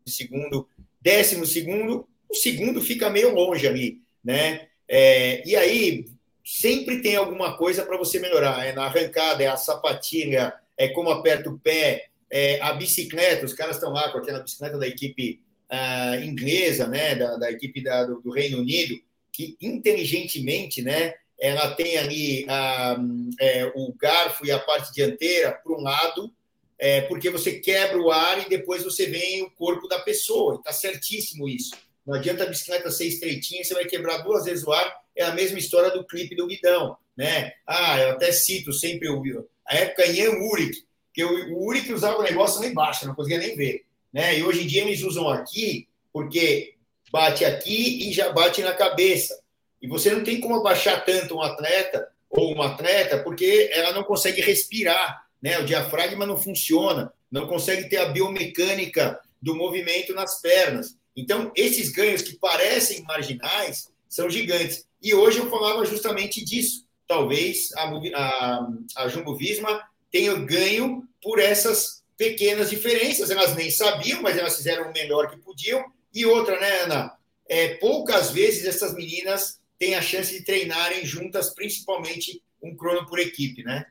[0.06, 0.68] de segundo,
[1.02, 4.68] décimos de segundo, o segundo fica meio longe ali, né?
[4.88, 6.06] É, e aí
[6.46, 8.66] sempre tem alguma coisa para você melhorar.
[8.66, 13.46] É na arrancada, é a sapatilha, é como aperta o pé, é a bicicleta.
[13.46, 17.82] Os caras estão lá com aquela bicicleta da equipe uh, inglesa, né, da, da equipe
[17.82, 18.96] da, do, do, Reino Unido,
[19.32, 25.74] que inteligentemente, né, ela tem ali uh, é, o garfo e a parte dianteira para
[25.74, 26.34] um lado,
[26.80, 30.56] é, porque você quebra o ar e depois você vem o corpo da pessoa.
[30.56, 31.76] Está certíssimo isso.
[32.06, 34.96] Não adianta a bicicleta ser estreitinha, você vai quebrar duas vezes o ar.
[35.16, 37.52] É a mesma história do clipe do guidão, né?
[37.66, 39.22] Ah, eu até cito sempre o
[39.68, 43.40] a época Ian Uric, que o, o Uric usava o negócio lá embaixo, não conseguia
[43.40, 43.84] nem ver,
[44.14, 44.40] né?
[44.40, 46.76] E hoje em dia eles usam aqui porque
[47.12, 49.38] bate aqui e já bate na cabeça.
[49.82, 54.04] E você não tem como abaixar tanto um atleta ou uma atleta porque ela não
[54.04, 55.60] consegue respirar, né?
[55.60, 60.98] O diafragma não funciona, não consegue ter a biomecânica do movimento nas pernas.
[61.16, 64.86] Então, esses ganhos que parecem marginais são gigantes.
[65.02, 66.86] E hoje eu falava justamente disso.
[67.08, 68.68] Talvez a, a,
[68.98, 73.30] a Jumbo Visma tenha ganho por essas pequenas diferenças.
[73.30, 75.84] Elas nem sabiam, mas elas fizeram o melhor que podiam.
[76.14, 77.14] E outra, né, Ana?
[77.50, 83.20] É, poucas vezes essas meninas têm a chance de treinarem juntas, principalmente um crono por
[83.20, 83.86] equipe, né?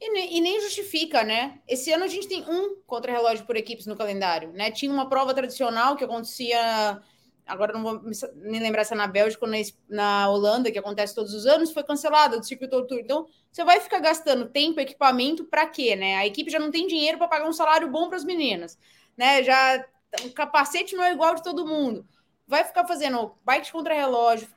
[0.00, 1.60] E, e, nem justifica, né?
[1.66, 4.70] Esse ano a gente tem um contra-relógio por equipes no calendário, né?
[4.70, 7.00] Tinha uma prova tradicional que acontecia,
[7.46, 9.56] agora não vou me lembrar se é na Bélgica ou na,
[9.88, 12.98] na Holanda, que acontece todos os anos, foi cancelada do circuito tour.
[12.98, 16.16] Então, você vai ficar gastando tempo, equipamento para quê, né?
[16.16, 18.78] A equipe já não tem dinheiro para pagar um salário bom para as meninas,
[19.16, 19.42] né?
[19.42, 19.86] Já
[20.22, 22.06] o capacete não é igual de todo mundo.
[22.46, 24.48] Vai ficar fazendo bike contra-relógio,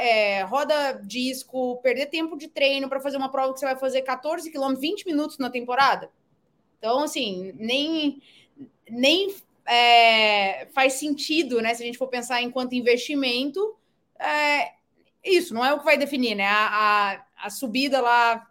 [0.00, 4.02] é, roda disco, perder tempo de treino para fazer uma prova que você vai fazer
[4.02, 6.10] 14 quilômetros, 20 minutos na temporada.
[6.78, 8.22] Então, assim, nem,
[8.88, 9.34] nem
[9.66, 11.74] é, faz sentido, né?
[11.74, 13.76] Se a gente for pensar enquanto investimento,
[14.18, 14.72] é,
[15.24, 16.46] isso não é o que vai definir, né?
[16.46, 18.46] A, a, a subida lá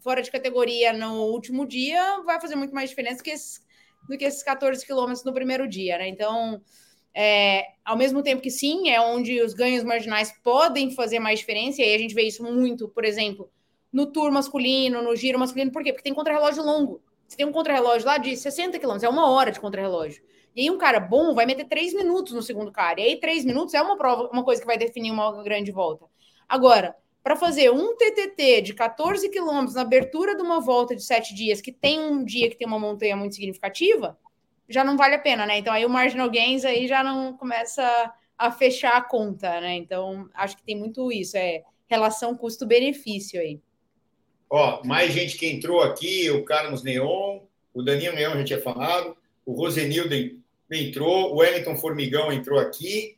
[0.00, 3.34] fora de categoria no último dia vai fazer muito mais diferença que
[4.08, 6.08] do que esses 14 quilômetros no primeiro dia, né?
[6.08, 6.60] Então,
[7.14, 11.80] é, ao mesmo tempo que sim, é onde os ganhos marginais podem fazer mais diferença,
[11.80, 13.50] e aí a gente vê isso muito, por exemplo,
[13.92, 15.92] no tour masculino, no giro masculino, por quê?
[15.92, 17.00] Porque tem contrarrelógio longo.
[17.28, 20.22] Você tem um contrarrelógio lá de 60 quilômetros, é uma hora de contrarrelógio.
[20.54, 23.00] E aí um cara bom vai meter três minutos no segundo cara.
[23.00, 26.06] E aí três minutos é uma prova, uma coisa que vai definir uma grande volta.
[26.48, 31.34] Agora, para fazer um TTT de 14 quilômetros na abertura de uma volta de sete
[31.34, 34.18] dias, que tem um dia que tem uma montanha muito significativa,
[34.68, 35.58] já não vale a pena, né?
[35.58, 39.74] Então aí o marginal gains aí já não começa a fechar a conta, né?
[39.76, 43.60] Então acho que tem muito isso, é relação custo-benefício aí.
[44.50, 47.40] Ó, mais gente que entrou aqui, o Carlos Neon,
[47.72, 50.14] o Daniel Neon já tinha falado, o Rosenildo
[50.70, 53.16] entrou, o Wellington Formigão entrou aqui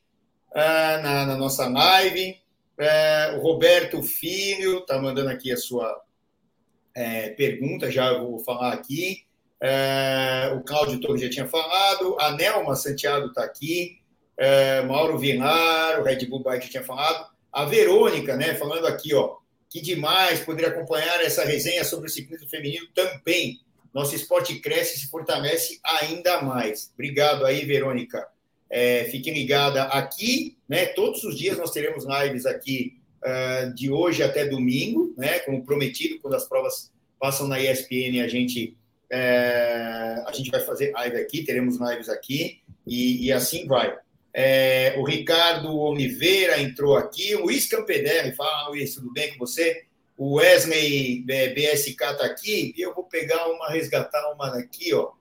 [0.53, 2.41] uh, na, na, nossa live,
[2.79, 9.27] uh, o Roberto Filho está mandando aqui a sua uh, pergunta, já vou falar aqui.
[9.61, 13.99] É, o Cláudio Torres já tinha falado, a Nelma Santiago está aqui,
[14.37, 19.37] é, Mauro Vilar, o Red Bull Bike tinha falado, a Verônica, né, falando aqui, ó,
[19.71, 23.61] que demais poder acompanhar essa resenha sobre o ciclismo feminino também.
[23.93, 26.91] Nosso esporte cresce e se fortalece ainda mais.
[26.93, 28.27] Obrigado aí, Verônica.
[28.69, 30.87] É, fiquem ligada aqui, né?
[30.87, 35.39] Todos os dias nós teremos lives aqui uh, de hoje até domingo, né?
[35.41, 38.77] Como prometido, quando as provas passam na ESPN, a gente
[39.11, 43.97] é, a gente vai fazer live aqui, teremos lives aqui e, e assim vai.
[44.33, 49.85] É, o Ricardo Oliveira entrou aqui, o Luiz Campedelli, fala, Luiz, tudo bem com você?
[50.17, 55.13] O Wesley é, BSK está aqui, e eu vou pegar uma, resgatar uma daqui, ó.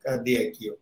[0.00, 0.74] Cadê aqui, ó?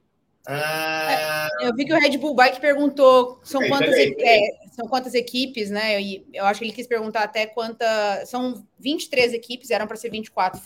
[0.47, 1.49] Ah...
[1.61, 4.39] Eu vi que o Red Bull Bike perguntou são, quantas, é,
[4.73, 6.01] são quantas equipes, né?
[6.01, 7.85] E eu acho que ele quis perguntar até quanta.
[8.25, 10.59] São 23 equipes, eram para ser 24,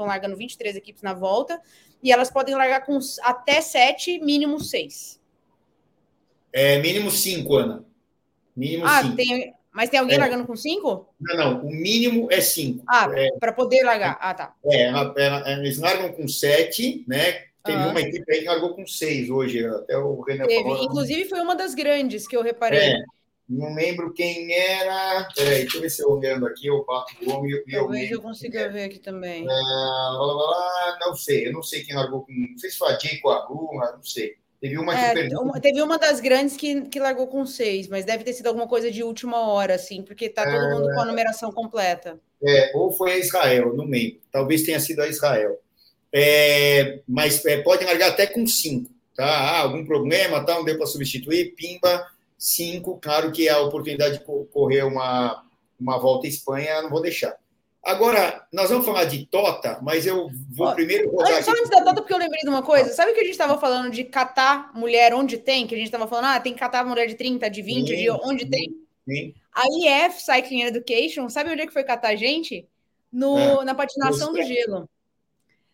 [0.00, 1.60] estão largando 23 equipes na volta,
[2.02, 5.20] e elas podem largar com até 7, mínimo 6.
[6.52, 7.84] É, mínimo 5, Ana.
[8.56, 9.16] Mínimo ah, cinco.
[9.16, 9.54] tem.
[9.72, 10.18] Mas tem alguém é.
[10.18, 11.08] largando com 5?
[11.20, 11.64] Não, não.
[11.64, 12.82] O mínimo é 5.
[12.88, 14.18] Ah, é, para poder largar.
[14.20, 14.54] Ah, tá.
[14.64, 17.44] É, eles largam com 7, né?
[17.64, 17.90] Teve uhum.
[17.90, 19.64] uma equipe aí que largou com 6 hoje.
[19.64, 20.62] Até o Renan Teve.
[20.64, 22.80] Falou, Inclusive, foi uma das grandes que eu reparei.
[22.80, 23.04] É.
[23.50, 25.28] Não lembro quem era.
[25.34, 27.80] Peraí, deixa eu ver se eu olhando aqui, eu bato o homem e eu.
[27.80, 29.44] Talvez eu consiga ver aqui também.
[29.50, 32.32] Ah, não sei, eu não sei quem largou com.
[32.32, 34.36] Não sei se foi a Jay com a Bruna, não sei.
[34.60, 35.52] Teve uma que é, perdeu.
[35.60, 38.88] Teve uma das grandes que, que largou com seis, mas deve ter sido alguma coisa
[38.88, 40.74] de última hora, assim, porque tá todo é...
[40.74, 42.20] mundo com a numeração completa.
[42.40, 44.20] É, ou foi a Israel, não lembro.
[44.30, 45.58] Talvez tenha sido a Israel.
[46.12, 49.26] É, mas é, pode largar até com cinco, tá?
[49.26, 50.54] Ah, algum problema, tá?
[50.54, 52.06] Não deu para substituir, pimba,
[52.40, 52.98] cinco.
[52.98, 55.44] Claro que a oportunidade de correr uma,
[55.78, 57.36] uma volta à Espanha, não vou deixar.
[57.82, 61.42] Agora, nós vamos falar de Tota, mas eu vou Ó, primeiro rodar.
[61.42, 62.92] Só antes da Tota, porque eu lembrei de uma coisa.
[62.92, 65.66] Sabe que a gente estava falando de catar mulher onde tem?
[65.66, 67.96] Que a gente estava falando, ah, tem que catar mulher de 30, de 20, sim,
[67.96, 68.76] de onde sim, tem?
[69.08, 69.34] Sim.
[69.54, 72.66] A IF Cycling Education, sabe onde é que foi catar a gente?
[73.12, 74.88] No, é, na patinação do gelo.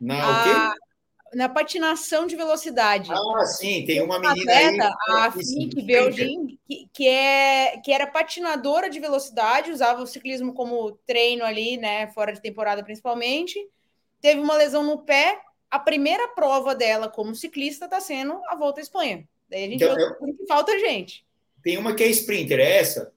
[0.00, 0.80] Na a, o quê?
[1.36, 3.10] Na patinação de velocidade.
[3.12, 8.06] Ah, sim, tem uma menina atleta, aí, a Fink Belgin, que, que, é, que era
[8.06, 13.58] patinadora de velocidade, usava o ciclismo como treino ali, né, fora de temporada principalmente.
[14.18, 15.38] Teve uma lesão no pé.
[15.70, 19.28] A primeira prova dela como ciclista está sendo a Volta à Espanha.
[19.50, 21.22] Daí a gente então, vê que falta gente.
[21.62, 23.12] Tem uma que é sprinter, é essa?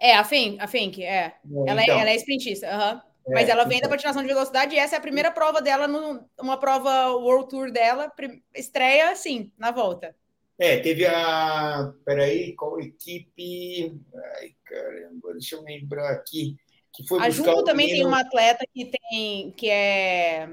[0.00, 1.34] É, a Fink, a Fink, é.
[1.44, 2.94] Então, ela, é ela é sprintista, aham.
[2.94, 3.13] Uhum.
[3.28, 3.90] Mas é, ela vem da então.
[3.90, 8.12] patinação de velocidade e essa é a primeira prova dela, numa prova World Tour dela,
[8.54, 10.14] estreia assim, na volta.
[10.58, 11.92] É, teve a.
[12.04, 14.00] Peraí, qual equipe?
[14.36, 16.56] Ai, caramba, deixa eu lembrar aqui.
[16.92, 20.48] Que foi a Jumbo também tem uma atleta que tem que é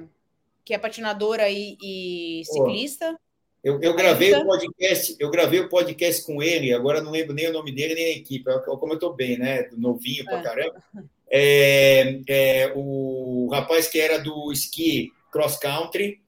[0.66, 3.16] que é patinadora e, e ciclista.
[3.64, 7.48] Eu, eu gravei o podcast, eu gravei o podcast com ele, agora não lembro nem
[7.48, 8.46] o nome dele nem a equipe.
[8.66, 9.70] Como eu tô bem, né?
[9.74, 10.42] Novinho pra é.
[10.42, 10.84] caramba
[11.32, 16.22] é, é, o rapaz que era do esqui cross country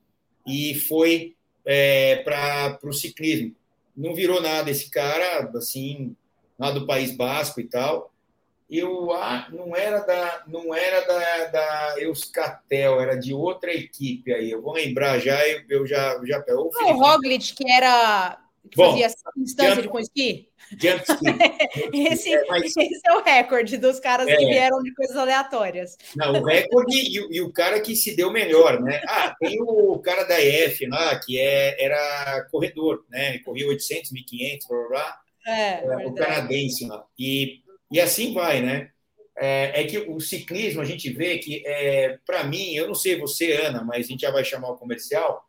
[0.47, 1.35] e foi
[1.65, 3.53] é, para o ciclismo.
[3.95, 6.15] Não virou nada esse cara, assim,
[6.57, 8.11] lá do País Basco e tal.
[8.69, 14.49] Eu ah, não era da não era da, da Euskatel, era de outra equipe aí.
[14.49, 18.39] Eu vou lembrar já, eu, eu já já o, o Roglic que era
[18.69, 19.07] que Bom, fazia
[19.37, 20.49] instância jump, de com esqui?
[20.71, 21.03] Jump
[21.93, 25.97] esse, é, esse é o recorde dos caras é, que vieram de coisas aleatórias.
[26.15, 29.01] Não, o recorde e, e, o cara que se deu melhor, né?
[29.07, 33.39] Ah, tem o cara da EF lá, que é, era corredor, né?
[33.39, 35.23] Corria 800, 1500, blá, blá, blá.
[35.45, 37.05] É, o canadense lá.
[37.19, 37.61] E,
[37.91, 38.89] e assim vai, né?
[39.35, 43.19] É, é, que o ciclismo, a gente vê que, é, para mim, eu não sei
[43.19, 45.43] você, Ana, mas a gente já vai chamar o comercial,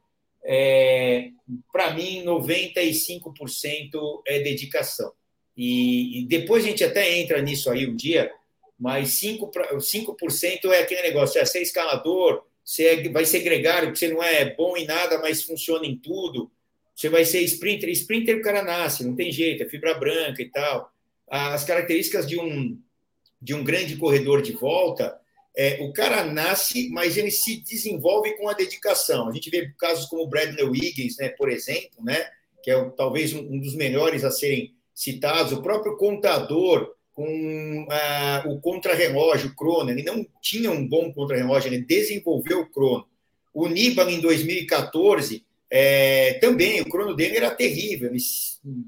[0.44, 1.30] é,
[1.72, 5.12] para mim, 95% é dedicação.
[5.56, 8.30] E, e, depois a gente até entra nisso aí um dia,
[8.78, 10.16] mas 5%, 5
[10.72, 14.76] é aquele negócio: é ser escalador, você vai ser gregário, porque você não é bom
[14.76, 16.50] em nada, mas funciona em tudo.
[16.94, 17.88] Você vai ser sprinter.
[17.90, 20.90] Sprinter o cara nasce, não tem jeito, é fibra branca e tal.
[21.28, 22.78] As características de um,
[23.40, 25.18] de um grande corredor de volta
[25.56, 29.28] é, o cara nasce, mas ele se desenvolve com a dedicação.
[29.28, 32.28] A gente vê casos como o Bradley Wiggins, né, por exemplo, né,
[32.62, 38.60] que é talvez um, dos melhores a serem citados, o próprio contador com ah, o
[38.60, 43.06] contrarrelógio, o crono, ele não tinha um bom contrarrelógio, ele desenvolveu o crono.
[43.52, 48.18] O Nibali, em 2014, é, também, o crono dele era terrível, ele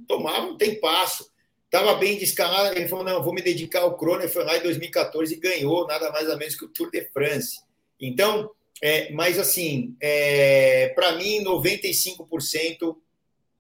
[0.09, 1.31] tomava um tempasso
[1.77, 4.57] estava bem de escalada, ele falou, não, vou me dedicar ao crono, ele foi lá
[4.57, 7.61] em 2014 e ganhou nada mais ou menos que o Tour de France.
[8.01, 8.51] Então,
[8.83, 12.97] é, mas assim, é, para mim, 95%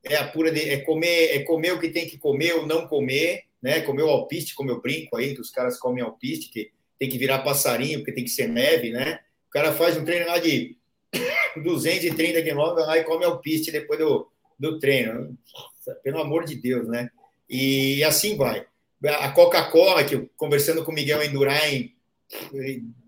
[0.04, 2.86] é a pura de, é comer, é comer o que tem que comer ou não
[2.86, 3.80] comer, né?
[3.80, 7.18] Comer o alpiste, como eu brinco aí, que os caras comem alpiste, que tem que
[7.18, 9.20] virar passarinho, porque tem que ser neve, né?
[9.48, 10.76] O cara faz um treino lá de
[11.62, 15.36] 230 quilômetros lá e come alpiste depois do, do treino.
[16.02, 17.10] Pelo amor de Deus, né?
[17.48, 18.66] E assim vai.
[19.04, 21.92] A Coca-Cola, que eu, conversando com o Miguel Endurain,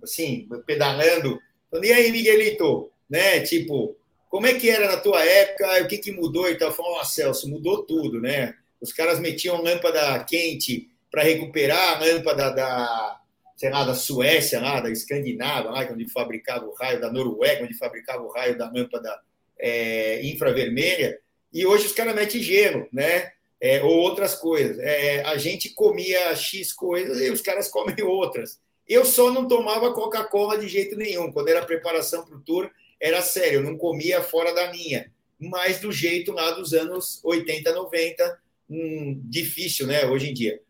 [0.02, 2.90] assim, pedalando, falando, e aí, Miguelito?
[3.08, 3.40] Né?
[3.40, 3.96] Tipo,
[4.28, 5.82] como é que era na tua época?
[5.82, 6.72] O que, que mudou e tal?
[6.72, 8.54] Falou, oh, Celso, mudou tudo, né?
[8.80, 13.20] Os caras metiam lâmpada quente para recuperar a lâmpada da,
[13.56, 17.74] sei lá, da Suécia, lá, da Escandinávia, lá, onde fabricava o raio, da Noruega, onde
[17.74, 19.18] fabricava o raio da lâmpada
[19.58, 21.18] é, infravermelha,
[21.52, 23.32] e hoje os caras metem gelo, né?
[23.60, 24.78] É, ou outras coisas.
[24.78, 28.60] É, a gente comia X coisas e os caras comem outras.
[28.86, 31.30] Eu só não tomava Coca-Cola de jeito nenhum.
[31.30, 35.12] Quando era preparação para o tour, era sério, eu não comia fora da linha.
[35.38, 38.38] Mas do jeito lá dos anos 80, 90,
[38.70, 40.60] hum, difícil, né, hoje em dia.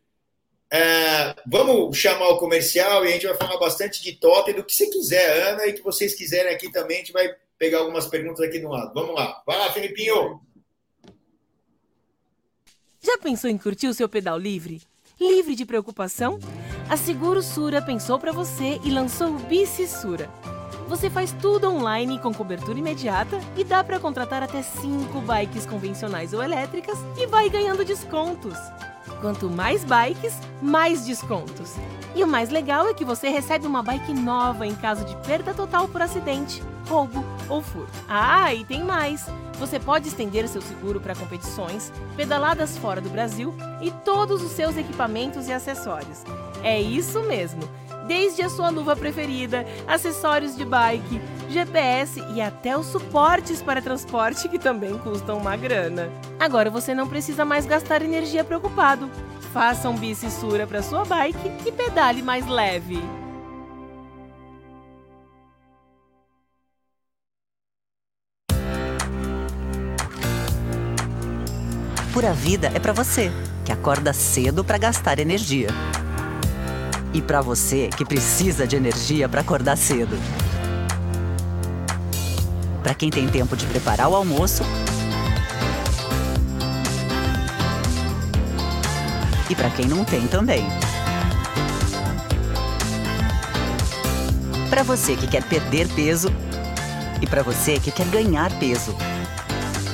[0.71, 4.75] É, vamos chamar o comercial e a gente vai falar bastante de totem, do que
[4.75, 8.45] você quiser, Ana, e que vocês quiserem aqui também, a gente vai pegar algumas perguntas
[8.45, 8.93] aqui no lado.
[8.93, 9.43] Vamos lá.
[9.47, 10.41] Vai lá, Felipinho.
[13.01, 14.83] Já pensou em curtir o seu pedal livre?
[15.21, 16.39] Livre de preocupação?
[16.91, 20.29] A Seguro Sura pensou para você e lançou o Bici Sura.
[20.89, 26.33] Você faz tudo online com cobertura imediata e dá para contratar até 5 bikes convencionais
[26.33, 28.57] ou elétricas e vai ganhando descontos.
[29.21, 31.75] Quanto mais bikes, mais descontos.
[32.17, 35.55] E o mais legal é que você recebe uma bike nova em caso de perda
[35.55, 37.93] total por acidente, roubo ou furto.
[38.09, 39.27] Ah, e tem mais!
[39.59, 44.77] Você pode estender seu seguro para competições, pedaladas fora do Brasil e todos os seus
[44.77, 46.23] equipamentos e acessórios.
[46.63, 47.63] É isso mesmo!
[48.07, 51.21] Desde a sua luva preferida, acessórios de bike,
[51.51, 56.09] GPS e até os suportes para transporte que também custam uma grana.
[56.41, 59.11] Agora você não precisa mais gastar energia preocupado.
[59.53, 62.99] Faça um bicissura para sua bike e pedale mais leve.
[72.19, 73.31] Pura Vida é para você,
[73.65, 75.69] que acorda cedo para gastar energia.
[77.15, 80.19] E para você que precisa de energia para acordar cedo.
[82.83, 84.65] Para quem tem tempo de preparar o almoço.
[89.49, 90.67] E para quem não tem também.
[94.69, 96.33] Para você que quer perder peso
[97.23, 98.93] e para você que quer ganhar peso.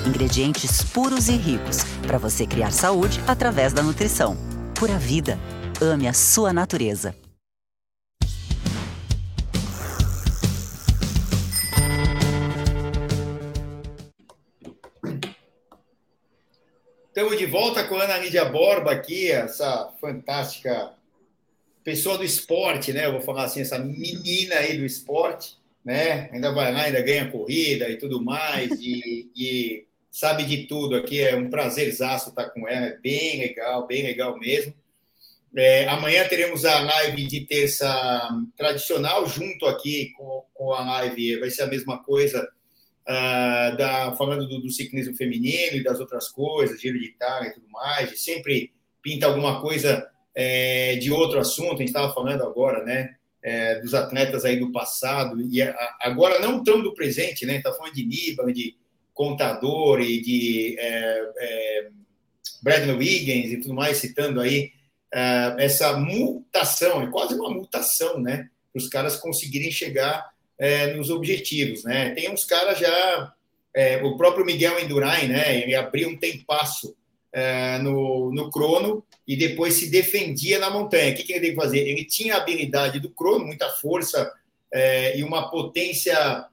[0.06, 4.36] Ingredientes puros e ricos para você criar saúde através da nutrição.
[4.78, 5.38] Pura vida.
[5.80, 7.16] Ame a sua natureza.
[17.08, 20.92] Estamos de volta com a Ana Lídia Borba aqui, essa fantástica
[21.82, 23.06] pessoa do esporte, né?
[23.06, 26.28] Eu vou falar assim, essa menina aí do esporte, né?
[26.30, 31.20] Ainda vai lá, ainda ganha corrida e tudo mais, e, e sabe de tudo aqui.
[31.20, 34.72] É um prazerzaço estar com ela, é bem legal, bem legal mesmo.
[35.56, 41.50] É, amanhã teremos a live de terça tradicional, junto aqui com, com a live, vai
[41.50, 42.42] ser a mesma coisa,
[43.02, 47.54] uh, da, falando do, do, ciclismo feminino e das outras coisas, giro de Itália e
[47.54, 52.82] tudo mais, sempre pinta alguma coisa é, de outro assunto, a gente estava falando agora,
[52.84, 53.14] né?
[53.40, 55.60] É, dos atletas aí do passado, e
[56.00, 57.58] agora não tão do presente, né?
[57.58, 58.74] Está falando de Líbano, de
[59.14, 61.88] contador e de é, é,
[62.62, 64.72] Bradley Wiggins e tudo mais, citando aí
[65.14, 68.48] é, essa mutação, é quase uma mutação, né?
[68.72, 72.10] Para os caras conseguirem chegar é, nos objetivos, né?
[72.10, 73.32] Tem uns caras já,
[73.72, 75.62] é, o próprio Miguel Endurain, né?
[75.62, 76.96] Ele abriu um tempasso
[77.32, 81.12] é, no, no crono e depois se defendia na montanha.
[81.12, 81.78] O que, que ele tem que fazer?
[81.78, 84.32] Ele tinha a habilidade do crono, muita força
[85.14, 86.46] e uma potência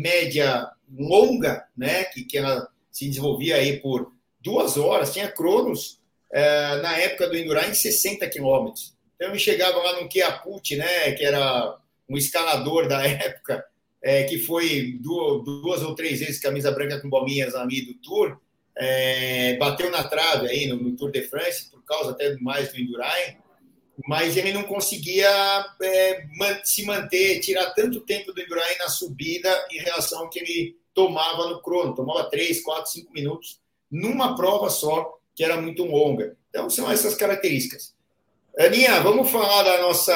[0.00, 6.76] média longa, né, que, que ela se desenvolvia aí por duas horas, tinha cronos é,
[6.82, 8.94] na época do Endurance em 60 quilômetros.
[9.16, 11.78] Então eu chegava lá no Kiaput, né, que era
[12.08, 13.64] um escalador da época,
[14.02, 18.38] é, que foi duas, duas, ou três vezes camisa branca com bolinhas ali do Tour,
[18.76, 22.80] é, bateu na trave aí no, no, Tour de France, por causa até mais do
[22.80, 23.36] Endurain,
[24.08, 25.30] mas ele não conseguia
[26.64, 31.48] se manter, tirar tanto tempo do Endurain na subida em relação ao que ele tomava
[31.48, 36.36] no crono, tomava 3, 4, 5 minutos numa prova só, que era muito longa.
[36.48, 37.94] Então, são essas características.
[38.58, 40.14] Aninha, vamos falar da nossa.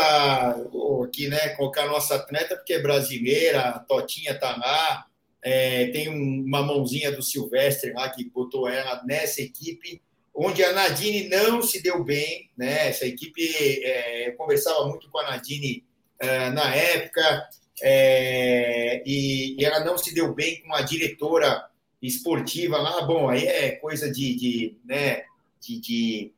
[1.04, 1.50] Aqui, né?
[1.50, 5.06] Colocar a nossa atleta, porque é brasileira, a Totinha está lá.
[5.42, 10.02] É, tem uma mãozinha do Silvestre lá que botou ela nessa equipe,
[10.34, 12.50] onde a Nadine não se deu bem.
[12.56, 12.88] Né?
[12.88, 13.40] Essa equipe,
[13.84, 15.84] é, eu conversava muito com a Nadine
[16.18, 17.48] é, na época,
[17.82, 21.68] é, e, e, ela não se deu bem com a diretora
[22.00, 25.24] esportiva lá, bom, aí é coisa de, de né,
[25.60, 26.32] de, de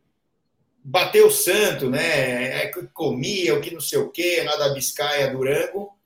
[0.83, 2.63] bater o santo, né?
[2.63, 5.97] É que comia, o que não sei o quê, lá da Biscaia, Durango.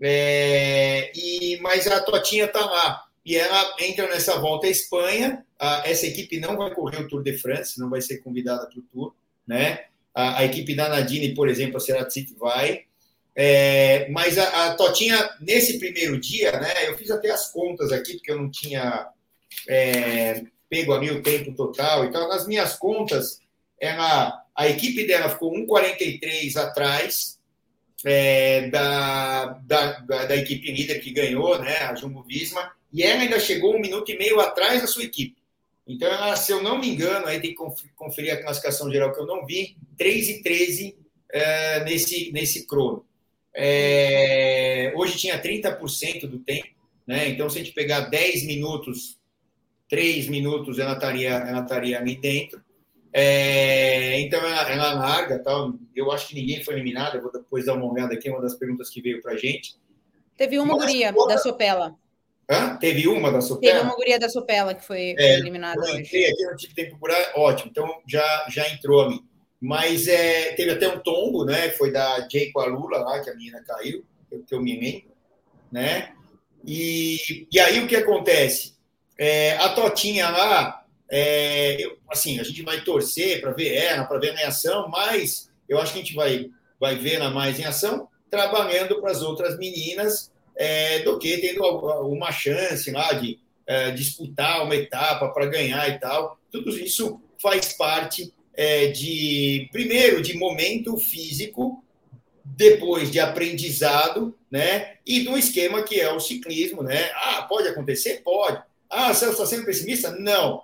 [0.00, 3.04] É, e, mas a Totinha está lá.
[3.24, 5.44] E ela entra nessa volta à Espanha.
[5.58, 8.78] A, essa equipe não vai correr o Tour de France, não vai ser convidada para
[8.78, 9.14] o Tour.
[9.46, 9.86] Né?
[10.14, 12.84] A, a, equipe da Nadine, por exemplo, a Ceratsit vai.
[13.34, 18.14] É, mas a, a, Totinha, nesse primeiro dia, né, eu fiz até as contas aqui,
[18.14, 19.08] porque eu não tinha
[19.68, 22.28] é, pego ali o tempo total e tal.
[22.28, 23.40] Nas minhas contas,
[23.78, 27.38] ela, a equipe dela ficou 1,43 atrás
[28.04, 33.22] é, da, da, da, da, equipe líder que ganhou, né, a Jumbo Visma, e ela
[33.22, 35.36] ainda chegou um minuto e meio atrás da sua equipe.
[35.86, 37.56] Então, ela, se eu não me engano, aí tem que
[37.96, 40.96] conferir a classificação geral que eu não vi, 3 e 13
[41.32, 43.04] é, nesse, nesse crono.
[43.54, 46.68] É, hoje tinha 30% do tempo,
[47.06, 47.28] né?
[47.28, 49.18] Então, se a gente pegar 10 minutos,
[49.88, 52.62] 3 minutos, ela estaria, ela estaria ali dentro.
[53.12, 55.74] É, então ela, ela larga, tal.
[55.94, 57.16] Eu acho que ninguém foi eliminado.
[57.16, 59.76] Eu vou depois dar uma olhada aqui, é uma das perguntas que veio para gente.
[60.36, 61.96] Teve uma Mas, guria da Sopela.
[62.48, 62.76] Hã?
[62.76, 63.72] Teve uma da Sopela?
[63.74, 65.80] Teve uma guria da Sopela que foi, é, eliminada.
[65.88, 67.70] Eu entrei aqui, não tive tempo por ótimo.
[67.70, 69.20] Então já, já entrou ali.
[69.60, 71.70] Mas é, teve até um tombo, né?
[71.70, 74.04] Foi da Jay com a Lula lá, que a menina caiu,
[74.46, 75.10] que eu me lembro,
[75.70, 76.12] né?
[76.64, 78.74] E, e aí o que acontece?
[79.18, 84.18] É, a Totinha lá, é, eu, assim, a gente vai torcer para ver ela, para
[84.18, 86.48] ver ela em ação, mas eu acho que a gente vai,
[86.78, 91.62] vai ver ela mais em ação trabalhando para as outras meninas é, do que tendo
[92.06, 96.38] uma chance lá de é, disputar uma etapa para ganhar e tal.
[96.50, 101.82] Tudo isso faz parte é, de, primeiro, de momento físico,
[102.44, 104.96] depois de aprendizado, né?
[105.06, 107.10] E do esquema que é o ciclismo, né?
[107.14, 108.20] Ah, pode acontecer?
[108.22, 108.62] Pode.
[108.90, 110.10] Ah, você está sendo pessimista?
[110.10, 110.62] Não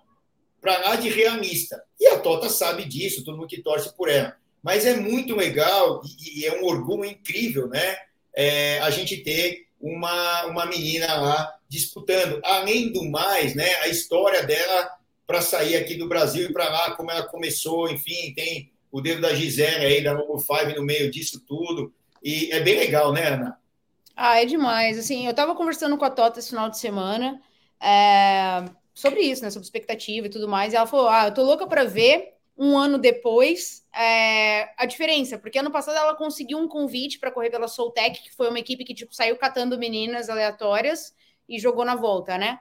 [0.60, 1.80] para lá de realista.
[1.98, 4.36] E a Tota sabe disso, todo mundo que torce por ela.
[4.62, 7.96] Mas é muito legal e, é um orgulho incrível, né?
[8.34, 12.40] É, a gente ter uma, uma menina lá disputando.
[12.44, 13.76] Além do mais, né?
[13.76, 14.90] A história dela
[15.26, 19.20] para sair aqui do Brasil e para lá, como ela começou, enfim, tem o dedo
[19.20, 21.92] da Gisele aí, da Novo Five no meio disso tudo.
[22.22, 23.58] E é bem legal, né, Ana?
[24.14, 24.98] Ah, é demais.
[24.98, 27.40] Assim, eu estava conversando com a Tota esse final de semana.
[27.80, 28.64] É
[28.96, 29.50] sobre isso, né?
[29.50, 30.72] Sobre expectativa e tudo mais.
[30.72, 35.38] E ela falou: Ah, eu tô louca para ver um ano depois é, a diferença,
[35.38, 38.82] porque ano passado ela conseguiu um convite para correr pela Soltec, que foi uma equipe
[38.82, 41.14] que tipo saiu catando meninas aleatórias
[41.46, 42.58] e jogou na volta, né?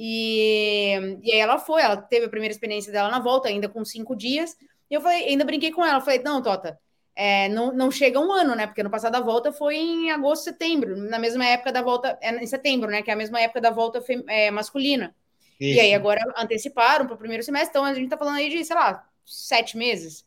[0.00, 3.84] E, e aí ela foi, ela teve a primeira experiência dela na volta, ainda com
[3.84, 4.56] cinco dias.
[4.88, 6.78] E eu falei, ainda brinquei com ela, falei, não, Tota,
[7.16, 8.64] é, não, não chega um ano, né?
[8.64, 12.30] Porque ano passado a volta foi em agosto, setembro, na mesma época da volta, é,
[12.30, 13.02] em setembro, né?
[13.02, 15.12] Que é a mesma época da volta é, masculina.
[15.58, 15.78] Isso.
[15.78, 18.64] E aí agora anteciparam para o primeiro semestre, então a gente está falando aí de,
[18.64, 20.24] sei lá, sete meses.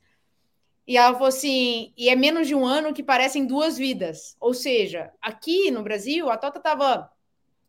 [0.85, 4.35] E ela falou assim: e é menos de um ano que parecem duas vidas.
[4.37, 7.09] Ou seja, aqui no Brasil, a Tota estava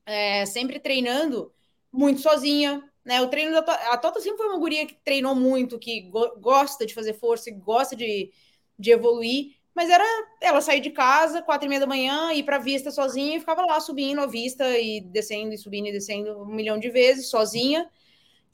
[0.04, 1.52] é, sempre treinando
[1.92, 2.82] muito sozinha.
[3.04, 3.20] Né?
[3.20, 6.36] O treino da Tota, a Tota sempre foi uma guria que treinou muito, que go
[6.38, 8.32] gosta de fazer força, que gosta de,
[8.78, 9.56] de evoluir.
[9.74, 10.04] Mas era
[10.40, 13.64] ela sair de casa, quatro e meia da manhã, ir para vista sozinha e ficava
[13.64, 17.88] lá subindo a vista e descendo e subindo e descendo um milhão de vezes sozinha.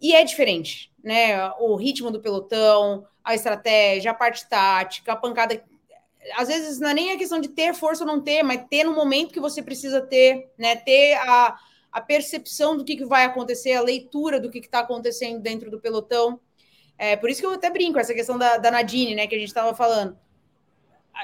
[0.00, 1.50] E é diferente, né?
[1.58, 5.62] O ritmo do pelotão, a estratégia, a parte tática, a pancada.
[6.36, 8.84] Às vezes não é nem a questão de ter força ou não ter, mas ter
[8.84, 10.76] no momento que você precisa ter, né?
[10.76, 11.58] Ter a,
[11.90, 15.80] a percepção do que, que vai acontecer, a leitura do que está acontecendo dentro do
[15.80, 16.40] pelotão.
[16.96, 19.26] É, por isso que eu até brinco, essa questão da, da Nadine, né?
[19.26, 20.18] Que a gente estava falando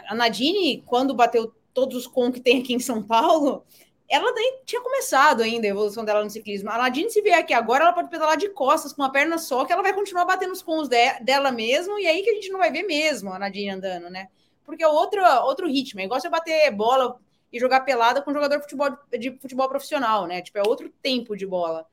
[0.09, 3.65] a Nadine, quando bateu todos os com que tem aqui em São Paulo,
[4.09, 6.71] ela nem tinha começado ainda a evolução dela no ciclismo.
[6.71, 9.65] A Nadine, se vier aqui agora, ela pode pedalar de costas com uma perna só,
[9.65, 12.51] que ela vai continuar batendo os cons de, dela mesmo, e aí que a gente
[12.51, 14.29] não vai ver mesmo a Nadine andando, né?
[14.65, 16.01] Porque é outro, outro ritmo.
[16.01, 17.21] É igual você bater bola
[17.55, 20.43] e jogar pelada com um jogador de futebol, de futebol profissional, né?
[20.43, 21.87] Tipo, é outro tempo de bola.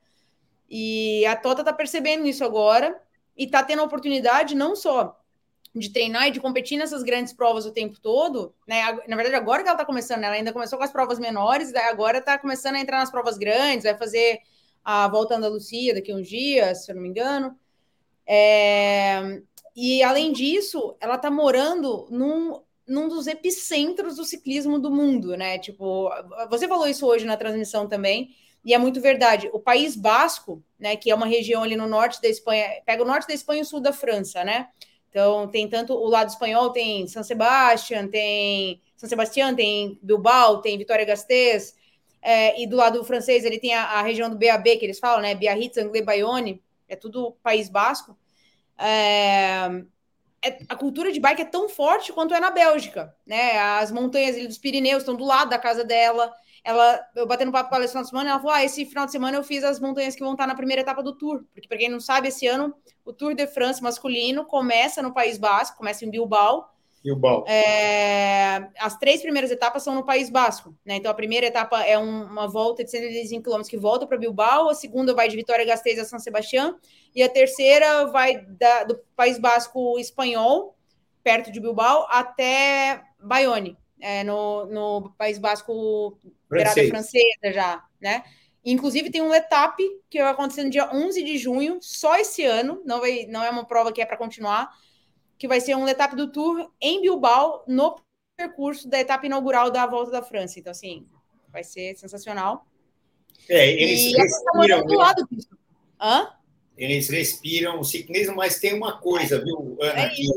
[0.68, 3.00] E a Tota tá percebendo isso agora
[3.36, 5.16] e tá tendo a oportunidade não só
[5.72, 8.82] de treinar e de competir nessas grandes provas o tempo todo, né?
[9.06, 10.26] Na verdade, agora que ela está começando, né?
[10.26, 13.84] ela ainda começou com as provas menores, agora está começando a entrar nas provas grandes,
[13.84, 14.40] vai fazer
[14.84, 17.56] a volta Andalucia daqui a uns dias, se eu não me engano.
[18.26, 19.40] É...
[19.76, 22.60] E além disso, ela está morando num,
[22.92, 25.58] num dos epicentros do ciclismo do mundo, né?
[25.58, 26.10] Tipo,
[26.50, 29.48] você falou isso hoje na transmissão também, e é muito verdade.
[29.52, 33.06] O País Basco, né, que é uma região ali no norte da Espanha, pega o
[33.06, 34.68] norte da Espanha e o sul da França, né?
[35.08, 40.78] Então, tem tanto o lado espanhol, tem San Sebastián, tem San Sebastián, tem Bilbao, tem
[40.78, 41.74] Vitória Gasteiz.
[42.20, 45.20] É, e do lado francês ele tem a, a, região do BAB, que eles falam,
[45.22, 45.34] né?
[45.34, 48.16] Biarritz, Anglais, Bayonne, é tudo País Basco.
[48.78, 49.82] É,
[50.44, 53.58] é, a cultura de bike é tão forte quanto é na Bélgica, né?
[53.58, 56.32] As montanhas dos Pirineus estão do lado da casa dela.
[56.64, 59.06] Ela, eu batendo papo com ela esse final de semana, ela falou: Ah, esse final
[59.06, 61.44] de semana eu fiz as montanhas que vão estar na primeira etapa do Tour.
[61.52, 62.74] Porque, para quem não sabe, esse ano
[63.04, 66.68] o Tour de France masculino começa no País Basco, começa em Bilbao
[67.02, 67.44] Bilbao.
[67.48, 70.96] É, as três primeiras etapas são no País Basco, né?
[70.96, 74.68] Então a primeira etapa é um, uma volta de 125 km que volta para Bilbao,
[74.68, 76.78] a segunda vai de Vitória-Gasteiz a São Sebastião
[77.14, 80.76] e a terceira vai da, do País Basco espanhol,
[81.24, 86.18] perto de Bilbao, até Bayonne, é, no, no País Basco
[86.48, 88.22] beirada francesa já, né?
[88.64, 92.80] Inclusive tem um etape que vai acontecer no dia 11 de junho, só esse ano,
[92.84, 94.70] não, vai, não é uma prova que é para continuar,
[95.42, 97.96] que vai ser um etapa do Tour em Bilbao, no
[98.36, 100.60] percurso da etapa inaugural da Volta da França.
[100.60, 101.04] Então, assim,
[101.48, 102.64] vai ser sensacional.
[103.48, 104.86] É, eles e respiram.
[104.86, 105.48] Do lado disso.
[106.00, 106.28] Hã?
[106.78, 110.02] Eles respiram o ciclismo, mas tem uma coisa, viu, Ana?
[110.02, 110.28] É que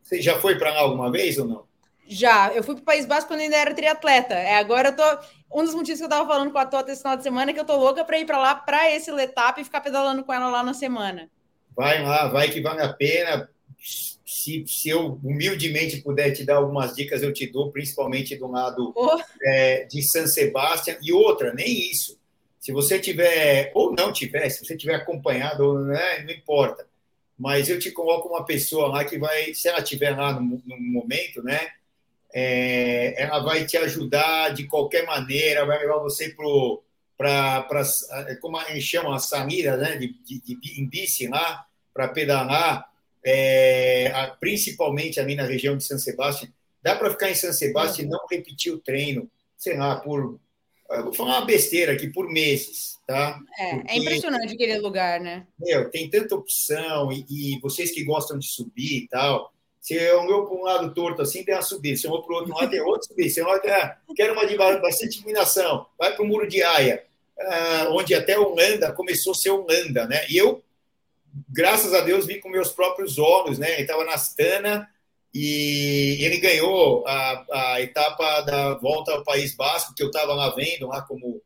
[0.00, 1.64] você já foi para lá alguma vez ou não?
[2.06, 4.34] Já, eu fui para o País Basco quando ainda era triatleta.
[4.34, 5.02] É, agora eu tô.
[5.52, 7.54] Um dos motivos que eu estava falando com a Tota esse final de semana é
[7.54, 10.32] que eu tô louca para ir para lá para esse etapa e ficar pedalando com
[10.32, 11.28] ela lá na semana.
[11.74, 13.50] Vai lá, vai que vale a pena
[14.32, 18.92] se, se eu humildemente puder te dar algumas dicas, eu te dou, principalmente do lado
[18.96, 19.20] oh.
[19.42, 20.96] é, de San Sebastião.
[21.02, 22.18] E outra, nem isso.
[22.58, 26.86] Se você tiver, ou não tiver, se você tiver acompanhado, né, não importa.
[27.38, 30.80] Mas eu te coloco uma pessoa lá que vai, se ela estiver lá no, no,
[30.80, 31.68] momento, né,
[32.32, 36.34] é, ela vai te ajudar de qualquer maneira, vai levar você
[37.18, 37.66] para,
[38.40, 42.91] como a gente chama, a Samira, né, de, de, de, em bici lá, para pedalar
[43.24, 46.50] é, principalmente ali na região de São Sebastião.
[46.82, 50.40] Dá para ficar em São Sebastião e não repetir o treino, sei lá, por.
[50.88, 53.38] vou falar uma besteira aqui, por meses, tá?
[53.56, 55.46] É, é Porque, é impressionante aquele lugar, né?
[55.58, 59.52] Meu, tem tanta opção e, e, vocês que gostam de subir e tal.
[59.80, 61.96] Se eu olhou para um lado torto assim, tem uma subida.
[61.96, 63.30] Se eu olhou para o outro lado, tem outro subida.
[63.30, 67.04] Se eu olhou, ah, quero uma de bastante iluminação, vai para o Muro de Aia,
[67.38, 70.24] ah, onde até Holanda começou a ser Holanda, né?
[70.28, 70.62] E eu
[71.48, 73.72] graças a Deus, vi com meus próprios olhos, né?
[73.72, 74.88] Ele estava na Astana
[75.34, 80.50] e ele ganhou a, a etapa da volta ao País Basco, que eu estava lá
[80.54, 81.40] vendo, lá como.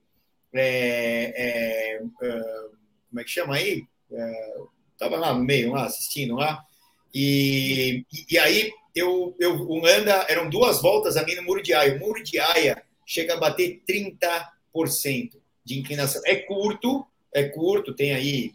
[0.52, 2.40] É, é, é,
[3.08, 3.84] como é que chama aí?
[4.92, 6.64] Estava é, lá no meio, lá assistindo lá.
[7.14, 11.94] E, e, aí, eu, eu, o Landa, eram duas voltas ali no Muro de Aia.
[11.94, 15.30] O Muro de Aia chega a bater 30%
[15.64, 16.20] de inclinação.
[16.24, 18.52] É curto, é curto, tem aí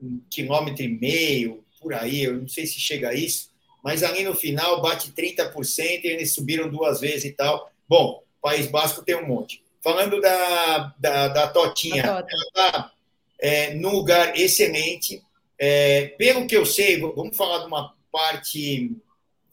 [0.00, 3.50] um quilômetro e meio, por aí, eu não sei se chega a isso,
[3.82, 7.70] mas ali no final bate 30% e eles subiram duas vezes e tal.
[7.88, 9.62] Bom, País Basco tem um monte.
[9.82, 12.26] Falando da, da, da Totinha, tota.
[12.28, 12.92] ela está
[13.38, 15.22] é, num lugar excelente.
[15.58, 18.90] É, pelo que eu sei, vamos falar de uma parte.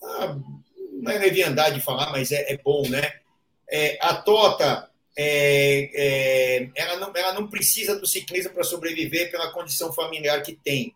[0.02, 0.36] Ah,
[0.92, 3.20] não é leviandade falar, mas é, é bom, né?
[3.70, 9.52] É, a Tota é, é, ela, não, ela não precisa do ciclismo para sobreviver pela
[9.52, 10.96] condição familiar que tem.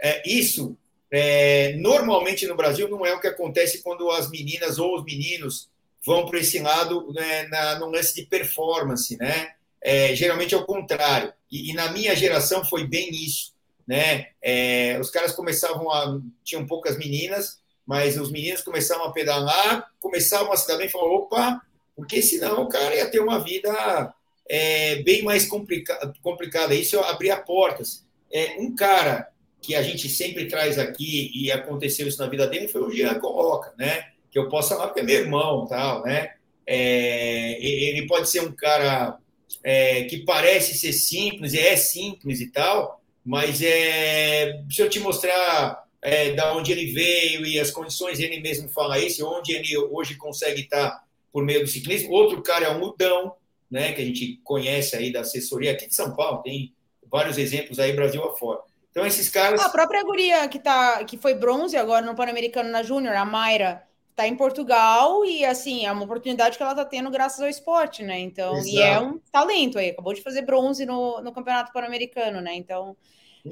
[0.00, 0.76] É, isso,
[1.10, 5.68] é, normalmente no Brasil, não é o que acontece quando as meninas ou os meninos
[6.04, 9.52] vão para esse lado né, na, no lance de performance, né?
[9.82, 11.32] É, geralmente é o contrário.
[11.50, 13.52] E, e, na minha geração foi bem isso,
[13.86, 14.28] né?
[14.42, 16.20] É, os caras começavam a...
[16.44, 21.14] Tinham poucas meninas, mas os meninos começavam a pedalar, começavam a se dar bem falavam,
[21.14, 21.62] opa,
[21.96, 24.14] porque senão o cara ia ter uma vida
[24.48, 26.74] é, bem mais complica complicada.
[26.74, 28.04] Isso abria portas.
[28.30, 29.28] É, um cara
[29.62, 33.18] que a gente sempre traz aqui, e aconteceu isso na vida dele, foi o Jean
[33.18, 34.10] Coloca, né?
[34.30, 36.34] Que eu posso falar porque é meu irmão, tal, né?
[36.66, 39.18] É, ele pode ser um cara
[39.64, 45.84] é, que parece ser simples, é simples e tal, mas é, se eu te mostrar
[46.02, 50.14] é, da onde ele veio e as condições, ele mesmo fala isso, onde ele hoje
[50.14, 51.04] consegue estar
[51.36, 52.14] por meio do ciclismo.
[52.14, 53.34] Outro cara é o Mudão,
[53.70, 56.74] né, que a gente conhece aí da assessoria aqui de São Paulo, tem
[57.06, 58.60] vários exemplos aí Brasil afora.
[58.90, 59.60] Então esses caras...
[59.60, 63.82] A própria guria que, tá, que foi bronze agora no Pan-Americano na Júnior, a Mayra,
[64.12, 68.02] está em Portugal e assim, é uma oportunidade que ela está tendo graças ao esporte,
[68.02, 68.18] né?
[68.18, 68.74] Então, Exato.
[68.74, 72.54] e é um talento aí, acabou de fazer bronze no, no Campeonato Pan-Americano, né?
[72.54, 72.96] Então,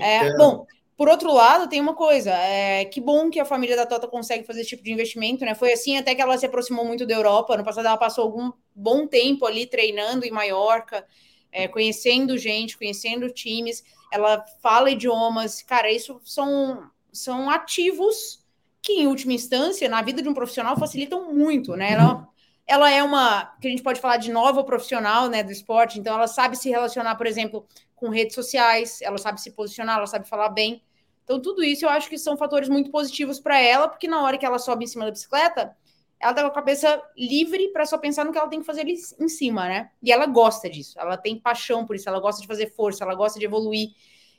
[0.01, 0.39] é, então...
[0.39, 4.07] bom, por outro lado, tem uma coisa, é, que bom que a família da Tota
[4.07, 5.55] consegue fazer esse tipo de investimento, né?
[5.55, 7.57] Foi assim até que ela se aproximou muito da Europa.
[7.57, 11.05] No passado, ela passou algum bom tempo ali treinando em Maiorca,
[11.51, 13.83] é, conhecendo gente, conhecendo times.
[14.13, 18.45] Ela fala idiomas, cara, isso são, são ativos
[18.81, 21.93] que, em última instância, na vida de um profissional, facilitam muito, né?
[21.93, 22.29] Ela
[22.67, 26.15] ela é uma que a gente pode falar de nova profissional né, do esporte, então
[26.15, 30.29] ela sabe se relacionar, por exemplo, com redes sociais, ela sabe se posicionar, ela sabe
[30.29, 30.83] falar bem.
[31.25, 34.37] Então, tudo isso eu acho que são fatores muito positivos para ela, porque na hora
[34.37, 35.77] que ela sobe em cima da bicicleta,
[36.21, 38.83] ela tá com a cabeça livre para só pensar no que ela tem que fazer
[38.83, 39.91] ali em cima, né?
[40.03, 43.15] E ela gosta disso, ela tem paixão por isso, ela gosta de fazer força, ela
[43.15, 43.91] gosta de evoluir.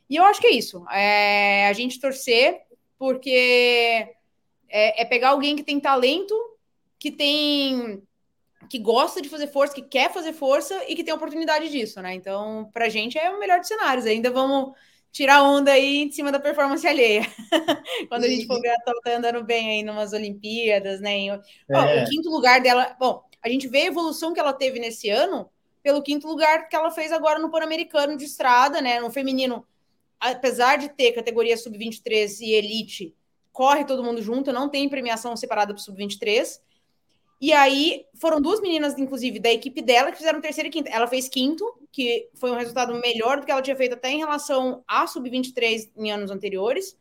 [0.10, 0.86] E eu acho que é isso.
[0.90, 2.62] É a gente torcer,
[2.98, 4.16] porque
[4.70, 6.36] é, é pegar alguém que tem talento,
[7.00, 8.02] que tem
[8.70, 12.14] que gosta de fazer força, que quer fazer força e que tem oportunidade disso, né?
[12.14, 14.06] Então, pra gente é o melhor dos cenários.
[14.06, 14.74] Ainda vamos
[15.12, 17.22] tirar onda aí em cima da performance alheia.
[18.10, 21.12] Quando a gente for ver a Tota andando bem aí numas Olimpíadas, né?
[21.14, 21.30] Em...
[21.30, 21.40] É.
[22.04, 22.96] o quinto lugar dela.
[23.00, 25.50] Bom, a gente vê a evolução que ela teve nesse ano
[25.82, 29.00] pelo quinto lugar que ela fez agora no Pan-Americano de estrada, né?
[29.00, 29.66] No feminino,
[30.20, 33.16] apesar de ter categoria sub-23 e elite,
[33.54, 36.60] corre todo mundo junto, não tem premiação separada para sub-23.
[37.46, 40.90] E aí foram duas meninas, inclusive, da equipe dela, que fizeram terceiro e quinto.
[40.92, 44.18] Ela fez quinto, que foi um resultado melhor do que ela tinha feito até em
[44.18, 46.98] relação à sub-23 em anos anteriores.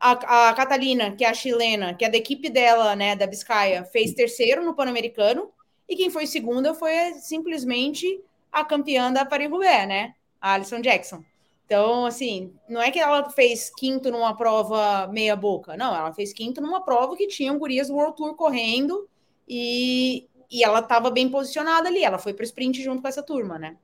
[0.00, 0.12] A,
[0.48, 4.14] a, Catalina, que é a chilena, que é da equipe dela, né, da Biscaia, fez
[4.14, 5.52] terceiro no Pan-Americano.
[5.86, 8.18] E quem foi segunda foi simplesmente
[8.50, 10.14] a campeã da Paris-Roubaix, né?
[10.40, 11.22] A Alison Jackson.
[11.66, 15.76] Então, assim, não é que ela fez quinto numa prova meia boca.
[15.76, 19.06] Não, ela fez quinto numa prova que tinha gurias World Tour correndo
[19.48, 22.04] e, e ela estava bem posicionada ali.
[22.04, 23.76] Ela foi para o sprint junto com essa turma, né?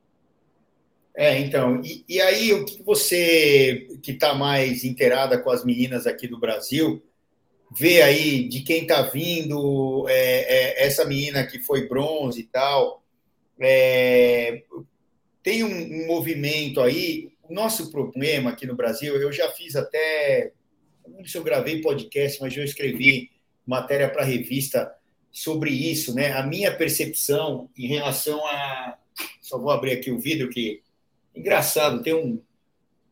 [1.14, 6.06] É, então, e, e aí o que você que está mais inteirada com as meninas
[6.06, 7.02] aqui do Brasil,
[7.70, 13.02] vê aí de quem está vindo, é, é, essa menina que foi bronze e tal,
[13.60, 14.62] é,
[15.43, 15.68] tem um,
[16.02, 17.30] um, movimento aí.
[17.43, 20.52] O nosso problema aqui no Brasil, eu já fiz até,
[21.06, 23.30] não sei se eu gravei podcast, mas eu escrevi
[23.66, 24.90] matéria para revista
[25.32, 26.32] sobre isso, né?
[26.32, 28.98] A minha percepção em relação a.
[29.40, 30.82] Só vou abrir aqui o vidro que.
[31.34, 32.38] Engraçado, tem um,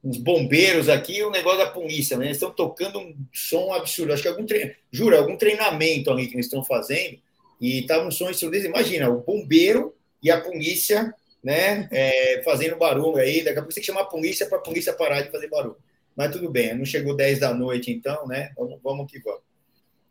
[0.04, 2.26] uns bombeiros aqui e um negócio da polícia, né?
[2.26, 4.12] Eles estão tocando um som absurdo.
[4.12, 7.18] Acho que algum treino, juro, algum treinamento ali que eles estão fazendo
[7.58, 8.76] e tá um som ensurdecedor.
[8.76, 11.88] Imagina, o bombeiro e a polícia, né?
[11.90, 13.42] É, fazendo barulho aí.
[13.42, 15.48] Daqui a pouco você tem que chamar a polícia para a polícia parar de fazer
[15.48, 15.76] barulho.
[16.14, 18.52] Mas tudo bem, não chegou 10 da noite, então, né?
[18.54, 19.49] Vamos, vamos que vamos.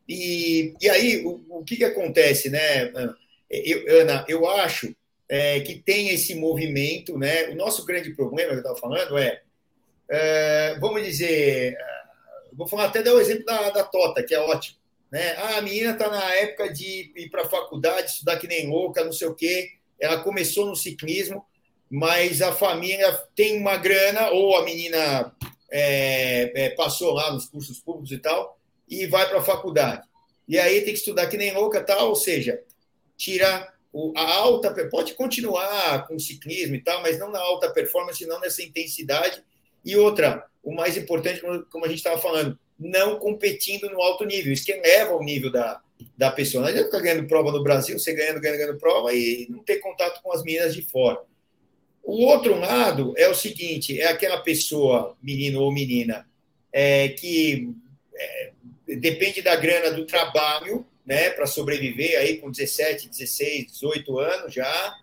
[0.09, 2.91] E, e aí, o, o que, que acontece, né,
[3.49, 4.25] eu, Ana?
[4.27, 4.95] Eu acho
[5.29, 7.49] é, que tem esse movimento, né?
[7.49, 9.41] O nosso grande problema que eu estava falando é,
[10.09, 11.77] é, vamos dizer,
[12.51, 14.77] vou falar até dar o exemplo da, da Tota, que é ótimo.
[15.11, 15.33] Né?
[15.37, 19.03] Ah, a menina está na época de ir para a faculdade, estudar que nem louca,
[19.03, 19.71] não sei o quê.
[19.99, 21.45] Ela começou no ciclismo,
[21.89, 25.35] mas a família tem uma grana, ou a menina
[25.71, 28.58] é, é, passou lá nos cursos públicos e tal,
[28.89, 30.07] e vai para a faculdade.
[30.47, 32.59] E aí tem que estudar que nem louca, tal, ou seja,
[33.15, 38.25] tira o, a alta, pode continuar com ciclismo e tal, mas não na alta performance,
[38.25, 39.43] não nessa intensidade.
[39.85, 41.41] E outra, o mais importante,
[41.71, 44.53] como a gente estava falando, não competindo no alto nível.
[44.53, 45.81] Isso que eleva o nível da,
[46.17, 46.61] da pessoa.
[46.61, 49.77] Não adianta ficar ganhando prova no Brasil, você ganhando, ganhando, ganhando prova e não ter
[49.77, 51.21] contato com as meninas de fora.
[52.03, 56.27] O outro lado é o seguinte: é aquela pessoa, menino ou menina,
[56.71, 57.69] é, que
[58.15, 58.51] é,
[58.95, 64.97] depende da grana do trabalho, né, para sobreviver aí com 17, 16, 18 anos já,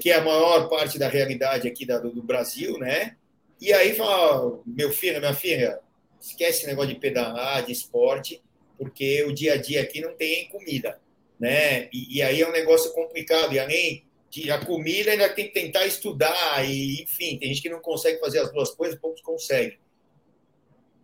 [0.00, 3.16] que é a maior parte da realidade aqui da, do Brasil, né?
[3.60, 5.78] E aí fala, meu filho, minha filha,
[6.20, 8.42] esquece esse negócio de pedalar, de esporte,
[8.76, 10.98] porque o dia a dia aqui não tem comida,
[11.38, 11.88] né?
[11.92, 15.54] E, e aí é um negócio complicado, e além de a comida ainda tem que
[15.54, 19.78] tentar estudar, e enfim, tem gente que não consegue fazer as duas coisas, poucos conseguem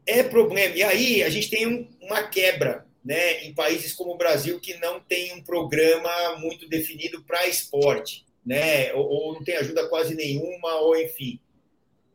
[0.06, 0.74] é problema.
[0.74, 4.74] E aí a gente tem um, uma quebra né, em países como o Brasil que
[4.78, 10.14] não tem um programa muito definido para esporte, né, ou, ou, não tem ajuda quase
[10.14, 11.40] nenhuma, ou enfim.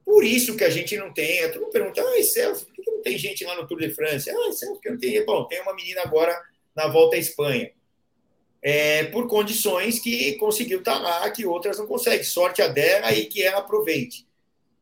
[0.06, 1.52] Por isso que a gente não tem.
[1.52, 4.30] Tu mundo pergunta, ah, Celso, por que não tem gente lá no Tour de France?
[4.30, 5.26] Ah, Celso, porque não tem.
[5.26, 6.34] Bom, tem uma menina agora
[6.74, 7.72] na volta à Espanha.
[8.62, 12.24] É, por condições que conseguiu estar lá, que outras não conseguem.
[12.24, 14.27] Sorte a dela e que ela aproveite.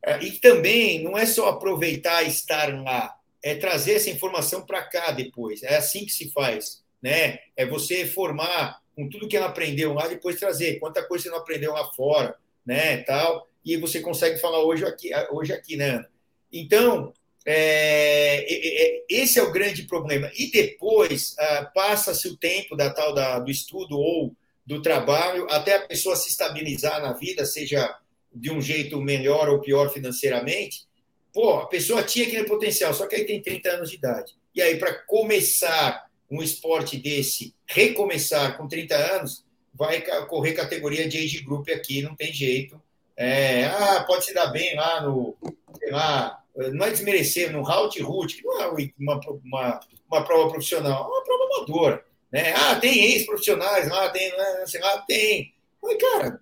[0.05, 5.09] É, e também não é só aproveitar estar lá, é trazer essa informação para cá
[5.09, 5.63] depois.
[5.63, 7.39] É assim que se faz, né?
[7.57, 11.39] É você formar com tudo que ela aprendeu lá, depois trazer quanta coisa você não
[11.39, 12.97] aprendeu lá fora, né?
[12.97, 13.47] Tal.
[13.65, 16.05] E você consegue falar hoje aqui, hoje aqui, né?
[16.53, 17.11] Então,
[17.43, 20.31] é, é, esse é o grande problema.
[20.35, 25.75] E depois ah, passa-se o tempo da tal da, do estudo ou do trabalho até
[25.75, 27.97] a pessoa se estabilizar na vida, seja
[28.35, 30.85] de um jeito melhor ou pior financeiramente,
[31.33, 34.33] pô, a pessoa tinha aquele potencial, só que aí tem 30 anos de idade.
[34.53, 41.17] E aí, para começar um esporte desse, recomeçar com 30 anos, vai correr categoria de
[41.17, 42.81] age group aqui, não tem jeito.
[43.17, 45.35] É, ah, pode se dar bem lá no,
[45.77, 48.67] sei lá, não é desmerecer, no Halt Root, que não é
[48.97, 49.79] uma, uma,
[50.09, 52.05] uma prova profissional, é uma prova amadora.
[52.31, 52.53] Né?
[52.53, 55.53] Ah, tem ex-profissionais lá, tem, né, sei lá, tem.
[55.81, 56.41] Mas, cara,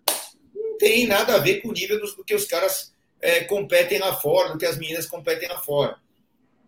[0.83, 4.51] tem nada a ver com o nível do, que os caras é, competem lá fora,
[4.51, 5.95] do que as meninas competem lá fora.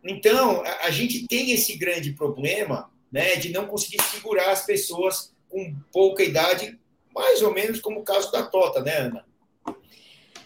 [0.01, 5.35] Então, a, a gente tem esse grande problema né, de não conseguir segurar as pessoas
[5.49, 6.79] com pouca idade,
[7.13, 9.25] mais ou menos como o caso da Tota, né, Ana?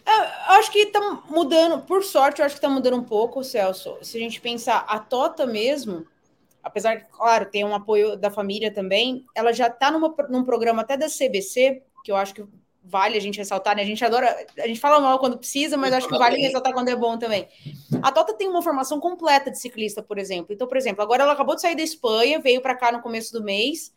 [0.04, 0.12] É,
[0.56, 4.00] acho que está mudando, por sorte, eu acho que está mudando um pouco, Celso.
[4.02, 6.08] Se a gente pensar, a Tota mesmo,
[6.64, 10.98] apesar de, claro, ter um apoio da família também, ela já está num programa até
[10.98, 12.44] da CBC, que eu acho que
[12.84, 13.82] vale a gente ressaltar, né?
[13.82, 16.90] A gente adora, a gente fala mal quando precisa, mas acho que vale ressaltar quando
[16.90, 17.48] é bom também.
[18.02, 20.54] A Tota tem uma formação completa de ciclista, por exemplo.
[20.54, 23.32] Então, por exemplo, agora ela acabou de sair da Espanha, veio para cá no começo
[23.32, 23.94] do mês.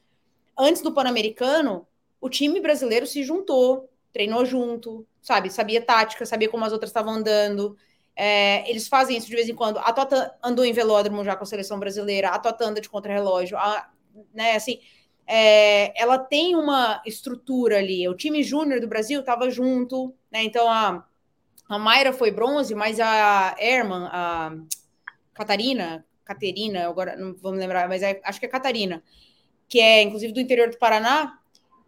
[0.59, 1.87] Antes do Pan-Americano,
[2.21, 5.51] o time brasileiro se juntou, treinou junto, sabe?
[5.51, 7.77] Sabia tática, sabia como as outras estavam andando.
[8.15, 9.79] É, eles fazem isso de vez em quando.
[9.79, 13.57] A Tota andou em velódromo já com a seleção brasileira, a Tota anda de contrarrelógio,
[13.57, 13.91] a,
[14.35, 14.55] né?
[14.55, 14.81] Assim,
[15.27, 18.09] é, ela tem uma estrutura ali.
[18.09, 20.43] O time júnior do Brasil estava junto, né?
[20.43, 21.05] Então a,
[21.69, 24.55] a Mayra foi bronze, mas a Herman, a
[25.35, 29.03] Catarina, Caterina, agora não vamos lembrar, mas é, acho que é Catarina,
[29.69, 31.39] que é inclusive do interior do Paraná,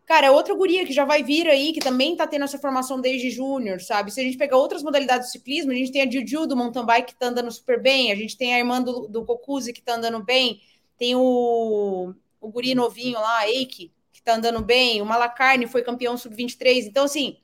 [0.07, 3.01] Cara, é outra guria que já vai vir aí, que também tá tendo essa formação
[3.01, 4.11] desde júnior, sabe?
[4.11, 6.85] Se a gente pegar outras modalidades de ciclismo, a gente tem a Juju do mountain
[6.85, 9.81] bike que tá andando super bem, a gente tem a irmã do, do Cocuzzi que
[9.81, 10.61] tá andando bem,
[10.99, 12.13] tem o,
[12.45, 16.87] o guri novinho lá, Eike, que tá andando bem, o Malacarne foi campeão sub-23.
[16.87, 17.39] Então, assim,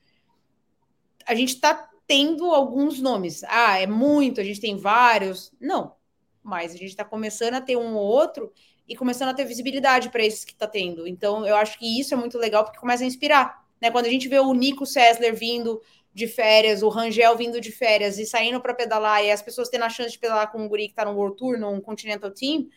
[1.26, 3.42] a gente tá tendo alguns nomes.
[3.44, 5.52] Ah, é muito, a gente tem vários.
[5.58, 5.94] Não,
[6.42, 8.52] mas a gente tá começando a ter um ou outro
[8.86, 11.06] e começando a ter visibilidade para esses que está tendo.
[11.06, 13.64] Então, eu acho que isso é muito legal porque começa a inspirar.
[13.80, 13.90] Né?
[13.90, 15.80] Quando a gente vê o Nico Sessler vindo
[16.12, 19.84] de férias, o Rangel vindo de férias e saindo para pedalar, e as pessoas tendo
[19.84, 22.68] a chance de pedalar com um guri que está no World Tour, num Continental Team,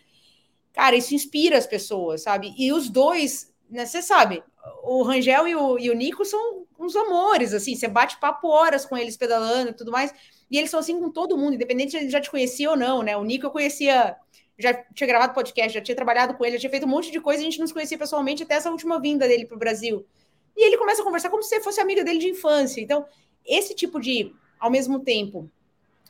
[0.74, 2.54] cara, isso inspira as pessoas, sabe?
[2.58, 4.44] E os dois, né, você sabe,
[4.84, 8.86] o Rangel e o, e o Nico são uns amores, assim, você bate papo horas
[8.86, 10.14] com eles pedalando e tudo mais,
[10.50, 13.02] e eles são assim com todo mundo, independente de ele já te conhecia ou não,
[13.02, 13.16] né?
[13.16, 14.18] O Nico eu conhecia
[14.58, 17.20] já tinha gravado podcast, já tinha trabalhado com ele, já tinha feito um monte de
[17.20, 20.06] coisa, a gente não se conhecia pessoalmente até essa última vinda dele para o Brasil.
[20.56, 22.80] E ele começa a conversar como se fosse amiga dele de infância.
[22.80, 23.06] Então,
[23.46, 25.50] esse tipo de, ao mesmo tempo,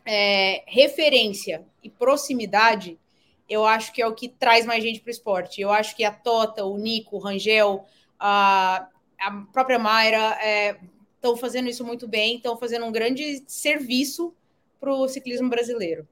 [0.05, 2.99] é, referência e proximidade,
[3.49, 5.61] eu acho que é o que traz mais gente para o esporte.
[5.61, 7.85] Eu acho que a Tota, o Nico, o Rangel,
[8.19, 8.87] a,
[9.19, 10.37] a própria Mayra
[11.15, 14.33] estão é, fazendo isso muito bem, estão fazendo um grande serviço
[14.79, 16.07] para o ciclismo brasileiro.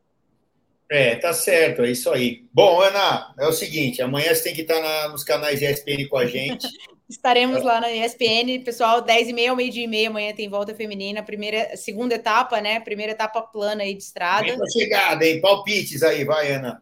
[0.89, 2.43] É, tá certo, é isso aí.
[2.53, 6.17] Bom, Ana, é o seguinte, amanhã você tem que estar na, nos canais ESPN com
[6.17, 6.67] a gente.
[7.09, 10.73] Estaremos lá na ESPN, pessoal, 10 e meia ao meio-dia e meia, amanhã tem volta
[10.73, 12.79] feminina, primeira, segunda etapa, né?
[12.79, 14.55] Primeira etapa plana aí de estrada.
[14.71, 15.41] Chegada, hein?
[15.41, 16.81] Palpites aí, vai, Ana.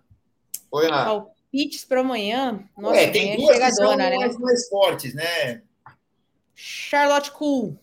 [0.72, 1.06] Oi, Ana.
[1.06, 2.64] Palpites para amanhã.
[2.78, 4.16] Nossa, é, tem duas que são né?
[4.16, 5.62] mais, mais fortes, né?
[6.56, 7.80] Charlotte Cool.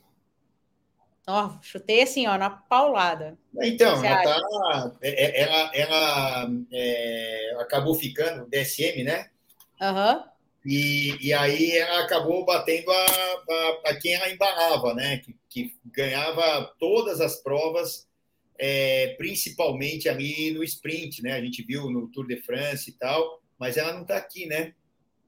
[1.29, 3.37] Ó, chutei assim, ó, na paulada.
[3.61, 9.29] Então, ela, tá, é, é, ela, ela é, acabou ficando DSM, né?
[9.81, 10.19] Aham.
[10.19, 10.37] Uhum.
[10.65, 15.19] E, e aí ela acabou batendo a, a, a quem ela embalava, né?
[15.19, 18.07] Que, que ganhava todas as provas,
[18.59, 21.33] é, principalmente ali no sprint, né?
[21.33, 24.73] A gente viu no Tour de France e tal, mas ela não está aqui, né?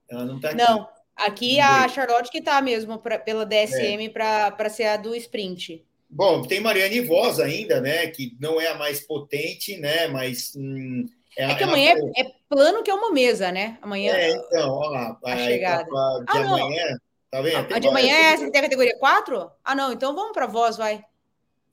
[0.09, 0.57] Ela não está aqui.
[0.57, 4.09] Não, aqui a Charlotte que está mesmo pra, pela DSM é.
[4.09, 5.85] para ser a do sprint.
[6.09, 8.07] Bom, tem Mariane Voz ainda, né?
[8.07, 10.07] Que não é a mais potente, né?
[10.07, 10.53] Mas.
[10.55, 11.05] Hum,
[11.37, 12.11] é que amanhã ela...
[12.17, 13.77] é plano que é uma mesa, né?
[13.81, 14.13] Amanhã.
[14.15, 15.19] É, então, olha lá.
[15.23, 15.83] A, a chegada.
[15.83, 15.91] de
[16.27, 16.97] ah, amanhã.
[17.29, 17.73] Tá vendo?
[17.75, 19.51] A, de amanhã é essa que tem a categoria 4?
[19.63, 19.93] Ah, não.
[19.93, 21.03] Então vamos para voz, vai.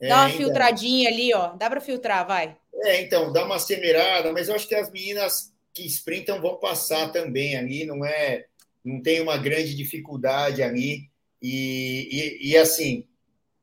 [0.01, 1.53] É, dá uma filtradinha ali, ó.
[1.55, 2.57] Dá para filtrar, vai.
[2.75, 7.11] É, então, dá uma acelerada, mas eu acho que as meninas que sprintam vão passar
[7.13, 8.47] também ali, não é.
[8.85, 11.11] Não tem uma grande dificuldade ali.
[11.43, 13.07] E, e, e assim,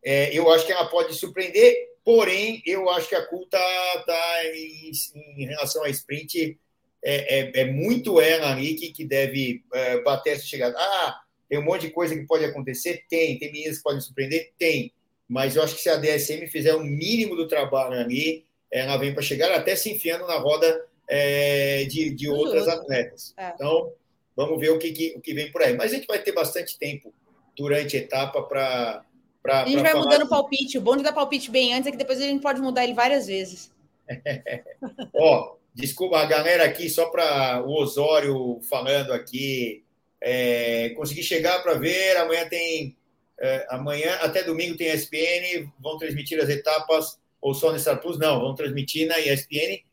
[0.04, 4.46] é, eu acho que ela pode surpreender, porém, eu acho que a Cool está tá
[4.54, 4.92] em,
[5.38, 6.60] em, relação à sprint,
[7.04, 10.76] é, é, é, muito ela ali que, que deve é, bater essa chegada.
[10.78, 13.06] Ah, tem um monte de coisa que pode acontecer?
[13.10, 13.38] Tem.
[13.38, 14.52] Tem meninas que podem surpreender?
[14.58, 14.94] Tem.
[15.34, 19.14] Mas eu acho que se a DSM fizer o mínimo do trabalho ali, ela vem
[19.14, 23.34] para chegar até se enfiando na roda é, de, de outras atletas.
[23.36, 23.50] É.
[23.56, 23.92] Então,
[24.36, 25.76] vamos ver o que, que, o que vem por aí.
[25.76, 27.12] Mas a gente vai ter bastante tempo
[27.58, 29.04] durante a etapa para
[29.42, 30.78] Pra, a gente vai mudando o palpite.
[30.78, 32.94] O bom de dar palpite bem antes é que depois a gente pode mudar ele
[32.94, 33.70] várias vezes.
[35.14, 39.84] Ó, desculpa a galera aqui, só para o Osório falando aqui.
[40.22, 42.16] É, consegui chegar para ver.
[42.16, 42.96] Amanhã tem.
[43.44, 45.70] É, amanhã, até domingo tem ESPN.
[45.78, 48.18] Vão transmitir as etapas, ou só no Star Plus?
[48.18, 49.84] Não, vão transmitir na ESPN.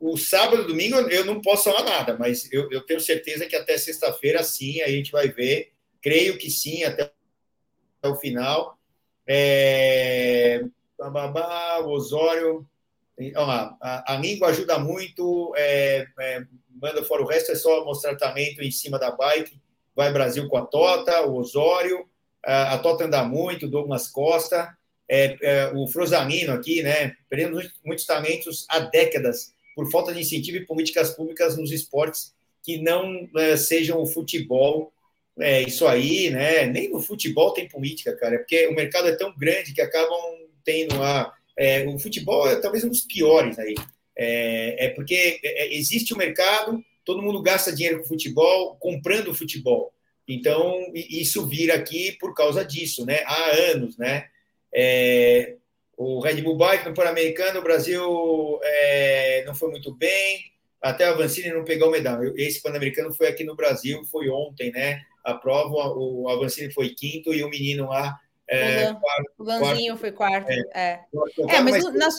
[0.00, 3.54] O sábado e domingo eu não posso falar nada, mas eu, eu tenho certeza que
[3.54, 5.70] até sexta-feira sim, a gente vai ver.
[6.02, 7.12] Creio que sim, até
[8.04, 8.76] o final.
[9.24, 10.64] É,
[10.98, 12.68] babá, o Osório.
[13.32, 18.16] Lá, a, a, língua ajuda muito, é, é, manda fora o resto, é só mostrar
[18.16, 19.60] tratamento em cima da bike.
[19.94, 22.08] Vai Brasil com a Tota, o Osório,
[22.44, 24.76] a, a Tota anda muito, Douglas Costa,
[25.08, 27.16] é, é, o Frosanino aqui, né?
[27.28, 32.78] Perdendo muitos talentos há décadas por falta de incentivo e políticas públicas nos esportes que
[32.78, 34.92] não é, sejam o futebol.
[35.40, 36.66] É, isso aí, né?
[36.66, 40.20] Nem no futebol tem política, cara, é porque o mercado é tão grande que acabam
[40.64, 41.32] tendo a.
[41.56, 43.74] É, o futebol é talvez um dos piores aí.
[44.16, 45.40] É, é porque
[45.70, 49.92] existe o mercado, todo mundo gasta dinheiro com futebol, comprando futebol.
[50.28, 53.22] Então, isso vira aqui por causa disso, né?
[53.24, 54.26] Há anos, né?
[54.72, 55.54] É,
[55.96, 60.44] o Red Bull Bike no Pan-Americano, o Brasil é, não foi muito bem,
[60.82, 62.30] até a Avancini não pegou o medalha.
[62.36, 65.00] Esse Pan-Americano foi aqui no Brasil, foi ontem, né?
[65.24, 68.18] A prova, o Avancini foi quinto e o menino lá.
[68.46, 70.50] É, o, quarto, o Lanzinho quarto, foi quarto.
[70.50, 71.00] É, é.
[71.48, 72.14] é mas, mas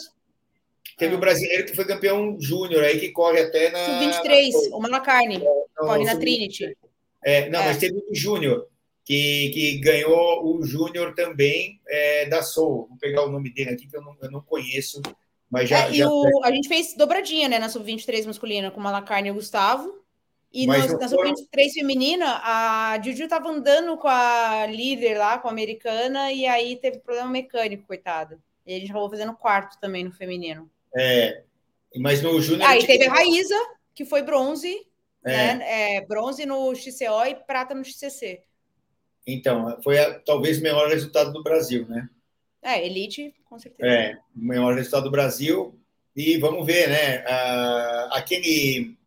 [0.98, 1.22] teve o ah.
[1.22, 3.86] brasileiro que foi campeão júnior aí, que corre até na.
[3.86, 5.42] Sub-23, o Malacarne,
[5.78, 6.76] corre na Trinity.
[7.24, 7.80] É, não, mas é.
[7.82, 8.68] teve o júnior
[9.10, 12.86] que, que ganhou o Júnior também é, da Soul.
[12.88, 15.02] Vou pegar o nome dele aqui, que eu não, eu não conheço.
[15.50, 16.08] Mas já, é, já...
[16.08, 20.00] O, a gente fez dobradinha, né, na Sub-23 masculina, com o Malacarne e o Gustavo.
[20.54, 25.52] E no, na Sub-23 feminina, a Juju estava andando com a líder lá, com a
[25.52, 28.38] americana, e aí teve problema mecânico, coitada.
[28.64, 30.70] E a gente acabou fazendo quarto também no feminino.
[30.96, 31.42] É,
[31.96, 32.70] mas no Júnior...
[32.70, 33.58] Aí teve a Raíza,
[33.96, 34.86] que foi bronze,
[35.34, 35.56] é.
[35.56, 38.42] Né, é, bronze no XCO e prata no XCC.
[39.26, 42.10] Então, foi a, talvez o melhor resultado do Brasil, né?
[42.62, 43.90] É, elite, com certeza.
[43.90, 45.80] É, o melhor resultado do Brasil.
[46.16, 47.24] E vamos ver, né?
[48.12, 48.98] Aquele.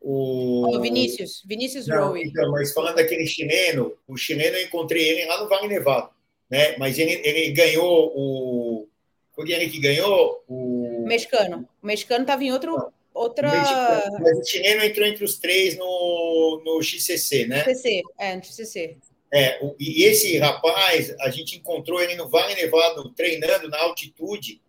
[0.00, 2.22] O Vinícius, Vinícius Rowe.
[2.22, 6.10] Então, mas falando daquele chileno, o chileno eu encontrei ele lá no Vale Nevado,
[6.48, 6.76] né?
[6.78, 8.88] Mas ele, ele ganhou o.
[9.34, 11.04] Foi ele que ganhou o.
[11.08, 11.68] Mexicano.
[11.82, 12.92] O mexicano estava em outro.
[13.16, 13.48] Outra.
[13.48, 17.64] O mas o chileno entrou entre os três no, no XCC, né?
[17.64, 18.96] XCC, é, no XCC.
[19.32, 24.60] É, e esse rapaz, a gente encontrou ele no Vale Nevado, treinando na altitude.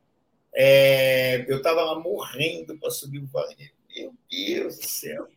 [0.55, 3.77] É, eu estava lá morrendo para subir o Vale Nevado.
[3.93, 5.27] Meu Deus do céu.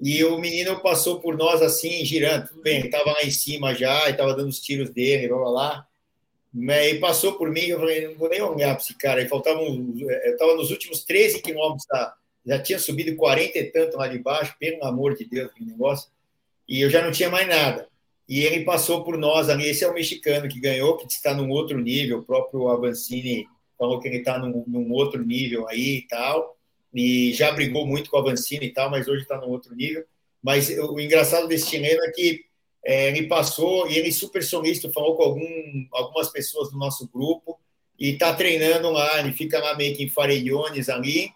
[0.00, 2.50] E o menino passou por nós assim, girando.
[2.50, 5.38] Tudo bem, ele estava lá em cima já, e estava dando os tiros dele, blá,
[5.38, 5.86] blá, lá.
[6.54, 9.20] Mas ele passou por mim, eu falei, não vou nem olhar para esse cara.
[9.20, 12.16] Ele faltava, eu estava nos últimos 13 quilômetros, tá?
[12.46, 16.10] Já tinha subido 40 e tanto lá de baixo, pelo amor de Deus, que negócio.
[16.68, 17.90] E eu já não tinha mais nada
[18.30, 19.68] e ele passou por nós ali.
[19.68, 22.18] Esse é o mexicano que ganhou, que está num outro nível.
[22.18, 23.44] O próprio Avancini
[23.76, 26.56] falou que ele está num, num, outro nível aí e tal.
[26.94, 30.04] E já brigou muito com o Avancini e tal, mas hoje está num outro nível.
[30.40, 32.44] Mas o engraçado desse chileno é que
[32.84, 37.58] é, ele passou e ele super solista, falou com algum, algumas pessoas do nosso grupo
[37.98, 39.18] e está treinando lá.
[39.18, 41.32] Ele fica lá meio que em Farellones ali.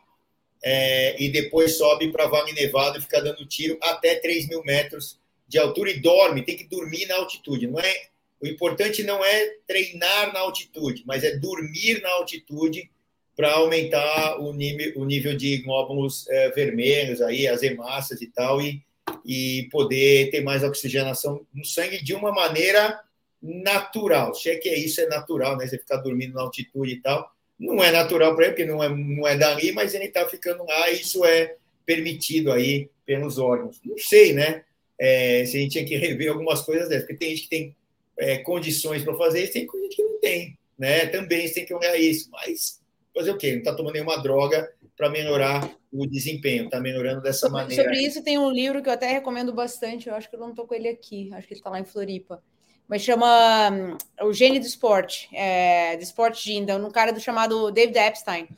[0.67, 5.21] É, e depois sobe para Vale Nevado e fica dando tiro até 3 mil metros
[5.47, 7.67] de altura e dorme, tem que dormir na altitude.
[7.67, 7.95] Não é,
[8.41, 12.91] o importante não é treinar na altitude, mas é dormir na altitude
[13.37, 18.63] para aumentar o nível, o nível de glóbulos é, vermelhos, aí, as hemácias e tal,
[18.63, 18.83] e,
[19.25, 23.01] e poder ter mais oxigenação no sangue de uma maneira
[23.43, 24.35] natural.
[24.35, 25.67] Se é que é isso, é natural, né?
[25.67, 27.34] Você ficar dormindo na altitude e tal.
[27.59, 30.65] Não é natural para ele, porque não é, não é dali, mas ele está ficando
[30.65, 31.57] lá, e isso é
[31.87, 33.81] permitido aí pelos órgãos.
[33.85, 34.65] Não sei, né?
[34.99, 37.77] é, se a gente tinha que rever algumas coisas dessas, porque tem gente que tem
[38.19, 41.07] é, condições para fazer isso, tem gente que não tem, né?
[41.07, 42.81] Também você tem que olhar isso, mas
[43.15, 43.53] fazer o quê?
[43.53, 47.83] Não está tomando nenhuma droga para melhorar o desempenho, está melhorando dessa maneira.
[47.83, 50.51] Sobre isso tem um livro que eu até recomendo bastante, eu acho que eu não
[50.51, 52.43] estou com ele aqui, acho que ele está lá em Floripa,
[52.89, 57.71] mas chama um, O Gênio do Esporte, é, do Esporte Ginda, um cara do chamado
[57.71, 58.49] David Epstein.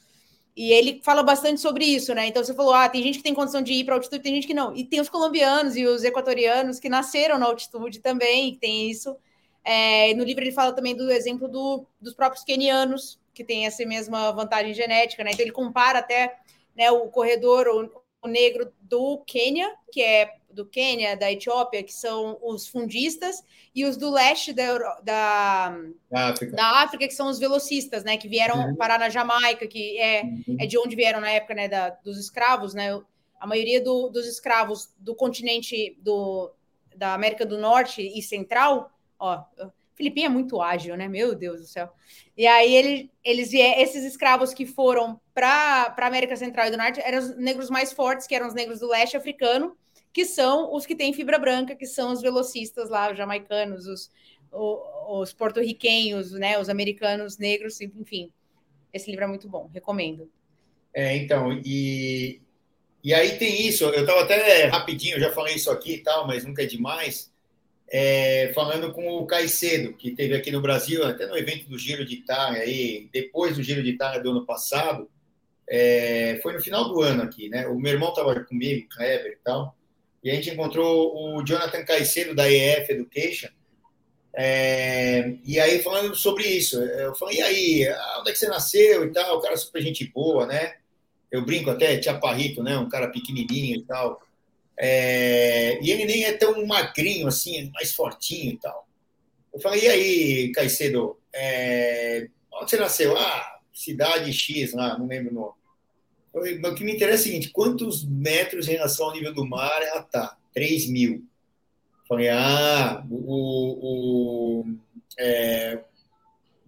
[0.57, 2.27] E ele fala bastante sobre isso, né?
[2.27, 4.47] Então você falou, ah, tem gente que tem condição de ir para altitude, tem gente
[4.47, 4.75] que não.
[4.75, 9.15] E tem os colombianos e os equatorianos que nasceram na altitude também, que tem isso.
[9.63, 13.85] É, no livro ele fala também do exemplo do, dos próprios quenianos, que tem essa
[13.85, 15.31] mesma vantagem genética, né?
[15.33, 16.39] Então ele compara até
[16.75, 21.93] né, o corredor, o, o negro do Quênia, que é do Quênia, da Etiópia, que
[21.93, 25.77] são os fundistas, e os do leste da, da,
[26.11, 26.57] África.
[26.57, 28.17] da África, que são os velocistas, né?
[28.17, 28.75] Que vieram uhum.
[28.75, 30.57] parar na Jamaica, que é, uhum.
[30.59, 32.99] é de onde vieram na época né, da, dos escravos, né?
[33.39, 36.51] A maioria do, dos escravos do continente do,
[36.97, 39.45] da América do Norte e Central, ó,
[39.95, 41.09] Filipinho é muito ágil, né?
[41.09, 41.91] Meu Deus do céu.
[42.37, 47.01] E aí ele, eles esses escravos que foram para a América Central e do Norte
[47.01, 49.77] eram os negros mais fortes, que eram os negros do leste africano,
[50.17, 54.11] que são os que têm fibra branca, que são os velocistas lá, os jamaicanos, os,
[54.51, 56.59] os, os porto-riquenhos, né?
[56.59, 58.33] Os americanos negros, enfim.
[58.95, 60.31] Esse livro é muito bom, recomendo.
[60.95, 62.41] É, então, e,
[63.05, 66.47] e aí tem isso, eu estava até rapidinho, já falei isso aqui e tal, mas
[66.47, 67.31] nunca é demais,
[67.87, 72.07] é, falando com o Caicedo, que teve aqui no Brasil, até no evento do Giro
[72.07, 75.11] de Itália, aí, depois do Giro de Itália do ano passado,
[75.69, 77.67] é, foi no final do ano aqui, né?
[77.67, 79.77] O meu irmão estava comigo, Kleber e tal,
[80.27, 83.49] e a gente encontrou o Jonathan Caicedo, da EF Education,
[84.35, 89.05] é, e aí falando sobre isso, eu falei, e aí, onde é que você nasceu
[89.05, 89.39] e tal?
[89.39, 90.75] O cara super gente boa, né?
[91.31, 92.79] eu brinco até, Chaparrito, né?
[92.79, 94.23] Um cara pequenininho e tal.
[94.79, 98.87] É, e ele nem é tão magrinho assim, é mais fortinho e tal.
[99.53, 103.17] Eu falei, e aí, Caicedo, é, onde você nasceu?
[103.17, 105.56] Ah, cidade X lá, não lembro o nome.
[106.37, 109.81] O que me interessa é o seguinte, quantos metros em relação ao nível do mar
[109.83, 110.37] ela tá?
[110.53, 111.25] 3 mil.
[112.07, 114.63] Falei, ah, o...
[114.63, 114.77] o
[115.19, 115.81] é...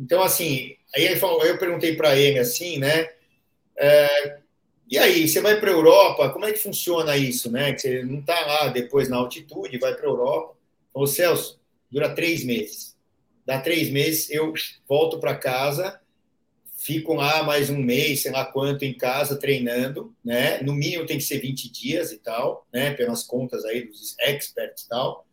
[0.01, 3.11] Então, assim, aí falou, eu perguntei para ele assim, né?
[3.77, 4.39] É,
[4.91, 7.73] e aí, você vai para a Europa, como é que funciona isso, né?
[7.75, 10.57] Que você não está lá depois na altitude, vai para a Europa.
[10.95, 12.97] Ô, Celso, dura três meses.
[13.45, 14.53] Dá três meses, eu
[14.89, 16.01] volto para casa,
[16.79, 20.63] fico lá mais um mês, sei lá quanto, em casa, treinando, né?
[20.63, 22.93] No mínimo tem que ser 20 dias e tal, né?
[22.93, 25.27] Pelas contas aí dos experts e tal.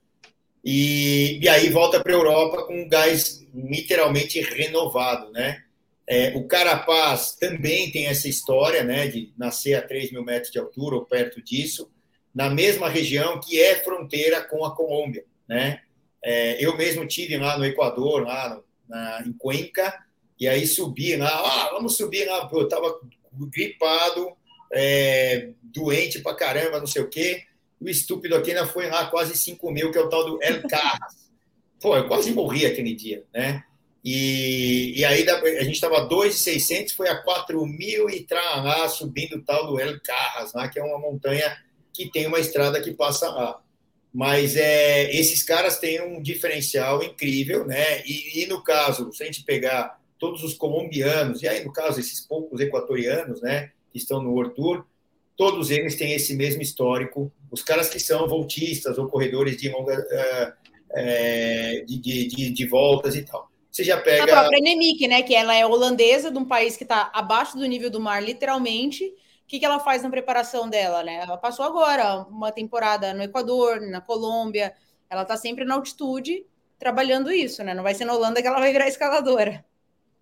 [0.63, 5.61] E, e aí volta para a Europa com gás literalmente renovado, né?
[6.07, 10.59] É, o Carapaz também tem essa história né, de nascer a 3 mil metros de
[10.59, 11.91] altura ou perto disso,
[12.33, 15.25] na mesma região que é fronteira com a Colômbia.
[15.47, 15.81] Né?
[16.23, 20.04] É, eu mesmo tive lá no Equador, lá no, na, em Cuenca,
[20.39, 22.99] e aí subi lá, ah, vamos subir lá, eu estava
[23.33, 24.31] gripado,
[24.73, 27.43] é, doente pra caramba, não sei o quê.
[27.79, 30.67] O estúpido aqui ainda foi lá quase 5 mil, que é o tal do El
[30.67, 31.25] Carras.
[31.81, 33.63] Pô, eu quase morri aquele dia, né?
[34.03, 39.43] E, e aí a gente estava 2,600, foi a 4 mil e lá subindo o
[39.43, 41.57] tal do El Carras, lá, que é uma montanha
[41.91, 43.59] que tem uma estrada que passa lá.
[44.13, 48.01] Mas é, esses caras têm um diferencial incrível, né?
[48.05, 51.99] E, e, no caso, se a gente pegar todos os colombianos, e aí no caso
[51.99, 54.85] esses poucos equatorianos, né, que estão no World Tour,
[55.35, 57.31] todos eles têm esse mesmo histórico.
[57.51, 63.15] Os caras que são voltistas ou corredores de longa uh, uh, de, de, de voltas
[63.15, 63.49] e tal.
[63.69, 64.23] Você já pega.
[64.23, 65.21] A própria Nemik, né?
[65.21, 69.03] Que ela é holandesa, de um país que está abaixo do nível do mar, literalmente.
[69.05, 71.15] O que, que ela faz na preparação dela, né?
[71.15, 74.73] Ela passou agora uma temporada no Equador, na Colômbia.
[75.09, 76.45] Ela está sempre na altitude
[76.79, 77.73] trabalhando isso, né?
[77.73, 79.63] Não vai ser na Holanda que ela vai virar escaladora.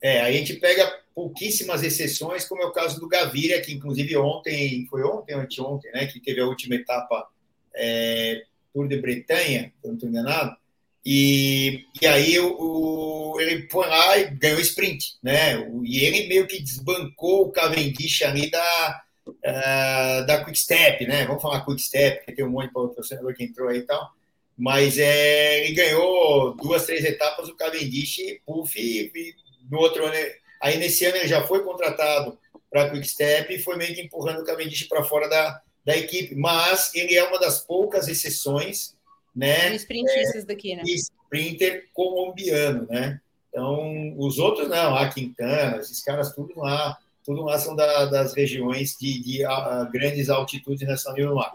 [0.04, 4.86] É, a gente pega pouquíssimas exceções, como é o caso do Gaviria, que inclusive ontem,
[4.90, 6.06] foi ontem ou anteontem, né?
[6.08, 7.28] Que teve a última etapa
[7.74, 8.44] é,
[8.74, 10.58] Tour de Bretanha, se não estou enganado
[11.06, 15.56] e, e aí o, ele foi lá e ganhou sprint, né?
[15.84, 21.26] E ele meio que desbancou o Cavendish ali da, uh, da Quick Step, né?
[21.26, 24.12] Vamos falar Quick Step, porque tem um monte de patrocinador que entrou aí e tal.
[24.58, 29.36] Mas é, ele ganhou duas, três etapas o Cavendish, puff, e, e
[29.74, 30.16] no outro ano.
[30.62, 32.38] Aí nesse ano ele já foi contratado
[32.70, 36.36] para Quick Step e foi meio que empurrando o Cavendish para fora da, da equipe.
[36.36, 38.96] Mas ele é uma das poucas exceções
[39.36, 39.76] né?
[39.76, 40.84] sprintistas é, daqui, né?
[40.86, 43.20] Sprinter colombiano, né?
[43.50, 48.34] Então, os outros não, a Quintana, esses caras tudo lá, tudo lá são da, das
[48.34, 51.54] regiões de, de a, grandes altitudes nessa nível do mar.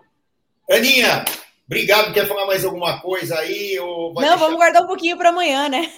[0.71, 1.25] Aninha,
[1.69, 2.13] obrigado.
[2.13, 3.79] Quer falar mais alguma coisa aí?
[3.79, 4.37] Ou não, deixar...
[4.37, 5.93] vamos guardar um pouquinho para amanhã, né?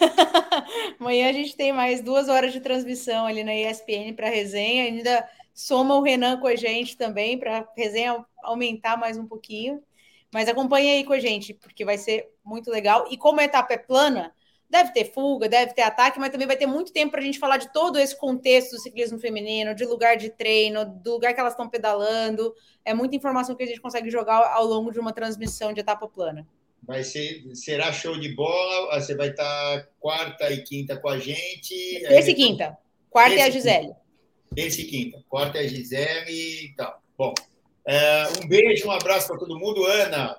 [1.00, 4.84] amanhã a gente tem mais duas horas de transmissão ali na ESPN para resenha.
[4.84, 9.82] Ainda soma o Renan com a gente também para a resenha aumentar mais um pouquinho.
[10.32, 13.06] Mas acompanhe aí com a gente, porque vai ser muito legal.
[13.10, 14.32] E como a etapa é plana,
[14.70, 17.38] deve ter fuga, deve ter ataque, mas também vai ter muito tempo para a gente
[17.38, 21.40] falar de todo esse contexto do ciclismo feminino, de lugar de treino, do lugar que
[21.40, 22.54] elas estão pedalando.
[22.84, 26.06] É muita informação que a gente consegue jogar ao longo de uma transmissão de etapa
[26.06, 26.46] plana.
[26.82, 29.00] Vai ser, será show de bola.
[29.00, 31.74] Você vai estar quarta e quinta com a gente.
[32.04, 32.78] Esse e quinta.
[33.10, 33.92] Quarta Esse é a Gisele.
[34.56, 35.22] Esse quinta.
[35.28, 37.02] Quarta é a Gisele e tal.
[37.18, 37.34] Bom,
[37.86, 39.84] é, um beijo, um abraço para todo mundo.
[39.84, 40.38] Ana,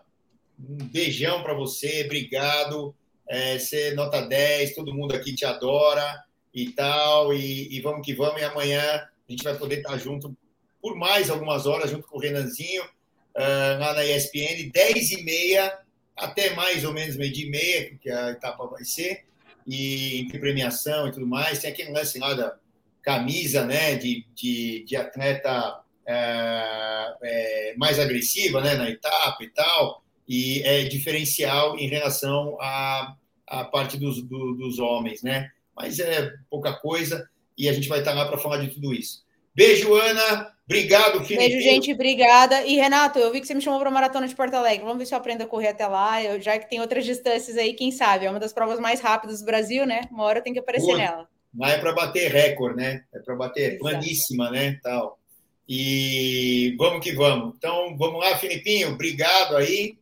[0.57, 2.95] um beijão para você, obrigado.
[3.33, 6.21] É, é nota 10, todo mundo aqui te adora
[6.53, 7.33] e tal.
[7.33, 8.41] E, e, vamos que vamos.
[8.41, 10.35] E amanhã a gente vai poder estar junto
[10.81, 15.79] por mais algumas horas, junto com o Renanzinho, uh, lá na ESPN, 10 e meia,
[16.17, 19.23] até mais ou menos meio dia e meia, que a etapa vai ser,
[19.65, 21.59] e entre premiação e tudo mais.
[21.59, 22.57] Tem aquele lance lá da
[23.01, 30.03] camisa né, de, de, de atleta é, é, mais agressiva né, na etapa e tal,
[30.27, 33.15] e é diferencial em relação à,
[33.47, 35.49] à parte dos, do, dos homens, né?
[35.75, 37.27] Mas é pouca coisa
[37.57, 39.23] e a gente vai estar lá para falar de tudo isso.
[39.53, 40.53] Beijo, Ana.
[40.65, 41.37] Obrigado, Felipe.
[41.37, 41.91] Beijo, gente.
[41.91, 42.65] Obrigada.
[42.65, 44.85] E, Renato, eu vi que você me chamou para a Maratona de Porto Alegre.
[44.85, 46.23] Vamos ver se eu aprendo a correr até lá.
[46.23, 48.25] Eu, já que tem outras distâncias aí, quem sabe?
[48.25, 50.01] É uma das provas mais rápidas do Brasil, né?
[50.09, 51.27] Uma hora tem que aparecer nela.
[51.53, 53.03] Mas é para bater recorde, né?
[53.13, 53.79] É para bater Exato.
[53.79, 54.79] planíssima, né?
[54.81, 55.19] Tal.
[55.67, 57.55] E vamos que vamos.
[57.57, 58.93] Então, vamos lá, Filipinho.
[58.93, 59.97] Obrigado aí.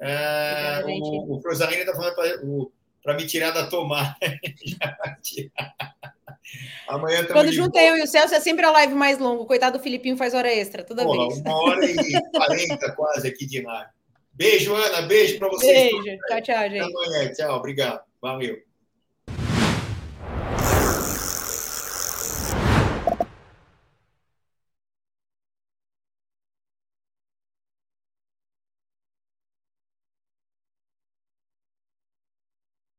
[0.00, 2.40] É, o, o Frosalina está falando para
[3.12, 4.16] me tirar da tomada.
[6.88, 9.44] Amanhã Quando junta eu e o Celso, é sempre a live mais longa.
[9.44, 11.40] Coitado do Filipinho faz hora extra, toda Porra, vez.
[11.40, 13.90] Uma hora e quarenta quase aqui de live.
[14.32, 15.02] Beijo, Ana.
[15.02, 15.90] Beijo para vocês.
[15.90, 16.18] Beijo.
[16.28, 16.80] Tchau, tchau, gente.
[16.80, 17.32] Até amanhã.
[17.32, 17.56] Tchau.
[17.56, 18.00] Obrigado.
[18.20, 18.73] Valeu.